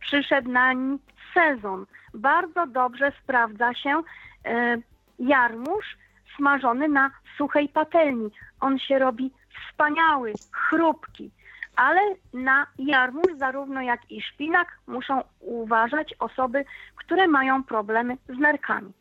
przyszedł 0.00 0.50
nań 0.50 0.98
sezon. 1.34 1.86
Bardzo 2.14 2.66
dobrze 2.66 3.12
sprawdza 3.22 3.74
się 3.74 4.02
y, 4.46 4.82
jarmuż 5.18 5.96
smażony 6.36 6.88
na 6.88 7.10
suchej 7.36 7.68
patelni. 7.68 8.30
On 8.60 8.78
się 8.78 8.98
robi 8.98 9.32
wspaniały, 9.68 10.32
chrupki 10.52 11.30
ale 11.76 12.00
na 12.32 12.66
jarmuż 12.78 13.26
zarówno 13.36 13.82
jak 13.82 14.10
i 14.10 14.22
szpinak 14.22 14.78
muszą 14.86 15.22
uważać 15.40 16.14
osoby, 16.18 16.64
które 16.96 17.28
mają 17.28 17.64
problemy 17.64 18.16
z 18.28 18.38
nerkami. 18.38 18.92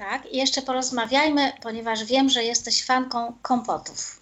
Tak, 0.00 0.32
i 0.32 0.36
jeszcze 0.36 0.62
porozmawiajmy, 0.62 1.52
ponieważ 1.62 2.04
wiem, 2.04 2.28
że 2.28 2.42
jesteś 2.42 2.86
fanką 2.86 3.34
kompotów. 3.42 4.20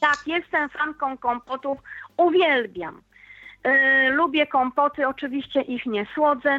Tak, 0.00 0.16
jestem 0.26 0.68
fanką 0.68 1.18
kompotów, 1.18 1.78
uwielbiam. 2.16 3.02
Yy, 3.64 4.10
lubię 4.10 4.46
kompoty, 4.46 5.08
oczywiście 5.08 5.60
ich 5.60 5.86
nie 5.86 6.06
słodzę. 6.14 6.58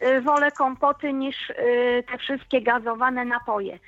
Yy, 0.00 0.20
wolę 0.20 0.50
kompoty 0.52 1.12
niż 1.12 1.48
yy, 1.48 2.02
te 2.02 2.18
wszystkie 2.18 2.62
gazowane 2.62 3.24
napoje. 3.24 3.78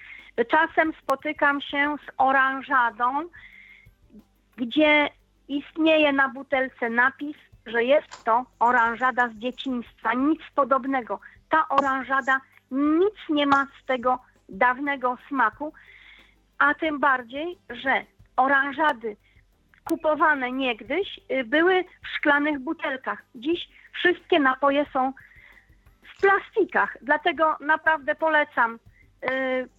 Czasem 0.51 0.93
spotykam 1.03 1.61
się 1.61 1.97
z 2.07 2.11
oranżadą, 2.19 3.29
gdzie 4.57 5.09
istnieje 5.49 6.13
na 6.13 6.29
butelce 6.29 6.91
napis, 6.91 7.37
że 7.67 7.85
jest 7.85 8.25
to 8.25 8.45
oranżada 8.59 9.29
z 9.29 9.33
dzieciństwa. 9.33 10.15
Nic 10.15 10.41
podobnego. 10.55 11.21
Ta 11.51 11.69
oranżada 11.69 12.41
nic 12.71 13.15
nie 13.29 13.47
ma 13.47 13.67
z 13.83 13.87
tego 13.87 14.19
dawnego 14.49 15.19
smaku, 15.29 15.73
a 16.59 16.75
tym 16.75 17.01
bardziej, 17.01 17.59
że 17.71 18.05
oranżady 18.37 19.17
kupowane 19.85 20.53
niegdyś, 20.53 21.21
y, 21.31 21.45
były 21.45 21.85
w 21.85 22.09
szklanych 22.17 22.59
butelkach. 22.59 23.23
Dziś 23.35 23.69
wszystkie 23.93 24.39
napoje 24.39 24.87
są 24.93 25.13
w 26.03 26.21
plastikach, 26.21 26.97
dlatego 27.03 27.57
naprawdę 27.61 28.15
polecam 28.15 28.75
y, 28.75 28.79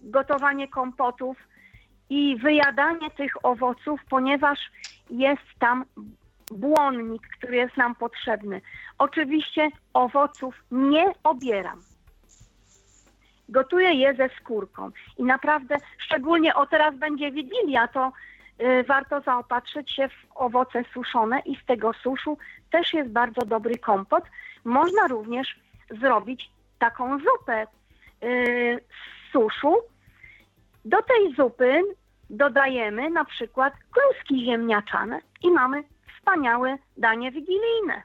gotowanie 0.02 0.68
kompotów 0.68 1.38
i 2.10 2.38
wyjadanie 2.38 3.12
tych 3.12 3.46
owoców, 3.46 4.00
ponieważ 4.10 4.60
jest 5.10 5.48
tam 5.60 5.86
błonnik, 6.52 7.22
który 7.38 7.56
jest 7.56 7.78
nam 7.78 7.96
potrzebny. 7.96 8.62
Oczywiście 8.98 9.70
owoców 9.94 10.56
nie 10.72 11.06
obieram. 11.24 11.91
Gotuję 13.52 13.94
je 13.94 14.16
ze 14.16 14.30
skórką 14.40 14.92
i 15.18 15.24
naprawdę, 15.24 15.78
szczególnie 15.98 16.56
o 16.56 16.66
teraz 16.66 16.96
będzie 16.96 17.32
Wigilia, 17.32 17.88
to 17.88 18.12
y, 18.62 18.84
warto 18.84 19.22
zaopatrzyć 19.22 19.92
się 19.92 20.10
w 20.10 20.36
owoce 20.36 20.84
suszone 20.94 21.40
i 21.40 21.56
z 21.56 21.66
tego 21.66 21.94
suszu 21.94 22.38
też 22.72 22.94
jest 22.94 23.10
bardzo 23.10 23.42
dobry 23.46 23.78
kompot. 23.78 24.24
Można 24.64 25.08
również 25.08 25.60
zrobić 25.90 26.50
taką 26.80 27.20
zupę 27.20 27.68
y, 28.24 28.80
z 28.90 29.32
suszu. 29.32 29.76
Do 30.86 31.02
tej 31.02 31.36
zupy 31.36 31.82
dodajemy 32.30 33.10
na 33.10 33.26
przykład 33.26 33.74
kluski 33.92 34.46
ziemniaczane 34.46 35.20
i 35.44 35.52
mamy 35.52 35.84
wspaniałe 36.18 36.78
danie 36.98 37.32
wigilijne. 37.32 38.04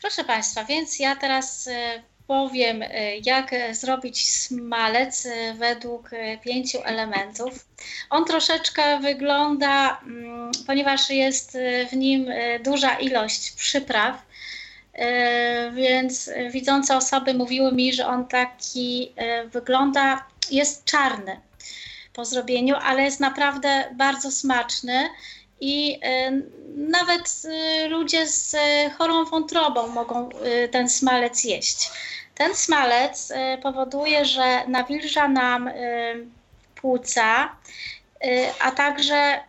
Proszę 0.00 0.24
Państwa, 0.24 0.64
więc 0.64 0.98
ja 0.98 1.16
teraz 1.16 1.68
e, 1.68 2.02
powiem, 2.30 2.82
e, 2.82 3.16
jak 3.16 3.50
zrobić 3.72 4.30
smalec 4.30 5.26
e, 5.26 5.54
według 5.54 6.10
pięciu 6.44 6.78
elementów. 6.84 7.66
On 8.10 8.24
troszeczkę 8.24 8.98
wygląda, 9.00 10.00
mm, 10.00 10.52
ponieważ 10.66 11.10
jest 11.10 11.58
w 11.90 11.96
nim 11.96 12.26
duża 12.64 12.94
ilość 12.94 13.50
przypraw, 13.50 14.22
więc 15.72 16.30
widzące 16.50 16.96
osoby 16.96 17.34
mówiły 17.34 17.72
mi, 17.72 17.92
że 17.92 18.06
on 18.06 18.28
taki 18.28 19.12
wygląda, 19.46 20.24
jest 20.50 20.84
czarny 20.84 21.40
po 22.12 22.24
zrobieniu, 22.24 22.76
ale 22.82 23.02
jest 23.02 23.20
naprawdę 23.20 23.84
bardzo 23.96 24.30
smaczny 24.30 25.08
i 25.60 25.98
e, 26.02 26.30
nawet 26.76 27.42
e, 27.44 27.88
ludzie 27.88 28.26
z 28.26 28.54
e, 28.54 28.90
chorą 28.90 29.24
wątrobą 29.24 29.86
mogą 29.86 30.28
ten 30.70 30.88
smalec 30.88 31.44
jeść. 31.44 31.90
Ten 32.40 32.54
smalec 32.54 33.32
powoduje, 33.62 34.24
że 34.24 34.66
nawilża 34.68 35.28
nam 35.28 35.70
płuca, 36.74 37.56
a 38.60 38.70
także 38.70 39.40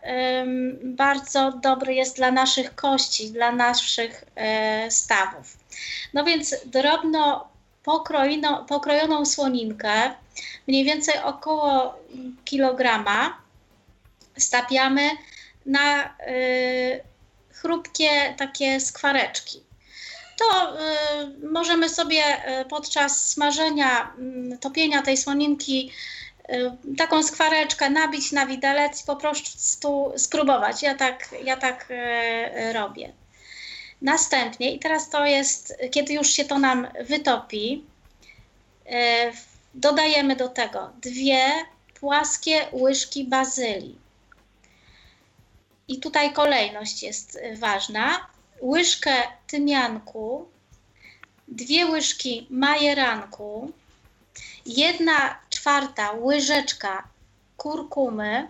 bardzo 0.84 1.52
dobry 1.52 1.94
jest 1.94 2.16
dla 2.16 2.30
naszych 2.30 2.74
kości, 2.74 3.30
dla 3.30 3.52
naszych 3.52 4.24
stawów. 4.88 5.56
No 6.14 6.24
więc 6.24 6.54
drobno 6.66 7.48
pokrojoną, 7.82 8.66
pokrojoną 8.66 9.26
słoninkę, 9.26 9.92
mniej 10.68 10.84
więcej 10.84 11.14
około 11.24 11.94
kilograma, 12.44 13.38
stapiamy 14.38 15.10
na 15.66 16.04
y, 16.04 17.00
chrupkie 17.52 18.34
takie 18.38 18.80
skwareczki. 18.80 19.62
To 20.42 20.76
y, 20.76 21.48
możemy 21.52 21.88
sobie 21.88 22.22
y, 22.60 22.64
podczas 22.64 23.30
smażenia, 23.30 24.12
y, 24.54 24.58
topienia 24.58 25.02
tej 25.02 25.16
słoninki 25.16 25.92
y, 26.50 26.72
taką 26.96 27.22
skwareczkę 27.22 27.90
nabić 27.90 28.32
na 28.32 28.46
widelec 28.46 29.02
i 29.02 29.06
po 29.06 29.16
prostu 29.16 30.12
spróbować. 30.16 30.82
Ja 30.82 30.94
tak, 30.94 31.28
ja 31.44 31.56
tak 31.56 31.88
robię. 32.72 33.12
Następnie, 34.02 34.74
i 34.74 34.78
teraz 34.78 35.10
to 35.10 35.26
jest, 35.26 35.74
kiedy 35.90 36.12
już 36.12 36.30
się 36.30 36.44
to 36.44 36.58
nam 36.58 36.88
wytopi, 37.00 37.84
dodajemy 39.74 40.36
do 40.36 40.48
tego 40.48 40.90
dwie 41.02 41.46
płaskie 42.00 42.66
łyżki 42.72 43.24
bazylii. 43.24 43.98
I 45.88 46.00
tutaj 46.00 46.32
kolejność 46.32 47.02
jest 47.02 47.38
ważna. 47.56 48.31
Łyżkę 48.62 49.14
tymianku, 49.46 50.48
dwie 51.48 51.86
łyżki 51.86 52.46
majeranku, 52.50 53.72
jedna 54.66 55.38
czwarta 55.50 56.12
łyżeczka 56.12 57.08
kurkumy, 57.56 58.48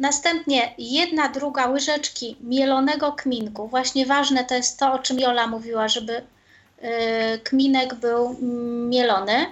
Następnie 0.00 0.74
jedna 0.78 1.28
druga 1.28 1.66
łyżeczki 1.66 2.36
mielonego 2.40 3.12
kminku. 3.12 3.68
Właśnie 3.68 4.06
ważne 4.06 4.44
to 4.44 4.54
jest 4.54 4.78
to, 4.78 4.92
o 4.92 4.98
czym 4.98 5.20
Jola 5.20 5.46
mówiła, 5.46 5.88
żeby 5.88 6.16
y, 6.16 7.38
kminek 7.44 7.94
był 7.94 8.36
mielony. 8.88 9.46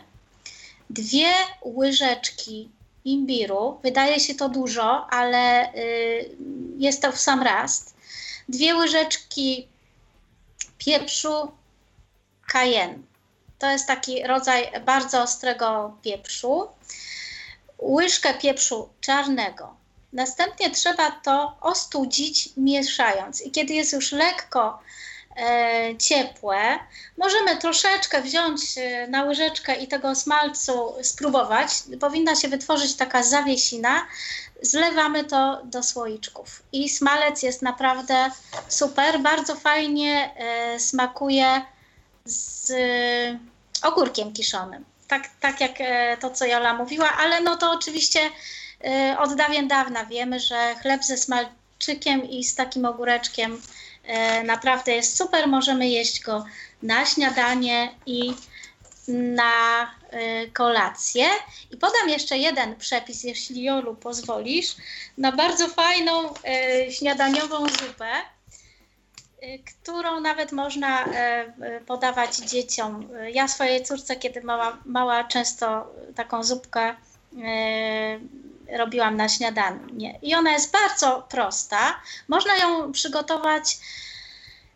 Dwie 0.91 1.33
łyżeczki 1.65 2.69
imbiru. 3.05 3.79
Wydaje 3.83 4.21
się 4.21 4.35
to 4.35 4.49
dużo, 4.49 5.07
ale 5.11 5.75
y, 5.75 6.37
jest 6.79 7.03
to 7.03 7.13
w 7.13 7.19
sam 7.19 7.43
raz. 7.43 7.95
Dwie 8.49 8.75
łyżeczki 8.77 9.69
pieprzu 10.79 11.53
cayenne. 12.53 12.99
To 13.59 13.71
jest 13.71 13.87
taki 13.87 14.23
rodzaj 14.23 14.71
bardzo 14.87 15.23
ostrego 15.23 15.97
pieprzu. 16.03 16.69
Łyżkę 17.79 18.35
pieprzu 18.35 18.89
czarnego 19.01 19.79
Następnie 20.13 20.71
trzeba 20.71 21.11
to 21.11 21.57
ostudzić 21.61 22.49
mieszając. 22.57 23.43
I 23.43 23.51
kiedy 23.51 23.75
jest 23.75 23.93
już 23.93 24.13
lekko 24.13 24.79
ciepłe, 25.99 26.79
możemy 27.19 27.57
troszeczkę 27.57 28.23
wziąć 28.23 28.61
e, 28.79 29.07
na 29.07 29.23
łyżeczkę 29.25 29.75
i 29.75 29.89
tego 29.89 30.15
smalcu 30.15 30.95
spróbować. 31.03 31.69
Powinna 32.01 32.37
się 32.37 32.49
wytworzyć 32.49 32.95
taka 32.95 33.23
zawiesina. 33.23 34.07
Zlewamy 34.63 35.25
to 35.25 35.61
do 35.65 35.83
słoiczków. 35.83 36.63
I 36.73 36.89
smalec 36.89 37.43
jest 37.43 37.63
naprawdę 37.63 38.31
super. 38.69 39.21
Bardzo 39.21 39.55
fajnie 39.55 40.35
e, 40.37 40.81
smakuje 40.81 41.63
z 42.25 42.73
ogórkiem 43.83 44.33
kiszonym. 44.33 44.85
Tak, 45.09 45.31
tak 45.41 45.61
jak 45.61 45.81
e, 45.81 46.17
to, 46.17 46.31
co 46.31 46.47
Jola 46.47 46.75
mówiła, 46.75 47.13
ale 47.13 47.41
no 47.41 47.57
to 47.57 47.73
oczywiście 47.73 48.21
od 49.19 49.35
dawien 49.35 49.69
dawna 49.69 50.05
wiemy, 50.05 50.41
że 50.41 50.75
chleb 50.83 51.05
ze 51.05 51.17
smalczykiem 51.17 52.31
i 52.31 52.45
z 52.45 52.55
takim 52.55 52.85
ogóreczkiem 52.85 53.63
naprawdę 54.45 54.93
jest 54.93 55.17
super. 55.17 55.49
Możemy 55.49 55.89
jeść 55.89 56.21
go 56.21 56.45
na 56.83 57.07
śniadanie 57.07 57.95
i 58.07 58.35
na 59.09 59.83
y, 59.85 60.51
kolację. 60.51 61.25
I 61.71 61.77
podam 61.77 62.09
jeszcze 62.09 62.39
jeden 62.39 62.77
przepis, 62.77 63.25
jeśli 63.25 63.63
Jolu 63.63 63.95
pozwolisz, 63.95 64.77
na 65.19 65.33
bardzo 65.33 65.69
fajną 65.69 66.35
śniadaniową 66.91 67.69
zupę, 67.69 68.11
którą 69.67 70.21
nawet 70.21 70.53
można 70.53 71.05
podawać 71.87 72.37
dzieciom. 72.37 73.09
Ja 73.33 73.49
swojej 73.49 73.85
córce, 73.85 74.17
kiedy 74.17 74.43
mała, 74.43 74.79
mała 74.85 75.25
często 75.25 75.95
taką 76.15 76.45
zupkę 76.45 76.95
robiłam 78.77 79.17
na 79.17 79.29
śniadanie. 79.29 80.19
I 80.23 80.35
ona 80.35 80.53
jest 80.53 80.73
bardzo 80.73 81.27
prosta. 81.31 82.01
Można 82.29 82.57
ją 82.57 82.93
przygotować 82.93 83.79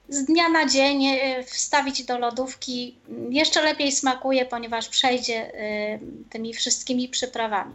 z 0.09 0.24
dnia 0.24 0.49
na 0.49 0.66
dzień, 0.66 1.07
e, 1.07 1.45
wstawić 1.45 2.05
do 2.05 2.18
lodówki. 2.18 2.99
Jeszcze 3.30 3.62
lepiej 3.62 3.93
smakuje, 3.93 4.47
ponieważ 4.47 4.88
przejdzie 4.88 5.55
e, 5.55 5.99
tymi 6.30 6.55
wszystkimi 6.55 7.09
przyprawami. 7.09 7.74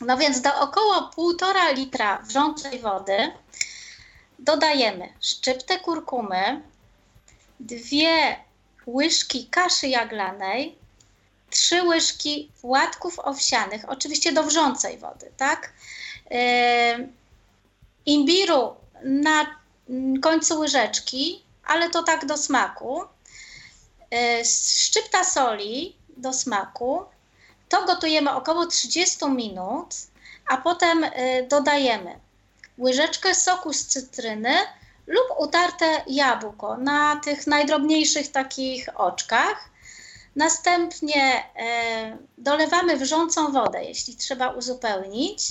No 0.00 0.16
więc 0.16 0.40
do 0.40 0.60
około 0.60 0.94
1,5 0.94 1.76
litra 1.76 2.18
wrzącej 2.18 2.78
wody 2.78 3.32
dodajemy 4.38 5.08
szczyptę 5.20 5.78
kurkumy, 5.78 6.62
dwie 7.60 8.36
łyżki 8.86 9.46
kaszy 9.46 9.88
jaglanej, 9.88 10.78
trzy 11.50 11.82
łyżki 11.82 12.52
łatków 12.62 13.18
owsianych, 13.18 13.88
oczywiście 13.88 14.32
do 14.32 14.42
wrzącej 14.42 14.98
wody, 14.98 15.30
tak? 15.36 15.72
Yy, 16.30 17.08
imbiru 18.06 18.74
na 19.04 19.46
końcu 20.22 20.58
łyżeczki, 20.58 21.42
ale 21.64 21.90
to 21.90 22.02
tak 22.02 22.26
do 22.26 22.36
smaku. 22.36 23.02
Yy, 24.10 24.44
szczypta 24.44 25.24
soli 25.24 25.96
do 26.16 26.32
smaku. 26.32 27.04
To 27.68 27.84
gotujemy 27.84 28.30
około 28.30 28.66
30 28.66 29.26
minut, 29.26 29.94
a 30.48 30.56
potem 30.56 31.02
yy, 31.02 31.46
dodajemy 31.48 32.18
łyżeczkę 32.78 33.34
soku 33.34 33.72
z 33.72 33.86
cytryny 33.86 34.54
lub 35.06 35.26
utarte 35.38 36.02
jabłko 36.06 36.76
na 36.76 37.16
tych 37.16 37.46
najdrobniejszych 37.46 38.32
takich 38.32 38.88
oczkach 38.94 39.75
Następnie 40.36 41.44
e, 41.56 42.18
dolewamy 42.38 42.96
wrzącą 42.96 43.52
wodę, 43.52 43.84
jeśli 43.84 44.16
trzeba 44.16 44.48
uzupełnić. 44.48 45.42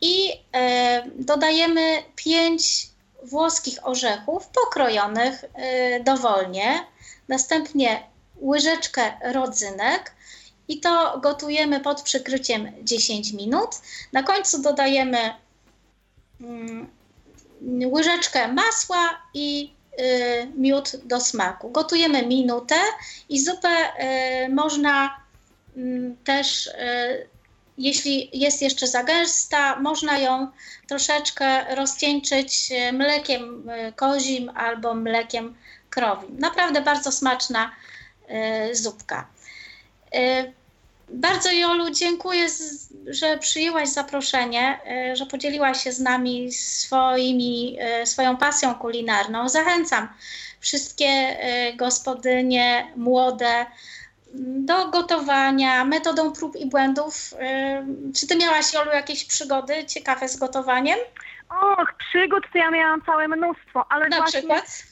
i 0.00 0.32
e, 0.52 1.02
dodajemy 1.18 2.02
5 2.16 2.90
włoskich 3.22 3.78
orzechów 3.82 4.48
pokrojonych 4.48 5.44
e, 5.54 6.00
dowolnie, 6.00 6.86
następnie 7.28 8.02
łyżeczkę 8.42 9.12
rodzynek 9.32 10.14
i 10.68 10.80
to 10.80 11.20
gotujemy 11.22 11.80
pod 11.80 12.02
przykryciem 12.02 12.72
10 12.82 13.32
minut. 13.32 13.70
Na 14.12 14.22
końcu 14.22 14.62
dodajemy 14.62 15.34
mm, 16.40 16.90
łyżeczkę 17.92 18.52
masła 18.52 19.22
i 19.34 19.77
miód 20.56 20.96
do 21.04 21.20
smaku. 21.20 21.70
Gotujemy 21.70 22.26
minutę 22.26 22.74
i 23.28 23.40
zupę 23.40 23.68
y, 23.68 24.48
można 24.48 25.20
mm, 25.76 26.16
też, 26.24 26.66
y, 26.66 26.70
jeśli 27.78 28.30
jest 28.32 28.62
jeszcze 28.62 28.86
za 28.86 29.04
gęsta, 29.04 29.80
można 29.80 30.18
ją 30.18 30.48
troszeczkę 30.88 31.74
rozcieńczyć 31.74 32.70
mlekiem 32.92 33.70
kozim 33.96 34.50
albo 34.54 34.94
mlekiem 34.94 35.56
krowim. 35.90 36.38
Naprawdę 36.38 36.80
bardzo 36.80 37.12
smaczna 37.12 37.72
zupka. 38.72 39.28
Bardzo 41.10 41.50
Jolu 41.52 41.90
dziękuję, 41.90 42.46
że 43.06 43.38
przyjęłaś 43.38 43.88
zaproszenie, 43.88 44.80
e, 44.86 45.16
że 45.16 45.26
podzieliłaś 45.26 45.84
się 45.84 45.92
z 45.92 46.00
nami 46.00 46.52
swoimi, 46.52 47.76
e, 47.80 48.06
swoją 48.06 48.36
pasją 48.36 48.74
kulinarną. 48.74 49.48
Zachęcam 49.48 50.08
wszystkie 50.60 51.06
e, 51.06 51.72
gospodynie 51.72 52.92
młode 52.96 53.66
do 54.34 54.88
gotowania 54.88 55.84
metodą 55.84 56.32
prób 56.32 56.56
i 56.56 56.66
błędów. 56.66 57.14
Czy 58.14 58.26
ty 58.26 58.36
miałaś, 58.36 58.74
Jolu, 58.74 58.90
jakieś 58.90 59.24
przygody 59.24 59.84
ciekawe 59.84 60.28
z 60.28 60.36
gotowaniem? 60.36 60.98
Och, 61.50 61.92
przygód 61.98 62.44
to 62.52 62.58
ja 62.58 62.70
miałam 62.70 63.02
całe 63.02 63.28
mnóstwo, 63.28 63.84
ale 63.88 64.08
Na 64.08 64.16
właśnie 64.16 64.38
przykład? 64.38 64.82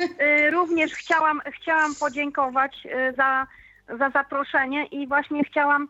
również 0.52 0.92
chciałam, 0.92 1.42
chciałam 1.60 1.94
podziękować 1.94 2.86
za, 3.16 3.46
za 3.98 4.10
zaproszenie 4.10 4.86
i 4.86 5.06
właśnie 5.06 5.44
chciałam 5.44 5.88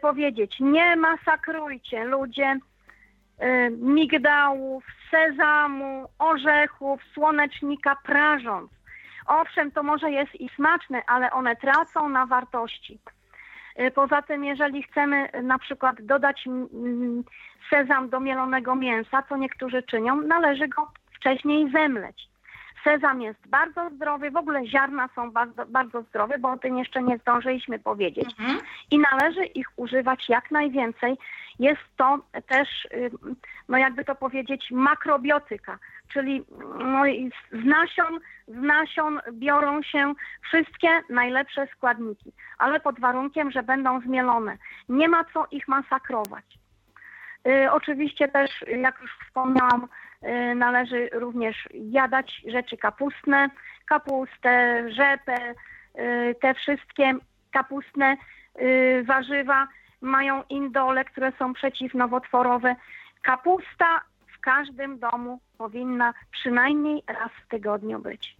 powiedzieć, 0.00 0.60
nie 0.60 0.96
masakrujcie 0.96 2.04
ludzie 2.04 2.56
y, 3.42 3.70
migdałów, 3.70 4.84
sezamu, 5.10 6.08
orzechów, 6.18 7.00
słonecznika 7.14 7.96
prażąc. 8.04 8.70
Owszem, 9.26 9.70
to 9.70 9.82
może 9.82 10.10
jest 10.10 10.34
i 10.34 10.48
smaczne, 10.48 11.02
ale 11.06 11.30
one 11.30 11.56
tracą 11.56 12.08
na 12.08 12.26
wartości. 12.26 12.98
Y, 13.80 13.90
poza 13.90 14.22
tym, 14.22 14.44
jeżeli 14.44 14.82
chcemy 14.82 15.28
na 15.42 15.58
przykład 15.58 16.02
dodać 16.02 16.48
sezam 17.70 18.08
do 18.08 18.20
mielonego 18.20 18.74
mięsa, 18.74 19.22
co 19.28 19.36
niektórzy 19.36 19.82
czynią, 19.82 20.16
należy 20.16 20.68
go 20.68 20.92
wcześniej 21.16 21.70
zemleć. 21.72 22.31
Sezam 22.84 23.22
jest 23.22 23.48
bardzo 23.48 23.90
zdrowy, 23.90 24.30
w 24.30 24.36
ogóle 24.36 24.66
ziarna 24.66 25.08
są 25.14 25.30
bardzo, 25.30 25.66
bardzo 25.66 26.02
zdrowe, 26.02 26.38
bo 26.38 26.50
o 26.50 26.58
tym 26.58 26.78
jeszcze 26.78 27.02
nie 27.02 27.18
zdążyliśmy 27.18 27.78
powiedzieć. 27.78 28.34
Mhm. 28.38 28.58
I 28.90 28.98
należy 28.98 29.44
ich 29.44 29.66
używać 29.76 30.28
jak 30.28 30.50
najwięcej. 30.50 31.16
Jest 31.58 31.80
to 31.96 32.18
też, 32.46 32.68
y, 32.84 33.10
no 33.68 33.78
jakby 33.78 34.04
to 34.04 34.14
powiedzieć, 34.14 34.70
makrobiotyka, 34.70 35.78
czyli 36.12 36.44
no, 36.78 37.02
z, 37.52 37.64
nasion, 37.64 38.20
z 38.48 38.56
nasion 38.56 39.20
biorą 39.32 39.82
się 39.82 40.14
wszystkie 40.42 40.88
najlepsze 41.10 41.66
składniki, 41.66 42.32
ale 42.58 42.80
pod 42.80 43.00
warunkiem, 43.00 43.50
że 43.50 43.62
będą 43.62 44.00
zmielone. 44.00 44.58
Nie 44.88 45.08
ma 45.08 45.24
co 45.24 45.46
ich 45.50 45.68
masakrować. 45.68 46.44
Y, 47.48 47.70
oczywiście 47.70 48.28
też, 48.28 48.50
jak 48.66 49.00
już 49.00 49.18
wspomniałam, 49.26 49.88
należy 50.54 51.08
również 51.12 51.68
jadać 51.74 52.42
rzeczy 52.46 52.76
kapustne, 52.76 53.50
kapustę, 53.86 54.84
rzepę, 54.90 55.54
y, 55.98 56.34
te 56.40 56.54
wszystkie 56.54 57.14
kapustne 57.52 58.16
warzywa 59.04 59.68
mają 60.00 60.42
indole, 60.48 61.04
które 61.04 61.32
są 61.38 61.54
przeciwnowotworowe. 61.54 62.76
Kapusta 63.22 64.00
w 64.36 64.40
każdym 64.40 64.98
domu 64.98 65.40
powinna 65.58 66.14
przynajmniej 66.30 67.02
raz 67.06 67.30
w 67.44 67.48
tygodniu 67.48 67.98
być. 67.98 68.36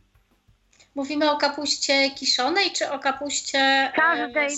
Mówimy 0.95 1.31
o 1.31 1.37
kapuście 1.37 2.11
kiszonej 2.11 2.71
czy 2.71 2.91
o 2.91 2.99
kapuście 2.99 3.93
każdej? 3.97 4.49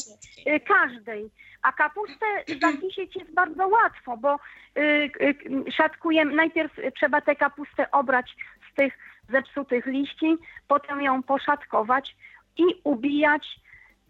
Każdej. 0.66 1.30
A 1.64 1.72
kapustę 1.72 2.26
zakisieć 2.60 3.16
jest 3.16 3.34
bardzo 3.34 3.68
łatwo, 3.68 4.16
bo 4.16 4.38
y, 4.76 4.80
y, 5.20 5.72
szatkujemy, 5.72 6.34
najpierw 6.34 6.72
trzeba 6.96 7.20
tę 7.20 7.36
kapustę 7.36 7.90
obrać 7.90 8.36
z 8.72 8.74
tych 8.74 8.98
zepsutych 9.30 9.86
liści, 9.86 10.36
potem 10.68 11.02
ją 11.02 11.22
poszatkować 11.22 12.16
i 12.56 12.64
ubijać 12.84 13.60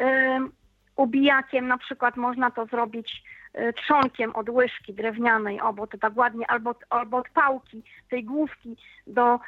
y, 0.01 0.05
ubijakiem, 0.97 1.69
na 1.69 1.79
przykład 1.79 2.17
można 2.17 2.51
to 2.51 2.67
zrobić 2.67 3.23
trzonkiem 3.77 4.37
od 4.37 4.49
łyżki 4.49 4.95
drewnianej, 4.95 5.61
o, 5.61 5.73
bo 5.73 5.87
to 5.87 5.99
tak 5.99 6.17
ładnie, 6.17 6.51
albo, 6.51 6.75
albo 6.91 7.17
od 7.17 7.29
pałki, 7.29 7.83
tej 8.11 8.25
główki 8.25 8.77
do, 9.07 9.41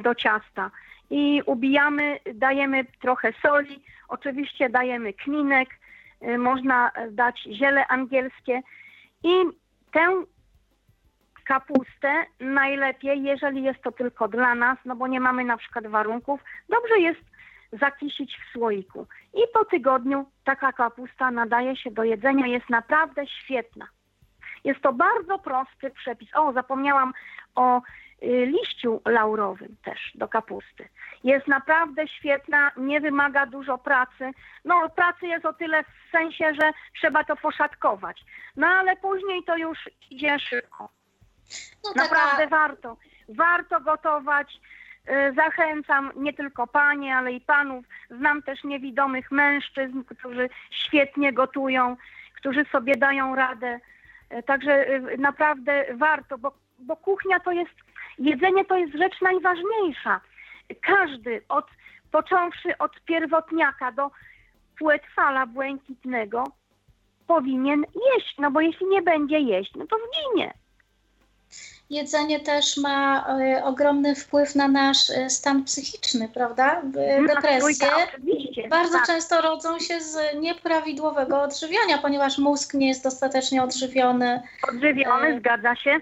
do 0.00 0.14
ciasta. 0.14 0.70
I 1.10 1.42
ubijamy, 1.46 2.18
dajemy 2.34 2.84
trochę 3.00 3.32
soli, 3.42 3.82
oczywiście 4.08 4.68
dajemy 4.68 5.12
kminek, 5.12 5.68
Y, 5.70 5.81
można 6.38 6.90
dać 7.10 7.42
ziele 7.52 7.88
angielskie 7.88 8.60
i 9.22 9.44
tę 9.92 10.24
kapustę 11.44 12.24
najlepiej, 12.40 13.22
jeżeli 13.22 13.62
jest 13.62 13.82
to 13.82 13.92
tylko 13.92 14.28
dla 14.28 14.54
nas, 14.54 14.78
no 14.84 14.96
bo 14.96 15.06
nie 15.06 15.20
mamy 15.20 15.44
na 15.44 15.56
przykład 15.56 15.86
warunków, 15.86 16.40
dobrze 16.68 16.98
jest 16.98 17.20
zakisić 17.72 18.36
w 18.36 18.52
słoiku. 18.52 19.06
I 19.34 19.40
po 19.54 19.64
tygodniu 19.64 20.26
taka 20.44 20.72
kapusta 20.72 21.30
nadaje 21.30 21.76
się 21.76 21.90
do 21.90 22.04
jedzenia, 22.04 22.46
jest 22.46 22.70
naprawdę 22.70 23.26
świetna. 23.26 23.88
Jest 24.64 24.80
to 24.80 24.92
bardzo 24.92 25.38
prosty 25.38 25.90
przepis. 25.90 26.28
O, 26.34 26.52
zapomniałam 26.52 27.12
o 27.54 27.80
Y, 27.80 28.11
liściu 28.22 29.00
laurowym 29.06 29.76
też 29.84 30.12
do 30.14 30.28
kapusty. 30.28 30.88
Jest 31.24 31.48
naprawdę 31.48 32.08
świetna, 32.08 32.72
nie 32.76 33.00
wymaga 33.00 33.46
dużo 33.46 33.78
pracy. 33.78 34.30
No 34.64 34.88
pracy 34.88 35.26
jest 35.26 35.46
o 35.46 35.52
tyle 35.52 35.82
w 35.82 36.10
sensie, 36.12 36.54
że 36.60 36.72
trzeba 37.00 37.24
to 37.24 37.36
poszatkować. 37.36 38.24
No 38.56 38.66
ale 38.66 38.96
później 38.96 39.44
to 39.44 39.56
już 39.56 39.90
idzie 40.10 40.38
szybko. 40.38 40.88
No, 41.84 41.92
taka... 41.94 42.14
Naprawdę 42.14 42.46
warto. 42.46 42.96
Warto 43.28 43.80
gotować. 43.80 44.60
Y, 45.10 45.34
zachęcam 45.34 46.12
nie 46.16 46.32
tylko 46.32 46.66
panie, 46.66 47.16
ale 47.16 47.32
i 47.32 47.40
panów. 47.40 47.84
Znam 48.10 48.42
też 48.42 48.64
niewidomych 48.64 49.30
mężczyzn, 49.30 50.02
którzy 50.04 50.48
świetnie 50.70 51.32
gotują, 51.32 51.96
którzy 52.36 52.64
sobie 52.64 52.96
dają 52.96 53.34
radę. 53.34 53.80
Y, 54.38 54.42
także 54.42 54.86
naprawdę 55.18 55.84
warto, 55.94 56.38
bo, 56.38 56.52
bo 56.78 56.96
kuchnia 56.96 57.40
to 57.40 57.52
jest 57.52 57.74
Jedzenie 58.18 58.64
to 58.64 58.76
jest 58.76 58.94
rzecz 58.94 59.20
najważniejsza. 59.20 60.20
Każdy, 60.80 61.42
od, 61.48 61.66
począwszy 62.10 62.78
od 62.78 63.00
pierwotniaka 63.04 63.92
do 63.92 64.10
płetwala 64.78 65.46
błękitnego, 65.46 66.44
powinien 67.26 67.84
jeść, 68.14 68.34
no 68.38 68.50
bo 68.50 68.60
jeśli 68.60 68.86
nie 68.86 69.02
będzie 69.02 69.38
jeść, 69.38 69.72
no 69.76 69.86
to 69.86 69.96
zginie. 69.96 70.54
Jedzenie 71.90 72.40
też 72.40 72.76
ma 72.76 73.26
y, 73.58 73.64
ogromny 73.64 74.14
wpływ 74.14 74.54
na 74.54 74.68
nasz 74.68 75.10
y, 75.10 75.30
stan 75.30 75.64
psychiczny, 75.64 76.28
prawda? 76.28 76.82
Depresje 77.26 77.88
bardzo 78.68 78.98
tak. 78.98 79.06
często 79.06 79.40
rodzą 79.40 79.78
się 79.78 80.00
z 80.00 80.16
nieprawidłowego 80.40 81.42
odżywiania, 81.42 81.98
ponieważ 81.98 82.38
mózg 82.38 82.74
nie 82.74 82.88
jest 82.88 83.04
dostatecznie 83.04 83.62
odżywiony. 83.62 84.42
Odżywiony, 84.68 85.28
y 85.28 85.38
zgadza 85.38 85.76
się. 85.76 86.00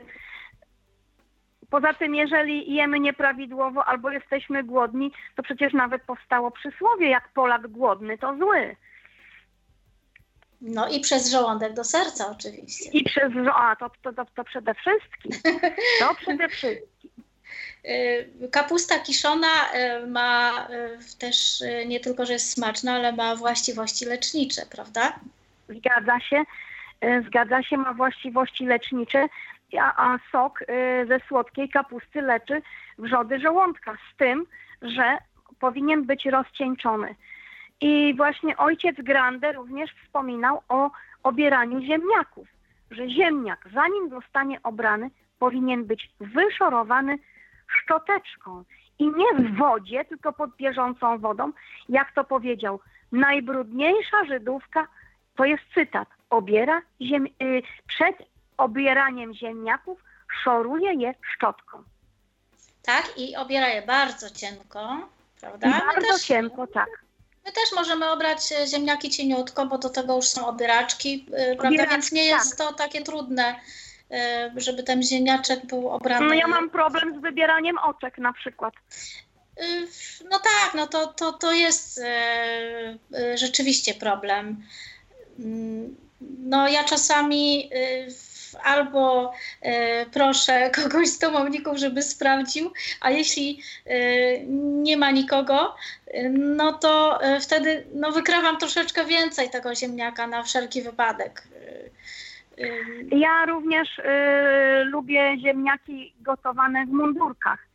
Poza 1.70 1.94
tym, 1.94 2.14
jeżeli 2.14 2.74
jemy 2.74 3.00
nieprawidłowo 3.00 3.84
albo 3.84 4.10
jesteśmy 4.10 4.64
głodni, 4.64 5.12
to 5.36 5.42
przecież 5.42 5.72
nawet 5.72 6.02
powstało 6.02 6.50
przysłowie, 6.50 7.08
jak 7.08 7.28
Polak 7.28 7.68
głodny, 7.68 8.18
to 8.18 8.36
zły. 8.36 8.76
No 10.60 10.88
i 10.88 11.00
przez 11.00 11.30
żołądek 11.30 11.74
do 11.74 11.84
serca 11.84 12.30
oczywiście. 12.30 12.90
I 12.90 13.04
przez, 13.04 13.32
a 13.54 13.76
to, 13.76 13.90
to, 14.02 14.12
to, 14.12 14.24
to 14.34 14.44
przede 14.44 14.74
wszystkim. 14.74 15.32
To 16.00 16.14
przede 16.14 16.48
wszystkim. 16.48 17.10
Y, 17.84 18.48
kapusta 18.52 18.98
kiszona 18.98 19.46
y, 19.74 20.06
ma 20.06 20.68
y, 20.70 21.18
też 21.18 21.62
nie 21.86 22.00
tylko, 22.00 22.26
że 22.26 22.32
jest 22.32 22.52
smaczna, 22.52 22.92
ale 22.94 23.12
ma 23.12 23.36
właściwości 23.36 24.04
lecznicze, 24.04 24.62
prawda? 24.70 25.20
Zgadza 25.68 26.20
się. 26.20 26.42
Zgadza 27.26 27.62
się, 27.62 27.76
ma 27.76 27.94
właściwości 27.94 28.66
lecznicze 28.66 29.28
a, 29.78 30.18
sok 30.32 30.62
y, 30.62 30.66
ze 31.06 31.20
słodkiej 31.28 31.68
kapusty 31.68 32.22
leczy 32.22 32.62
wrzody 32.98 33.40
żołądka, 33.40 33.94
z 33.94 34.16
tym, 34.16 34.46
że 34.82 35.18
powinien 35.60 36.04
być 36.04 36.26
rozcieńczony. 36.26 37.14
I 37.80 38.14
właśnie 38.16 38.56
ojciec 38.56 38.96
Grande 38.96 39.52
również 39.52 39.90
wspominał 40.04 40.62
o 40.68 40.90
obieraniu 41.22 41.80
ziemniaków, 41.80 42.48
że 42.90 43.08
ziemniak, 43.08 43.68
zanim 43.74 44.10
zostanie 44.10 44.62
obrany, 44.62 45.10
powinien 45.38 45.84
być 45.84 46.10
wyszorowany 46.20 47.18
szczoteczką 47.66 48.64
i 48.98 49.06
nie 49.06 49.34
w 49.38 49.56
wodzie, 49.56 50.04
tylko 50.04 50.32
pod 50.32 50.56
bieżącą 50.56 51.18
wodą. 51.18 51.52
Jak 51.88 52.12
to 52.12 52.24
powiedział, 52.24 52.80
najbrudniejsza 53.12 54.24
Żydówka, 54.24 54.86
to 55.36 55.44
jest 55.44 55.62
cytat, 55.74 56.08
obiera 56.30 56.82
ziem, 57.00 57.26
y, 57.26 57.62
przed 57.86 58.16
obieraniem 58.60 59.34
ziemniaków 59.34 59.98
szoruje 60.44 60.94
je 60.94 61.14
szczotką. 61.34 61.82
Tak, 62.82 63.12
i 63.16 63.36
obiera 63.36 63.68
je 63.68 63.82
bardzo 63.82 64.30
cienko, 64.30 65.08
prawda? 65.40 65.68
I 65.68 65.70
bardzo 65.70 66.12
też- 66.12 66.22
cienko, 66.22 66.66
tak. 66.66 66.88
My 67.44 67.52
też 67.52 67.72
możemy 67.74 68.10
obrać 68.10 68.52
e, 68.52 68.66
ziemniaki 68.66 69.10
cieniutko, 69.10 69.66
bo 69.66 69.78
do 69.78 69.90
tego 69.90 70.16
już 70.16 70.24
są 70.28 70.46
obieraczki, 70.46 71.26
e, 71.32 71.44
prawda? 71.46 71.68
Obieraczki, 71.68 71.94
Więc 71.94 72.12
nie 72.12 72.24
jest 72.24 72.58
to 72.58 72.72
takie 72.72 73.02
trudne, 73.02 73.60
e, 74.10 74.52
żeby 74.56 74.82
ten 74.82 75.02
ziemniaczek 75.02 75.66
był 75.66 75.88
obrany. 75.88 76.26
No 76.26 76.34
ja 76.34 76.46
mam 76.46 76.70
problem 76.70 77.18
z 77.18 77.22
wybieraniem 77.22 77.78
oczek 77.78 78.18
na 78.18 78.32
przykład. 78.32 78.74
No 80.30 80.38
tak, 80.38 80.74
no 80.74 80.86
to, 80.86 81.06
to, 81.06 81.32
to 81.32 81.52
jest 81.52 82.00
rzeczywiście 83.34 83.94
problem. 83.94 84.62
Mm, 85.38 85.96
No 86.38 86.68
ja 86.68 86.84
czasami 86.84 87.70
albo 88.64 89.32
e, 89.62 90.06
proszę 90.06 90.70
kogoś 90.82 91.08
z 91.08 91.18
domowników, 91.18 91.78
żeby 91.78 92.02
sprawdził, 92.02 92.72
a 93.00 93.10
jeśli 93.10 93.62
e, 93.86 93.96
nie 94.82 94.96
ma 94.96 95.10
nikogo, 95.10 95.74
no 96.32 96.72
to 96.72 97.22
e, 97.22 97.40
wtedy 97.40 97.86
no, 97.94 98.12
wykrawam 98.12 98.56
troszeczkę 98.56 99.04
więcej 99.04 99.50
tego 99.50 99.74
ziemniaka 99.74 100.26
na 100.26 100.42
wszelki 100.42 100.82
wypadek. 100.82 101.42
Ja 103.10 103.46
również 103.46 103.98
y, 103.98 104.02
lubię 104.84 105.36
ziemniaki 105.38 106.12
gotowane 106.20 106.86
w 106.86 106.88
mundurkach. 106.88 107.66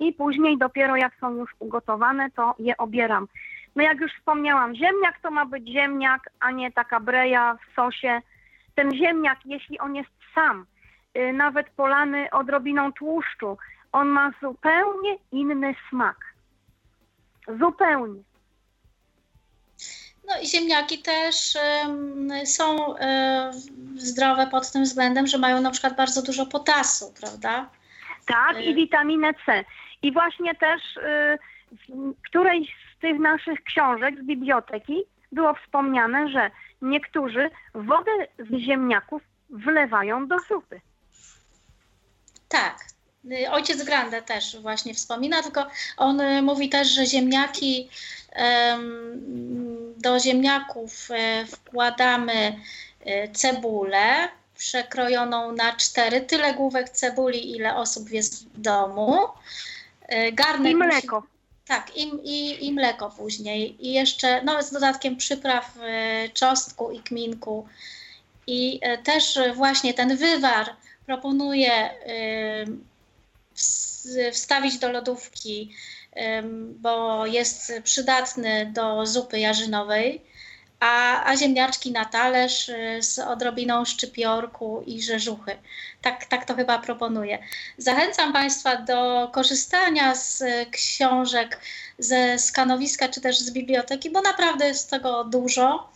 I 0.00 0.12
później 0.12 0.58
dopiero 0.58 0.96
jak 0.96 1.12
są 1.20 1.34
już 1.34 1.50
ugotowane, 1.58 2.30
to 2.30 2.54
je 2.58 2.76
obieram. 2.76 3.28
No 3.76 3.82
jak 3.82 4.00
już 4.00 4.12
wspomniałam, 4.12 4.74
ziemniak 4.74 5.20
to 5.22 5.30
ma 5.30 5.46
być 5.46 5.68
ziemniak, 5.68 6.30
a 6.40 6.50
nie 6.50 6.72
taka 6.72 7.00
breja 7.00 7.56
w 7.56 7.74
sosie. 7.74 8.22
Ten 8.82 8.94
ziemniak, 8.94 9.38
jeśli 9.44 9.78
on 9.78 9.96
jest 9.96 10.10
sam, 10.34 10.66
y, 11.16 11.32
nawet 11.32 11.70
polany 11.70 12.30
odrobiną 12.30 12.92
tłuszczu, 12.92 13.58
on 13.92 14.08
ma 14.08 14.30
zupełnie 14.42 15.16
inny 15.32 15.74
smak. 15.88 16.16
Zupełnie. 17.60 18.22
No 20.28 20.40
i 20.42 20.46
ziemniaki 20.46 20.98
też 20.98 21.56
em, 21.56 22.30
są 22.46 22.96
e, 22.98 23.50
zdrowe 23.96 24.46
pod 24.46 24.72
tym 24.72 24.82
względem, 24.84 25.26
że 25.26 25.38
mają 25.38 25.60
na 25.60 25.70
przykład 25.70 25.96
bardzo 25.96 26.22
dużo 26.22 26.46
potasu, 26.46 27.12
prawda? 27.20 27.70
Tak, 28.26 28.56
Y- 28.56 28.62
i 28.62 28.74
witaminę 28.74 29.34
C. 29.46 29.64
I 30.02 30.12
właśnie 30.12 30.54
też 30.54 30.96
y, 30.96 31.38
w 31.88 32.14
którejś 32.28 32.68
z 32.96 33.00
tych 33.00 33.18
naszych 33.18 33.64
książek 33.64 34.14
z 34.22 34.22
biblioteki 34.22 35.04
było 35.32 35.54
wspomniane, 35.54 36.28
że 36.28 36.50
niektórzy 36.82 37.50
wodę 37.74 38.10
z 38.38 38.58
ziemniaków 38.58 39.22
wlewają 39.50 40.26
do 40.26 40.36
zupy. 40.48 40.80
Tak. 42.48 42.78
Y, 43.32 43.50
Ojciec 43.50 43.84
Grande 43.84 44.22
też 44.22 44.60
właśnie 44.60 44.94
wspomina, 44.94 45.42
tylko 45.42 45.66
on 45.96 46.20
y, 46.20 46.42
mówi 46.42 46.68
też, 46.68 46.88
że 46.88 47.06
ziemniaki 47.06 47.88
em, 48.32 49.94
do 49.96 50.18
ziemniaków 50.20 51.08
e, 51.10 51.46
wkładamy 51.46 52.60
e, 53.04 53.28
cebulę 53.28 54.28
przekrojoną 54.56 55.52
na 55.52 55.76
cztery, 55.76 56.20
tyle 56.20 56.54
główek 56.54 56.90
cebuli, 56.90 57.56
ile 57.56 57.76
osób 57.76 58.10
jest 58.10 58.48
w 58.48 58.60
domu. 58.60 59.18
E, 60.02 60.32
Garnek 60.32 60.72
I 60.72 60.76
musi- 60.76 60.86
mleko. 60.86 61.22
Tak, 61.66 61.96
i, 61.96 62.02
i, 62.24 62.66
i 62.66 62.72
mleko 62.72 63.10
później. 63.10 63.86
I 63.86 63.92
jeszcze 63.92 64.42
no, 64.42 64.62
z 64.62 64.72
dodatkiem 64.72 65.16
przypraw 65.16 65.76
e, 65.82 66.28
czosnku 66.28 66.90
i 66.90 67.00
kminku. 67.00 67.66
I 68.46 68.78
e, 68.82 68.98
też 68.98 69.38
właśnie 69.54 69.94
ten 69.94 70.16
wywar 70.16 70.76
proponuję 71.06 71.72
e, 71.72 72.64
ws- 73.54 74.32
wstawić 74.32 74.78
do 74.78 74.92
lodówki, 74.92 75.74
bo 76.76 77.26
jest 77.26 77.72
przydatny 77.84 78.72
do 78.74 79.06
zupy 79.06 79.38
jarzynowej. 79.38 80.22
A, 80.82 81.24
a 81.24 81.36
ziemniaczki 81.36 81.92
na 81.92 82.04
talerz 82.04 82.68
e, 82.68 83.02
z 83.02 83.18
odrobiną 83.18 83.84
szczypiorku 83.84 84.82
i 84.86 85.02
rzeżuchy. 85.02 85.58
Tak, 86.02 86.24
tak 86.24 86.44
to 86.44 86.54
chyba 86.54 86.78
proponuję. 86.78 87.38
Zachęcam 87.78 88.32
Państwa 88.32 88.76
do 88.76 89.30
korzystania 89.32 90.14
z 90.14 90.42
e, 90.42 90.66
książek 90.66 91.60
ze 91.98 92.38
skanowiska 92.38 93.08
czy 93.08 93.20
też 93.20 93.38
z 93.38 93.50
biblioteki, 93.50 94.10
bo 94.10 94.20
naprawdę 94.20 94.66
jest 94.66 94.90
tego 94.90 95.24
dużo. 95.24 95.90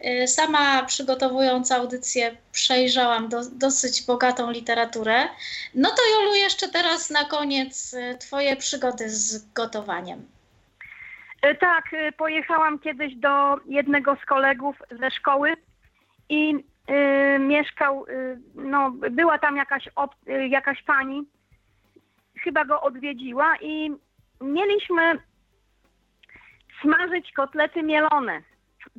E, 0.00 0.28
Sama 0.28 0.82
przygotowując 0.82 1.72
audycję 1.72 2.36
przejrzałam 2.52 3.28
do, 3.28 3.40
dosyć 3.50 4.02
bogatą 4.02 4.50
literaturę. 4.50 5.28
No 5.74 5.90
to 5.90 6.02
Jolu, 6.12 6.34
jeszcze 6.34 6.68
teraz 6.68 7.10
na 7.10 7.24
koniec 7.24 7.94
Twoje 8.18 8.56
przygody 8.56 9.10
z 9.10 9.52
gotowaniem. 9.52 10.28
Y, 11.46 11.54
Tak, 11.54 11.92
y, 11.92 12.12
pojechałam 12.12 12.78
kiedyś 12.78 13.14
do 13.16 13.56
jednego 13.66 14.16
z 14.16 14.24
kolegów 14.24 14.76
ze 14.90 15.10
szkoły 15.10 15.52
i 16.28 16.54
y, 16.90 17.38
mieszkał, 17.38 18.06
y, 18.06 18.38
no 18.54 18.90
była 18.90 19.38
tam 19.38 19.56
jakaś, 19.56 19.88
y, 20.28 20.48
jakaś 20.48 20.82
pani, 20.82 21.22
chyba 22.38 22.64
go 22.64 22.80
odwiedziła 22.80 23.56
i 23.60 23.90
mieliśmy 24.40 25.18
smażyć 26.82 27.32
kotlety 27.32 27.82
mielone. 27.82 28.42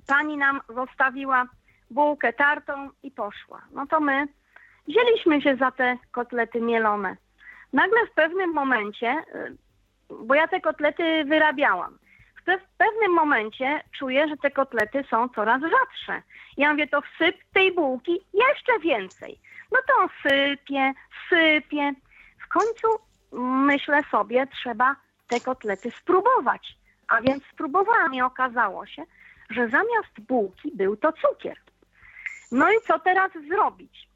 Pani 0.07 0.37
nam 0.37 0.61
zostawiła 0.69 1.45
bułkę 1.91 2.33
tartą 2.33 2.89
i 3.03 3.11
poszła. 3.11 3.61
No 3.71 3.87
to 3.87 3.99
my 3.99 4.27
wzięliśmy 4.87 5.41
się 5.41 5.55
za 5.55 5.71
te 5.71 5.97
kotlety 6.11 6.61
mielone. 6.61 7.17
Nagle 7.73 8.07
w 8.07 8.13
pewnym 8.13 8.53
momencie, 8.53 9.15
bo 10.09 10.35
ja 10.35 10.47
te 10.47 10.61
kotlety 10.61 11.25
wyrabiałam, 11.25 11.97
w 12.43 12.45
pe- 12.45 12.59
w 12.59 12.77
pewnym 12.77 13.11
momencie 13.13 13.83
czuję, 13.99 14.27
że 14.27 14.37
te 14.37 14.51
kotlety 14.51 15.03
są 15.09 15.29
coraz 15.29 15.61
rzadsze. 15.61 16.21
Ja 16.57 16.71
mówię, 16.71 16.87
to 16.87 17.01
wsyp 17.01 17.35
tej 17.53 17.71
bułki 17.71 18.19
jeszcze 18.33 18.79
więcej. 18.79 19.39
No 19.71 19.79
to 19.87 20.09
sypię, 20.29 20.93
sypię. 21.29 21.93
W 22.45 22.47
końcu 22.47 22.87
myślę 23.65 24.03
sobie, 24.11 24.47
trzeba 24.47 24.95
te 25.27 25.39
kotlety 25.39 25.91
spróbować. 25.91 26.75
A 27.07 27.21
więc 27.21 27.43
spróbowałam 27.53 28.13
i 28.13 28.21
okazało 28.21 28.85
się, 28.85 29.03
że 29.49 29.69
zamiast 29.69 30.19
bułki 30.27 30.71
był 30.73 30.97
to 30.97 31.13
cukier. 31.13 31.57
No 32.51 32.71
i 32.71 32.75
co 32.87 32.99
teraz 32.99 33.31
zrobić? 33.49 34.07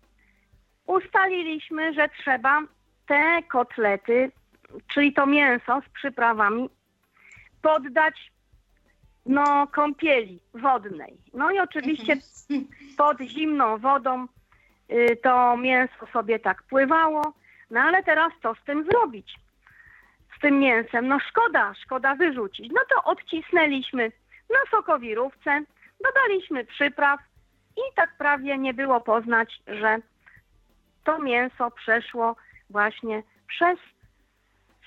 Ustaliliśmy, 0.85 1.93
że 1.93 2.09
trzeba 2.09 2.61
te 3.07 3.43
kotlety, 3.43 4.31
czyli 4.87 5.13
to 5.13 5.25
mięso 5.25 5.81
z 5.81 5.89
przyprawami, 5.89 6.69
poddać 7.61 8.31
no, 9.25 9.67
kąpieli 9.67 10.39
wodnej. 10.53 11.17
No 11.33 11.51
i 11.51 11.59
oczywiście 11.59 12.17
pod 12.97 13.21
zimną 13.21 13.77
wodą 13.77 14.27
y, 14.91 15.17
to 15.23 15.57
mięso 15.57 16.07
sobie 16.13 16.39
tak 16.39 16.63
pływało. 16.63 17.33
No 17.71 17.79
ale 17.79 18.03
teraz 18.03 18.33
co 18.43 18.55
z 18.55 18.63
tym 18.65 18.85
zrobić? 18.91 19.35
Z 20.37 20.41
tym 20.41 20.59
mięsem? 20.59 21.07
No 21.07 21.19
szkoda, 21.19 21.73
szkoda 21.83 22.15
wyrzucić. 22.15 22.71
No 22.75 22.81
to 22.89 23.03
odcisnęliśmy 23.03 24.11
na 24.49 24.71
sokowirówce, 24.71 25.63
dodaliśmy 26.03 26.65
przypraw 26.65 27.19
i 27.77 27.95
tak 27.95 28.17
prawie 28.17 28.57
nie 28.57 28.73
było 28.73 29.01
poznać, 29.01 29.61
że 29.67 29.97
to 31.03 31.19
mięso 31.19 31.71
przeszło 31.71 32.35
właśnie 32.69 33.23
przez 33.47 33.79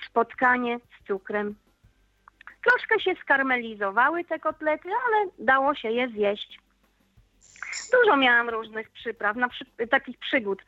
spotkanie 0.09 0.79
z 0.79 1.07
cukrem. 1.07 1.55
Troszkę 2.69 2.99
się 2.99 3.15
skarmelizowały 3.21 4.23
te 4.23 4.39
kotlety, 4.39 4.89
ale 5.07 5.25
dało 5.39 5.75
się 5.75 5.91
je 5.91 6.09
zjeść. 6.09 6.59
Dużo 7.91 8.17
miałam 8.17 8.49
różnych 8.49 8.89
przypraw, 8.89 9.35
na 9.35 9.49
przy, 9.49 9.65
takich 9.89 10.19
przygód. 10.19 10.61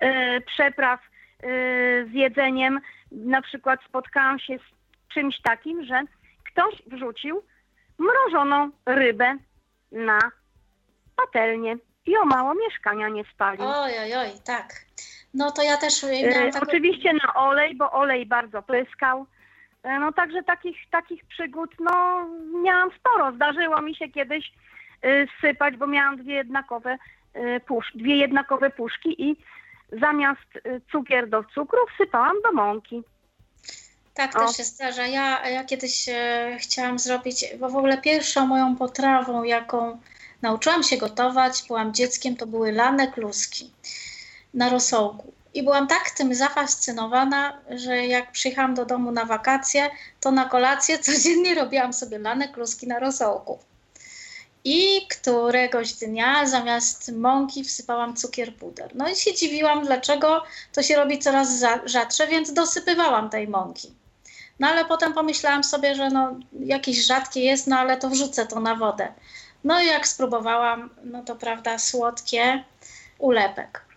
Yy, 0.00 0.40
przepraw 0.40 1.00
yy, 1.42 1.48
z 2.10 2.12
jedzeniem. 2.12 2.80
Na 3.12 3.42
przykład 3.42 3.80
spotkałam 3.88 4.38
się 4.38 4.58
z 4.58 5.14
czymś 5.14 5.40
takim, 5.42 5.84
że 5.84 6.02
ktoś 6.44 6.82
wrzucił 6.86 7.42
mrożoną 7.98 8.70
rybę 8.86 9.36
na 9.92 10.18
patelnię 11.16 11.76
i 12.06 12.16
o 12.16 12.24
mało 12.24 12.54
mieszkania 12.54 13.08
nie 13.08 13.24
spalił. 13.24 13.64
Oj, 13.66 13.92
oj, 13.98 14.14
oj, 14.14 14.30
tak. 14.44 14.84
No 15.34 15.50
to 15.50 15.62
ja 15.62 15.76
też 15.76 16.04
e, 16.04 16.06
miałam 16.06 16.48
E, 16.48 16.52
taką... 16.52 16.66
Oczywiście 16.66 17.12
na 17.12 17.34
olej, 17.34 17.76
bo 17.76 17.92
olej 17.92 18.26
bardzo 18.26 18.62
pryskał. 18.62 19.26
E, 19.82 19.98
No 19.98 20.12
także 20.12 20.42
takich, 20.42 20.76
takich 20.90 21.24
przygód 21.24 21.70
no, 21.80 22.26
miałam 22.62 22.90
sporo. 22.98 23.32
Zdarzyło 23.32 23.82
mi 23.82 23.94
się 23.94 24.08
kiedyś 24.08 24.52
e, 25.02 25.26
sypać, 25.40 25.76
bo 25.76 25.86
miałam 25.86 26.16
dwie 26.16 26.34
jednakowe, 26.34 26.98
e, 27.34 27.60
pusz, 27.60 27.92
dwie 27.94 28.16
jednakowe 28.16 28.70
puszki 28.70 29.22
i 29.22 29.36
zamiast 29.92 30.56
y, 30.66 30.80
cukier 30.92 31.28
do 31.28 31.44
cukru 31.44 31.78
wsypałam 31.94 32.36
do 32.42 32.52
mąki. 32.52 33.02
Tak 34.14 34.36
O. 34.36 34.46
też 34.46 34.56
się 34.56 34.64
zdarza. 34.64 35.06
Ja, 35.06 35.48
ja 35.48 35.64
kiedyś 35.64 36.08
e, 36.08 36.56
chciałam 36.60 36.98
zrobić, 36.98 37.44
bo 37.60 37.68
w 37.68 37.76
ogóle 37.76 37.98
pierwszą 37.98 38.46
moją 38.46 38.76
potrawą, 38.76 39.42
jaką 39.42 40.00
nauczyłam 40.42 40.82
się 40.82 40.96
gotować, 40.96 41.64
byłam 41.68 41.94
dzieckiem, 41.94 42.36
to 42.36 42.46
były 42.46 42.72
lane 42.72 43.12
kluski 43.12 43.70
na 44.54 44.68
rosołku. 44.68 45.32
I 45.54 45.62
byłam 45.62 45.86
tak 45.86 46.10
tym 46.10 46.34
zafascynowana, 46.34 47.58
że 47.70 48.06
jak 48.06 48.32
przyjechałam 48.32 48.74
do 48.74 48.84
domu 48.84 49.12
na 49.12 49.24
wakacje, 49.24 49.90
to 50.20 50.30
na 50.30 50.44
kolację 50.44 50.98
codziennie 50.98 51.54
robiłam 51.54 51.92
sobie 51.92 52.18
lane 52.18 52.48
kluski 52.48 52.86
na 52.86 52.98
rosołku. 52.98 53.58
I 54.64 55.06
któregoś 55.10 55.92
dnia 55.92 56.46
zamiast 56.46 57.12
mąki 57.12 57.64
wsypałam 57.64 58.16
cukier 58.16 58.56
puder. 58.56 58.90
No 58.94 59.08
i 59.08 59.16
się 59.16 59.34
dziwiłam, 59.34 59.84
dlaczego 59.84 60.42
to 60.72 60.82
się 60.82 60.96
robi 60.96 61.18
coraz 61.18 61.58
za- 61.58 61.80
rzadsze, 61.84 62.26
więc 62.26 62.52
dosypywałam 62.52 63.30
tej 63.30 63.48
mąki. 63.48 63.94
No 64.58 64.68
ale 64.68 64.84
potem 64.84 65.12
pomyślałam 65.12 65.64
sobie, 65.64 65.94
że 65.94 66.10
no 66.10 66.34
jakieś 66.60 67.06
rzadkie 67.06 67.40
jest, 67.40 67.66
no 67.66 67.78
ale 67.78 67.96
to 67.96 68.10
wrzucę 68.10 68.46
to 68.46 68.60
na 68.60 68.74
wodę. 68.74 69.12
No 69.64 69.82
i 69.82 69.86
jak 69.86 70.08
spróbowałam, 70.08 70.90
no 71.04 71.22
to 71.22 71.36
prawda, 71.36 71.78
słodkie 71.78 72.64
ulepek. 73.18 73.89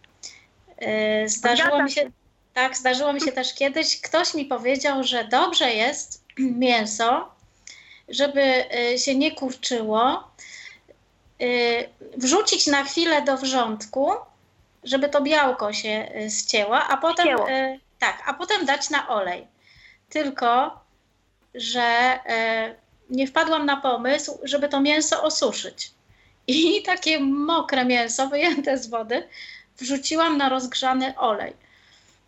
Yy, 0.88 1.30
zdarzyło 1.30 1.68
Zgadza 1.68 1.84
mi 1.84 1.92
się, 1.92 2.02
się. 2.02 2.12
tak, 2.54 2.78
zdarzyło 2.78 3.14
mi 3.14 3.22
się 3.22 3.32
też 3.32 3.54
kiedyś, 3.54 4.02
ktoś 4.02 4.34
mi 4.34 4.46
powiedział, 4.46 5.04
że 5.04 5.24
dobrze 5.24 5.74
jest 5.74 6.24
mięso, 6.66 7.30
żeby 8.10 8.66
y, 8.94 9.00
się 9.00 9.16
nie 9.16 9.32
kurczyło, 9.36 10.32
y, 11.42 11.90
wrzucić 12.18 12.68
na 12.68 12.84
chwilę 12.84 13.22
do 13.22 13.38
wrzątku, 13.38 14.12
żeby 14.84 15.10
to 15.10 15.22
białko 15.22 15.74
się 15.74 16.12
ścięło, 16.40 16.78
a 16.78 16.98
potem 16.98 17.26
Ścięło. 17.28 17.48
tak, 18.00 18.24
a 18.26 18.34
potem 18.34 18.66
dać 18.66 18.90
na 18.90 19.08
olej. 19.10 19.48
Tylko, 20.10 20.80
że 21.56 22.20
nie 23.10 23.28
wpadłam 23.28 23.66
na 23.66 23.78
pomysł, 23.78 24.40
żeby 24.44 24.70
to 24.70 24.82
mięso 24.82 25.24
osuszyć. 25.24 25.92
I 26.48 26.82
takie 26.86 27.20
mokre 27.20 27.86
mięso 27.86 28.28
wyjęte 28.28 28.78
z 28.78 28.88
wody 28.90 29.28
wrzuciłam 29.78 30.38
na 30.38 30.50
rozgrzany 30.50 31.18
olej. 31.18 31.54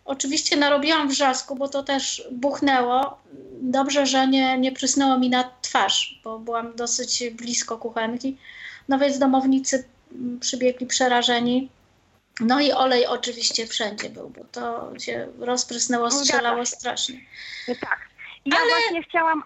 Oczywiście 0.05 0.57
narobiłam 0.57 1.07
wrzasku, 1.09 1.55
bo 1.55 1.67
to 1.67 1.83
też 1.83 2.23
buchnęło. 2.31 3.17
Dobrze, 3.61 4.05
że 4.05 4.27
nie, 4.27 4.57
nie 4.57 4.71
prysnęło 4.71 5.17
mi 5.19 5.29
na 5.29 5.51
twarz, 5.61 6.19
bo 6.23 6.39
byłam 6.39 6.75
dosyć 6.75 7.23
blisko 7.31 7.77
kuchenki. 7.77 8.37
No 8.89 8.99
więc 8.99 9.19
domownicy 9.19 9.87
przybiegli 10.39 10.85
przerażeni. 10.87 11.69
No 12.39 12.59
i 12.61 12.71
olej 12.71 13.05
oczywiście 13.07 13.67
wszędzie 13.67 14.09
był, 14.09 14.29
bo 14.29 14.43
to 14.51 14.91
się 14.99 15.27
rozprysnęło, 15.39 16.09
Zgadza 16.11 16.25
strzelało 16.25 16.65
się. 16.65 16.71
strasznie. 16.71 17.19
Tak. 17.67 17.99
Ja 18.45 18.57
Ale- 18.57 18.69
właśnie 18.69 19.03
chciałam, 19.03 19.43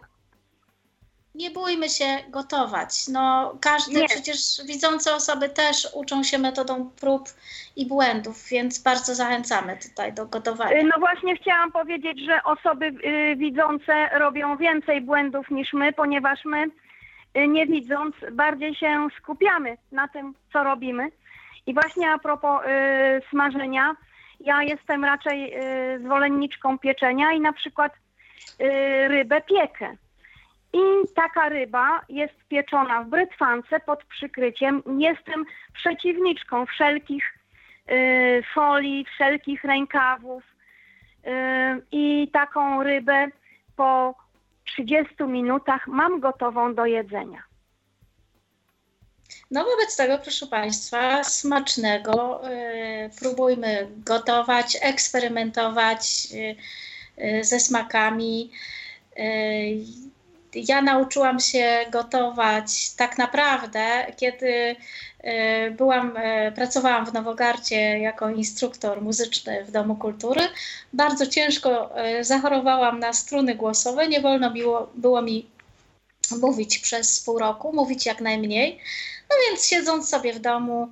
Nie 1.39 1.51
bójmy 1.51 1.89
się 1.89 2.05
gotować. 2.29 3.07
No, 3.07 3.55
każdy, 3.61 3.99
Nie. 3.99 4.07
przecież 4.07 4.37
widzące 4.67 5.15
osoby 5.15 5.49
też 5.49 5.87
uczą 5.93 6.23
się 6.23 6.37
metodą 6.37 6.89
prób 7.01 7.29
i 7.75 7.85
błędów, 7.85 8.35
więc 8.51 8.83
bardzo 8.83 9.15
zachęcamy 9.15 9.77
tutaj 9.77 10.13
do 10.13 10.25
gotowania. 10.25 10.79
y, 10.79 10.83
no 10.83 10.99
właśnie 10.99 11.35
chciałam 11.35 11.71
powiedzieć, 11.71 12.19
że 12.25 12.43
osoby 12.43 12.85
y, 12.85 13.35
widzące 13.35 14.09
robią 14.19 14.57
więcej 14.57 15.01
błędów 15.01 15.49
niż 15.51 15.73
my, 15.73 15.93
ponieważ 15.93 16.45
my 16.45 16.65
y, 17.37 17.47
nie 17.47 17.65
widząc 17.65 18.15
bardziej 18.31 18.75
się 18.75 19.07
skupiamy 19.17 19.77
na 19.91 20.07
tym, 20.07 20.33
co 20.53 20.63
robimy. 20.63 21.11
I 21.67 21.73
właśnie 21.73 22.11
a 22.11 22.17
propos 22.17 22.61
smażenia, 23.29 23.95
ja 24.39 24.63
jestem 24.63 25.05
raczej 25.05 25.53
zwolenniczką 26.03 26.79
pieczenia 26.79 27.31
i 27.31 27.39
na 27.39 27.53
przykład 27.53 27.93
rybę 29.07 29.41
piekę. 29.41 29.97
I 30.73 30.79
taka 31.15 31.49
ryba 31.49 32.01
jest 32.09 32.33
pieczona 32.49 33.03
w 33.03 33.09
brytwance 33.09 33.79
pod 33.79 34.03
przykryciem. 34.03 34.83
Jestem 34.97 35.45
przeciwniczką 35.73 36.65
wszelkich 36.65 37.23
y, 37.91 38.43
folii, 38.53 39.05
wszelkich 39.05 39.63
rękawów. 39.63 40.43
Y, 40.43 41.29
I 41.91 42.29
taką 42.33 42.83
rybę 42.83 43.27
po 43.75 44.15
30 44.65 45.23
minutach 45.23 45.87
mam 45.87 46.19
gotową 46.19 46.75
do 46.75 46.85
jedzenia. 46.85 47.43
No 49.51 49.65
wobec 49.65 49.97
tego, 49.97 50.17
proszę 50.17 50.47
Państwa, 50.47 51.23
smacznego. 51.23 52.41
Yy, 52.43 53.09
próbujmy 53.19 53.87
gotować, 53.97 54.77
eksperymentować 54.81 56.31
yy, 56.31 56.55
yy, 57.17 57.43
ze 57.43 57.59
smakami. 57.59 58.51
Ja 60.55 60.81
nauczyłam 60.81 61.39
się 61.39 61.85
gotować 61.91 62.91
tak 62.97 63.17
naprawdę, 63.17 64.05
kiedy 64.17 64.75
yy, 65.23 65.71
byłam, 65.71 66.13
yy, 66.45 66.51
pracowałam 66.51 67.05
w 67.05 67.13
Nowogardzie 67.13 67.99
jako 67.99 68.29
instruktor 68.29 69.01
muzyczny 69.01 69.65
w 69.65 69.71
Domu 69.71 69.95
Kultury. 69.95 70.41
Bardzo 70.93 71.27
ciężko 71.27 71.89
yy, 71.95 72.23
zachorowałam 72.23 72.99
na 72.99 73.13
struny 73.13 73.55
głosowe. 73.55 74.07
Nie 74.07 74.21
wolno 74.21 74.51
było, 74.51 74.89
było 74.95 75.21
mi 75.21 75.45
mówić 76.37 76.79
przez 76.79 77.19
pół 77.19 77.39
roku, 77.39 77.73
mówić 77.73 78.05
jak 78.05 78.21
najmniej. 78.21 78.79
No 79.29 79.35
więc 79.47 79.67
siedząc 79.67 80.09
sobie 80.09 80.33
w 80.33 80.39
domu, 80.39 80.89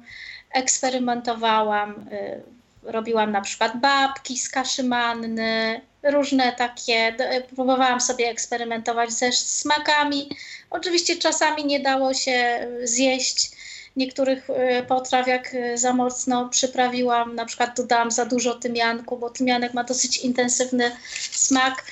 eksperymentowałam, 0.51 1.91
y, 1.91 2.41
robiłam 2.84 3.31
na 3.31 3.41
przykład 3.41 3.79
babki 3.79 4.38
z 4.38 4.49
kaszy 4.49 4.84
manny, 4.84 5.81
różne 6.11 6.53
takie, 6.57 7.15
y, 7.38 7.55
próbowałam 7.55 8.01
sobie 8.01 8.29
eksperymentować 8.29 9.11
ze 9.11 9.31
smakami. 9.31 10.29
Oczywiście 10.69 11.15
czasami 11.15 11.65
nie 11.65 11.79
dało 11.79 12.13
się 12.13 12.67
y, 12.81 12.88
zjeść 12.88 13.51
niektórych 13.95 14.49
y, 14.49 14.84
potraw, 14.88 15.27
jak 15.27 15.53
y, 15.53 15.77
za 15.77 15.93
mocno 15.93 16.49
przyprawiłam, 16.49 17.35
na 17.35 17.45
przykład 17.45 17.77
dodałam 17.77 18.11
za 18.11 18.25
dużo 18.25 18.55
tymianku, 18.55 19.17
bo 19.17 19.29
tymianek 19.29 19.73
ma 19.73 19.84
dosyć 19.84 20.17
intensywny 20.17 20.91
smak. 21.31 21.84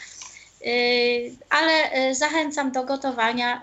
Yy, 0.61 0.71
ale 1.49 2.05
yy, 2.07 2.15
zachęcam 2.15 2.71
do 2.71 2.83
gotowania. 2.83 3.61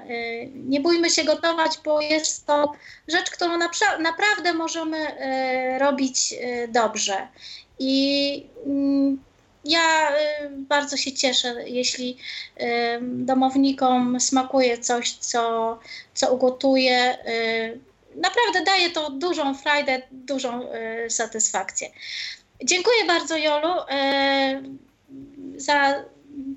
Nie 0.54 0.80
bójmy 0.80 1.10
się 1.10 1.24
gotować, 1.24 1.70
bo 1.84 2.00
jest 2.00 2.46
to 2.46 2.72
rzecz, 3.08 3.30
którą 3.30 3.58
napra- 3.58 4.00
naprawdę 4.00 4.52
możemy 4.52 5.06
robić 5.78 6.34
dobrze. 6.68 7.28
I 7.78 8.46
mm, 8.66 9.18
ja 9.64 10.10
yy, 10.10 10.48
bardzo 10.51 10.97
się 10.97 11.12
cieszę, 11.12 11.55
jeśli 11.66 12.16
yy, 12.56 12.66
domownikom 13.02 14.20
smakuje 14.20 14.78
coś, 14.78 15.12
co, 15.12 15.78
co 16.14 16.34
ugotuję. 16.34 17.18
Yy, 17.26 17.93
Naprawdę 18.16 18.64
daje 18.64 18.90
to 18.90 19.10
dużą 19.10 19.55
frajdę, 19.55 20.02
dużą 20.10 20.68
satysfakcję. 21.09 21.90
Dziękuję 22.64 23.05
bardzo, 23.06 23.36
Jolu, 23.36 23.74
za 25.56 26.05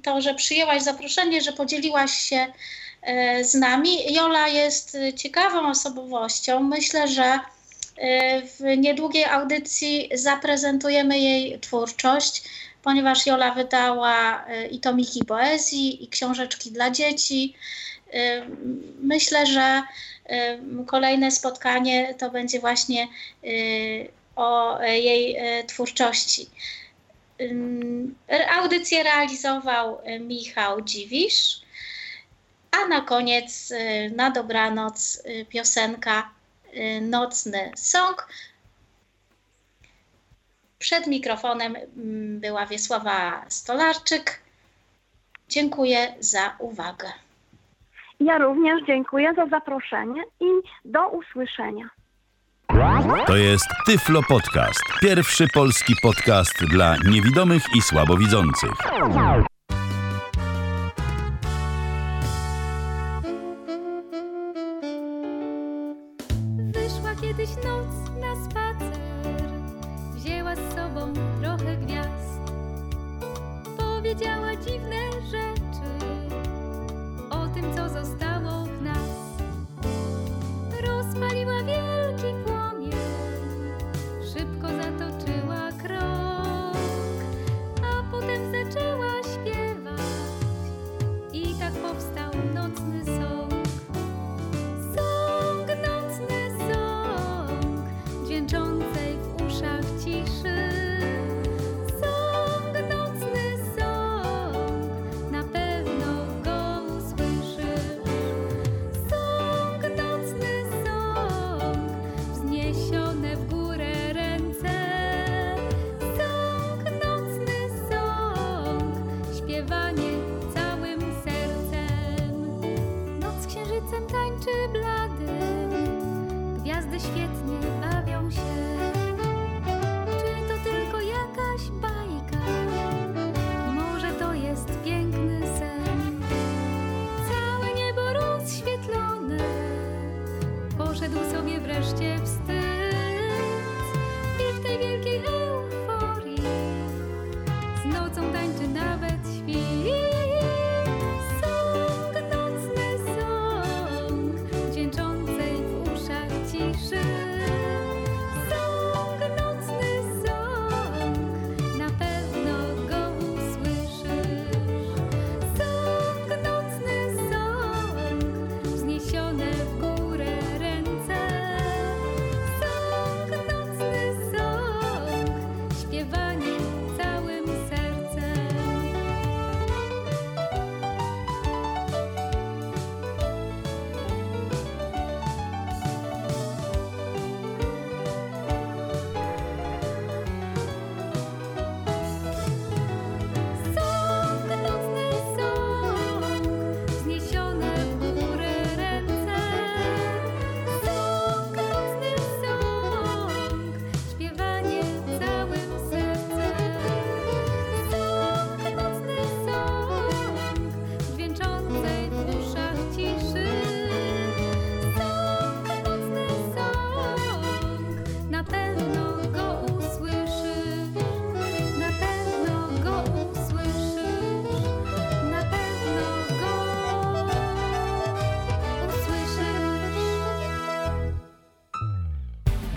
to, 0.03 0.22
że 0.22 0.34
przyjęłaś 0.34 0.82
zaproszenie, 0.82 1.41
że 1.41 1.53
podzieliłaś 1.53 2.11
się 2.11 2.48
z 3.41 3.53
nami. 3.53 4.14
Jola 4.14 4.48
jest 4.48 4.98
ciekawą 5.15 5.69
osobowością. 5.69 6.60
Myślę, 6.60 7.07
że 7.07 7.40
w 8.44 8.77
niedługiej 8.77 9.26
audycji 9.26 10.10
zaprezentujemy 10.14 11.19
jej 11.19 11.60
twórczość, 11.60 12.44
ponieważ 12.86 13.26
Jola 13.26 13.52
wydała 13.53 14.45
e, 14.45 14.68
i 14.68 14.80
tomiki 14.80 15.26
poezji, 15.26 16.03
i 16.03 16.07
książeczki 16.07 16.72
dla 16.72 16.90
dzieci. 16.91 17.56
E, 18.14 18.45
Myślę, 19.02 19.45
że 19.45 19.84
e, 20.26 20.57
kolejne 20.86 21.32
spotkanie 21.32 22.14
to 22.14 22.30
będzie 22.30 22.60
właśnie 22.60 23.07
o 24.36 24.80
jej 24.82 25.38
twórczości. 25.68 26.48
Audycję 28.49 29.03
realizował 29.03 30.02
y, 30.07 30.20
Michał 30.20 30.82
Dziwisz, 30.82 31.62
a 32.72 32.88
na 32.88 33.02
koniec 33.02 33.72
y, 33.72 34.12
na 34.16 34.32
dobranoc 34.32 35.22
y, 35.26 35.45
piosenka 35.45 36.30
y, 36.74 37.02
Nocny 37.02 37.72
Song. 37.78 38.28
Przed 40.86 41.07
mikrofonem 41.07 41.76
mm, 41.76 42.40
była 42.40 42.66
Wiesława 42.66 43.45
Stolarczyk. 43.48 44.41
Dziękuję 45.49 46.16
za 46.20 46.56
uwagę. 46.60 47.07
Ja 48.20 48.38
również 48.38 48.86
dziękuję 48.88 49.34
za 49.36 49.45
zaproszenie 49.45 50.24
i 50.40 50.45
do 50.86 51.10
usłyszenia. 51.10 51.90
To 53.28 53.36
jest 53.36 53.68
Tyflo 53.86 54.22
Podcast. 54.24 54.84
Pierwszy 55.02 55.48
polski 55.53 55.94
podcast 56.02 56.66
dla 56.66 56.95
niewidomych 56.98 57.64
i 57.76 57.82
słabowidzących. 57.82 58.72